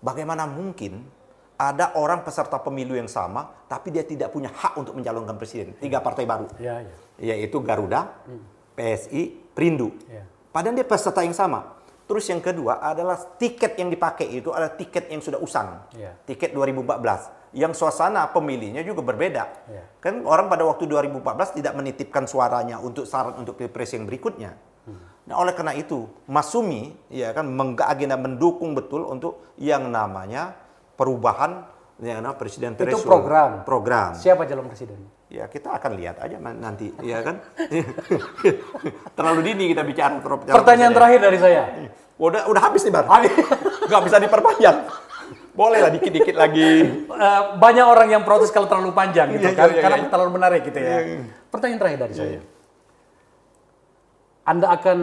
Bagaimana 0.00 0.46
mungkin 0.46 1.02
ada 1.54 1.94
orang 1.98 2.22
peserta 2.22 2.58
pemilu 2.62 2.94
yang 2.94 3.10
sama, 3.10 3.46
tapi 3.66 3.90
dia 3.90 4.02
tidak 4.06 4.30
punya 4.30 4.50
hak 4.50 4.74
untuk 4.78 4.94
mencalonkan 4.94 5.34
presiden? 5.38 5.74
Tiga 5.78 5.98
partai 6.02 6.24
baru, 6.26 6.46
Ya, 6.58 6.82
ya. 6.82 6.94
yaitu 7.36 7.58
Garuda, 7.62 8.10
PSI, 8.74 9.34
Perindu. 9.54 9.94
Ya. 10.10 10.24
Padahal 10.54 10.78
dia 10.78 10.86
peserta 10.86 11.26
yang 11.26 11.34
sama. 11.34 11.82
Terus 12.06 12.30
yang 12.30 12.38
kedua 12.38 12.78
adalah 12.78 13.18
tiket 13.18 13.74
yang 13.74 13.90
dipakai 13.90 14.30
itu 14.38 14.54
adalah 14.54 14.78
tiket 14.78 15.10
yang 15.10 15.18
sudah 15.18 15.42
usang. 15.42 15.82
Ya. 15.98 16.14
Tiket 16.22 16.54
2014. 16.54 17.58
Yang 17.58 17.72
suasana 17.74 18.30
pemilihnya 18.30 18.86
juga 18.86 19.02
berbeda. 19.02 19.44
Ya. 19.66 19.82
Kan 19.98 20.22
orang 20.22 20.46
pada 20.46 20.62
waktu 20.62 20.86
2014 20.86 21.58
tidak 21.58 21.74
menitipkan 21.74 22.30
suaranya 22.30 22.78
untuk 22.78 23.02
syarat 23.02 23.34
untuk 23.34 23.58
pilpres 23.58 23.98
yang 23.98 24.06
berikutnya. 24.06 24.54
Nah, 25.24 25.40
oleh 25.40 25.56
karena 25.56 25.72
itu, 25.72 26.04
Masumi 26.28 26.92
ya 27.08 27.32
kan 27.32 27.48
mengagenda 27.48 28.20
mendukung 28.20 28.76
betul 28.76 29.08
untuk 29.08 29.56
yang 29.56 29.88
namanya 29.88 30.52
perubahan 31.00 31.64
yang 32.04 32.20
namanya 32.20 32.36
presiden 32.36 32.76
Itu 32.76 33.00
program. 33.00 33.64
Program. 33.64 34.12
Siapa 34.12 34.44
calon 34.44 34.68
presiden? 34.68 35.00
Ya 35.34 35.50
kita 35.50 35.74
akan 35.74 35.98
lihat 35.98 36.22
aja 36.22 36.38
nanti, 36.38 36.94
ya 37.02 37.18
kan? 37.26 37.42
Terlalu 39.18 39.40
dini 39.50 39.64
kita 39.74 39.82
bicara. 39.82 40.22
calon 40.22 40.46
Pertanyaan 40.46 40.94
terakhir 40.94 41.18
dari 41.26 41.38
saya. 41.42 41.62
Udah 42.14 42.46
udah 42.46 42.62
habis 42.62 42.86
nih 42.86 42.94
bar. 42.94 43.02
Nggak 43.90 44.02
bisa 44.06 44.22
diperpanjang. 44.22 44.78
Boleh 45.58 45.82
lah 45.82 45.90
dikit-dikit 45.90 46.38
lagi. 46.38 46.86
Eh, 47.10 47.42
banyak 47.58 47.86
orang 47.86 48.08
yang 48.14 48.22
protes 48.22 48.54
kalau 48.54 48.70
terlalu 48.70 48.94
panjang 48.94 49.34
gitu 49.34 49.50
Iya, 49.50 49.58
kan, 49.58 49.66
iya, 49.70 49.74
iya, 49.74 49.82
karena 49.82 49.96
iya. 49.98 50.10
terlalu 50.10 50.30
menarik 50.38 50.60
gitu 50.66 50.78
ya. 50.78 50.86
Iya, 50.86 50.98
iya. 51.02 51.18
Pertanyaan 51.50 51.80
terakhir 51.82 51.98
dari 52.06 52.14
saya. 52.14 52.40
Anda 54.46 54.66
akan 54.70 54.98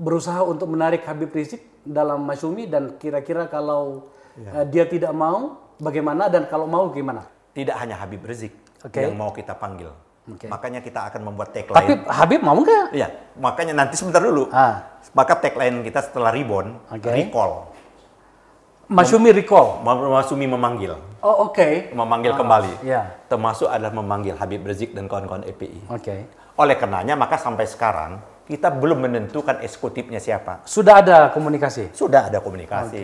berusaha 0.00 0.40
untuk 0.44 0.72
menarik 0.72 1.04
Habib 1.04 1.32
Rizik 1.36 1.64
dalam 1.84 2.24
Masyumi 2.24 2.64
dan 2.64 2.96
kira-kira 2.96 3.44
kalau 3.52 4.08
Iya. 4.32 4.64
eh, 4.64 4.66
dia 4.72 4.84
tidak 4.88 5.12
mau 5.12 5.60
bagaimana 5.76 6.32
dan 6.32 6.48
kalau 6.48 6.64
mau 6.64 6.88
gimana? 6.88 7.28
Tidak 7.52 7.76
hanya 7.76 8.00
Habib 8.00 8.24
Rizik 8.24 8.52
Oke. 8.84 9.04
yang 9.04 9.16
mau 9.16 9.28
kita 9.32 9.52
panggil. 9.52 9.92
Oke. 10.30 10.46
Makanya 10.46 10.80
kita 10.80 11.10
akan 11.10 11.20
membuat 11.28 11.50
tagline. 11.50 11.76
Tapi 11.76 11.92
Habib 12.06 12.40
mau 12.46 12.54
nggak? 12.54 12.94
Iya, 12.94 13.08
makanya 13.36 13.74
nanti 13.74 13.98
sebentar 13.98 14.22
dulu. 14.22 14.46
Ah. 14.54 15.02
Maka 15.12 15.34
tagline 15.36 15.82
kita 15.82 16.00
setelah 16.00 16.30
Ribon, 16.30 16.78
Oke. 16.88 17.10
recall. 17.10 17.74
Masyumi 18.92 19.30
recall. 19.32 19.80
Masumi 19.84 20.44
memanggil, 20.44 20.92
Oh 21.24 21.48
oke. 21.48 21.94
memanggil 21.96 22.36
kembali. 22.36 22.84
Iya. 22.84 23.24
Termasuk 23.26 23.66
adalah 23.66 23.94
memanggil 23.94 24.36
Habib 24.36 24.62
Rizik 24.68 24.92
dan 24.92 25.08
kawan-kawan 25.08 25.48
EPI. 25.48 25.88
Oke. 25.88 26.28
Oleh 26.60 26.76
karenanya 26.76 27.16
maka 27.16 27.40
sampai 27.40 27.64
sekarang 27.64 28.20
kita 28.44 28.68
belum 28.68 29.08
menentukan 29.08 29.64
eksekutifnya 29.64 30.20
siapa. 30.20 30.60
Sudah 30.68 31.00
ada 31.00 31.32
komunikasi. 31.32 31.94
Sudah 31.96 32.28
ada 32.28 32.44
komunikasi. 32.44 33.00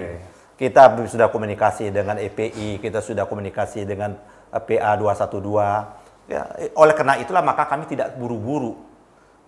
Kita 0.59 0.93
sudah 1.07 1.31
komunikasi 1.31 1.95
dengan 1.95 2.19
EPI, 2.19 2.83
kita 2.83 2.99
sudah 3.01 3.25
komunikasi 3.31 3.87
dengan 3.87 4.19
eh, 4.49 4.61
PA 4.61 4.93
212. 4.95 5.97
Ya, 6.29 6.45
eh, 6.59 6.69
oleh 6.75 6.93
karena 6.93 7.17
itulah 7.17 7.41
maka 7.41 7.65
kami 7.65 7.85
tidak 7.85 8.15
buru-buru 8.15 8.77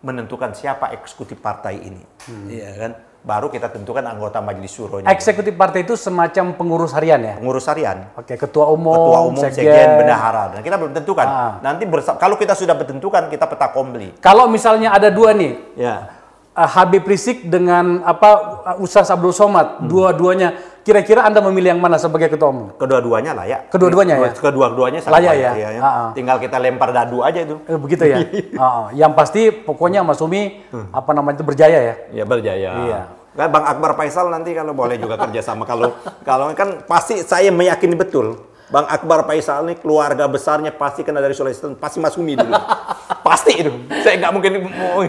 menentukan 0.00 0.56
siapa 0.56 0.96
eksekutif 0.96 1.36
partai 1.36 1.76
ini. 1.76 2.02
Iya 2.48 2.70
kan? 2.74 2.92
Baru 3.20 3.52
kita 3.52 3.68
tentukan 3.68 4.00
anggota 4.00 4.40
majelis 4.40 4.72
syuronya. 4.72 5.04
Eksekutif 5.12 5.52
partai 5.52 5.84
itu 5.84 5.92
semacam 5.92 6.56
pengurus 6.56 6.96
harian 6.96 7.20
ya. 7.20 7.36
Pengurus 7.36 7.68
harian. 7.68 8.08
Oke, 8.16 8.32
ketua 8.32 8.72
umum, 8.72 8.96
ketua 8.96 9.20
umum, 9.20 9.36
sekjen, 9.36 10.00
bendahara. 10.00 10.56
Dan 10.56 10.64
kita 10.64 10.80
belum 10.80 10.96
tentukan. 10.96 11.26
Ah. 11.28 11.52
Nanti 11.60 11.84
bersa- 11.84 12.16
kalau 12.16 12.40
kita 12.40 12.56
sudah 12.56 12.72
bertentukan, 12.72 13.28
kita 13.28 13.44
peta 13.44 13.68
kompli. 13.68 14.16
Kalau 14.24 14.48
misalnya 14.48 14.96
ada 14.96 15.12
dua 15.12 15.36
nih, 15.36 15.52
Ya. 15.76 16.16
uh, 16.56 16.64
Habib 16.64 17.04
Rizik 17.04 17.44
dengan 17.44 18.00
apa 18.08 18.30
uh, 18.72 18.80
Ustaz 18.80 19.12
Abdul 19.12 19.36
Somad, 19.36 19.84
Hmm. 19.84 19.92
dua-duanya, 19.92 20.56
kira-kira 20.80 21.24
Anda 21.24 21.44
memilih 21.44 21.76
yang 21.76 21.82
mana 21.82 22.00
sebagai 22.00 22.32
ketua 22.32 22.48
umum? 22.50 22.72
Kedua-duanya 22.74 23.36
layak. 23.36 23.68
Kedua-duanya 23.68 24.14
ya? 24.16 24.30
Kedua-duanya 24.32 24.98
sama 25.04 25.20
Layak 25.20 25.34
ya? 25.36 25.52
ya. 25.56 25.68
Ah. 25.80 26.08
Tinggal 26.16 26.40
kita 26.40 26.56
lempar 26.56 26.90
dadu 26.90 27.20
aja 27.20 27.40
itu. 27.44 27.60
Eh, 27.68 27.78
begitu 27.78 28.04
ya. 28.08 28.18
Ah. 28.60 28.92
yang 28.92 29.16
pasti 29.16 29.48
pokoknya 29.52 30.04
Mas 30.04 30.20
Umi 30.20 30.60
apa 30.92 31.10
namanya 31.16 31.40
itu 31.40 31.46
berjaya 31.46 31.78
ya. 31.80 31.94
Ya 32.12 32.24
berjaya. 32.28 32.70
Iya. 32.84 33.00
Kan 33.30 33.48
Bang 33.54 33.64
Akbar 33.64 33.94
Faisal 33.94 34.26
nanti 34.28 34.50
kalau 34.52 34.74
boleh 34.74 34.98
juga 34.98 35.14
kerjasama 35.14 35.62
kalau 35.62 35.94
kalau 36.26 36.50
kan 36.52 36.82
pasti 36.82 37.22
saya 37.22 37.54
meyakini 37.54 37.94
betul 37.94 38.50
Bang 38.70 38.86
Akbar 38.86 39.26
Faisal 39.26 39.66
ini 39.66 39.74
keluarga 39.74 40.30
besarnya 40.30 40.70
pasti 40.70 41.02
kena 41.02 41.18
dari 41.18 41.34
Sulawesi 41.34 41.58
Selatan, 41.58 41.74
pasti 41.74 41.98
Mas 41.98 42.14
Umi 42.14 42.38
dulu. 42.38 42.54
pasti 43.26 43.66
itu. 43.66 43.70
Saya 44.06 44.14
nggak 44.22 44.32
mungkin 44.32 44.52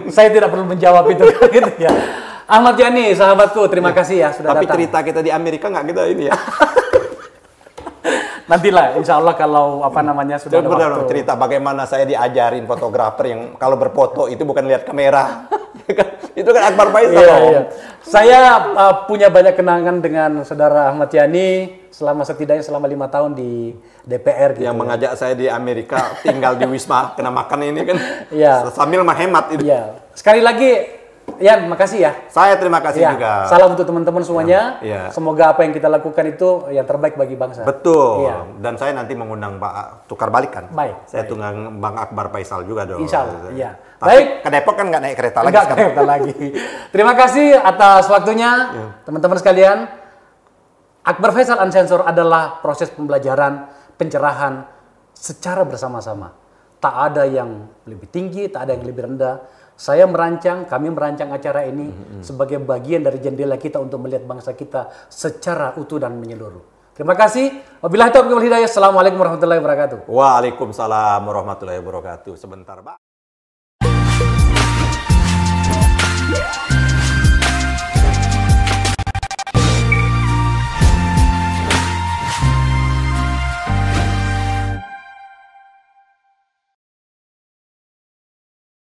Saya 0.10 0.34
tidak 0.34 0.50
perlu 0.50 0.66
menjawab 0.66 1.06
itu 1.14 1.26
gitu 1.56 1.70
ya. 1.78 1.94
Ahmad 2.52 2.76
Yani, 2.76 3.16
sahabatku, 3.16 3.64
terima 3.72 3.96
kasih 3.96 4.28
ya 4.28 4.30
sudah 4.36 4.52
Tapi 4.52 4.68
datang. 4.68 4.76
cerita 4.76 4.98
kita 5.08 5.20
di 5.24 5.32
Amerika 5.32 5.72
nggak 5.72 5.86
kita 5.88 6.04
ini 6.12 6.28
ya. 6.28 6.36
Nantilah, 8.52 9.00
insya 9.00 9.16
Allah 9.16 9.32
kalau 9.40 9.88
apa 9.88 10.04
namanya 10.04 10.36
sudah 10.36 10.60
Itu 10.60 10.68
ada 10.68 10.76
benar 10.76 10.92
waktu. 11.00 11.08
cerita 11.08 11.40
bagaimana 11.40 11.88
saya 11.88 12.04
diajarin 12.04 12.68
fotografer 12.68 13.32
yang 13.32 13.56
kalau 13.56 13.80
berfoto 13.80 14.28
itu 14.28 14.44
bukan 14.44 14.68
lihat 14.68 14.84
kamera. 14.84 15.48
itu 16.40 16.50
kan 16.52 16.76
Akbar 16.76 16.92
Faisal. 16.92 17.16
Iya, 17.16 17.36
iya. 17.40 17.62
Saya 18.04 18.40
uh, 18.76 18.96
punya 19.08 19.32
banyak 19.32 19.56
kenangan 19.56 20.04
dengan 20.04 20.44
saudara 20.44 20.92
Ahmad 20.92 21.08
Yani 21.16 21.80
selama 21.88 22.28
setidaknya 22.28 22.68
selama 22.68 22.92
lima 22.92 23.08
tahun 23.08 23.32
di 23.32 23.80
DPR 24.04 24.60
gitu. 24.60 24.68
Yang 24.68 24.76
mengajak 24.76 25.12
saya 25.16 25.40
di 25.40 25.48
Amerika 25.48 26.20
tinggal 26.20 26.60
di 26.60 26.68
Wisma 26.68 27.16
kena 27.16 27.32
makan 27.32 27.64
ini 27.64 27.80
kan. 27.88 27.96
Iya. 28.36 28.68
Sambil 28.76 29.08
menghemat 29.08 29.56
itu. 29.56 29.64
Iya. 29.64 30.04
Sekali 30.12 30.44
lagi, 30.44 31.00
ya 31.38 31.62
makasih 31.64 32.00
ya. 32.02 32.12
Saya 32.28 32.58
terima 32.58 32.82
kasih 32.82 33.06
Ya, 33.06 33.14
juga. 33.14 33.46
salam 33.48 33.72
untuk 33.72 33.86
teman-teman 33.86 34.20
semuanya. 34.20 34.82
Iya. 34.82 35.14
Semoga 35.14 35.54
apa 35.54 35.64
yang 35.64 35.72
kita 35.72 35.88
lakukan 35.88 36.26
itu 36.28 36.68
yang 36.70 36.84
terbaik 36.84 37.16
bagi 37.16 37.38
bangsa. 37.38 37.64
Betul. 37.64 38.26
Iya. 38.26 38.36
Dan 38.60 38.74
saya 38.76 38.92
nanti 38.92 39.14
mengundang 39.14 39.56
Pak 39.56 40.06
tukar 40.10 40.28
balik 40.28 40.52
kan. 40.52 40.66
Baik, 40.74 40.98
Saya 41.06 41.24
tunggang 41.24 41.80
Bang 41.80 41.96
Akbar 41.96 42.28
Faisal 42.28 42.66
juga 42.66 42.84
dong. 42.84 43.00
Insya 43.00 43.24
Allah, 43.24 43.54
iya. 43.54 43.72
Tapi 43.96 44.10
Baik. 44.12 44.28
ke 44.42 44.50
Depok 44.50 44.76
kan 44.76 44.86
nggak 44.90 45.02
naik 45.02 45.16
kereta 45.16 45.40
lagi 45.40 45.50
Enggak 45.54 45.64
sekarang. 45.64 45.84
kereta 45.86 46.04
lagi. 46.04 46.34
Terima 46.90 47.14
kasih 47.14 47.48
atas 47.56 48.04
waktunya, 48.08 48.52
teman-teman 49.04 49.38
sekalian. 49.38 49.78
Akbar 51.02 51.34
Faisal 51.34 51.58
Unsensor 51.60 52.06
adalah 52.06 52.62
proses 52.62 52.90
pembelajaran, 52.90 53.66
pencerahan 53.98 54.70
secara 55.12 55.66
bersama-sama. 55.66 56.34
Tak 56.78 57.14
ada 57.14 57.26
yang 57.26 57.70
lebih 57.86 58.10
tinggi, 58.10 58.50
tak 58.50 58.66
ada 58.66 58.74
yang 58.74 58.86
lebih 58.86 59.06
rendah. 59.06 59.38
Saya 59.82 60.06
merancang, 60.06 60.70
kami 60.70 60.94
merancang 60.94 61.34
acara 61.34 61.66
ini 61.66 61.90
sebagai 62.22 62.62
bagian 62.62 63.02
dari 63.02 63.18
jendela 63.18 63.58
kita 63.58 63.82
untuk 63.82 64.06
melihat 64.06 64.30
bangsa 64.30 64.54
kita 64.54 64.94
secara 65.10 65.74
utuh 65.74 65.98
dan 65.98 66.22
menyeluruh. 66.22 66.94
Terima 66.94 67.18
kasih. 67.18 67.50
Wabillahi 67.82 68.14
taufiq 68.14 68.30
wal 68.30 68.46
hidayah. 68.46 68.70
Assalamualaikum 68.70 69.18
warahmatullahi 69.18 69.58
wabarakatuh. 69.58 69.98
Waalaikumsalam 70.06 71.26
warahmatullahi 71.26 71.82
wabarakatuh. 71.82 72.38
Sebentar, 72.38 72.78
Pak. 72.86 73.11